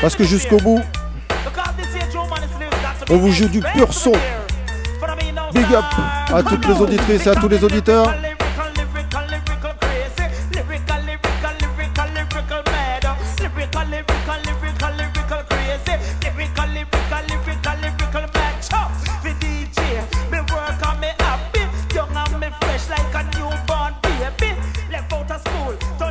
Parce 0.00 0.16
que 0.16 0.24
jusqu'au 0.24 0.58
bout, 0.58 0.80
on 3.10 3.16
vous 3.16 3.32
joue 3.32 3.48
du 3.48 3.60
pur 3.60 3.92
son. 3.92 4.12
Big 5.52 5.74
up 5.74 5.84
à 6.32 6.42
toutes 6.42 6.64
les 6.66 6.80
auditrices 6.80 7.26
et 7.26 7.30
à 7.30 7.34
tous 7.34 7.48
les 7.48 7.62
auditeurs. 7.64 8.14
after 25.30 25.50
school. 25.50 26.09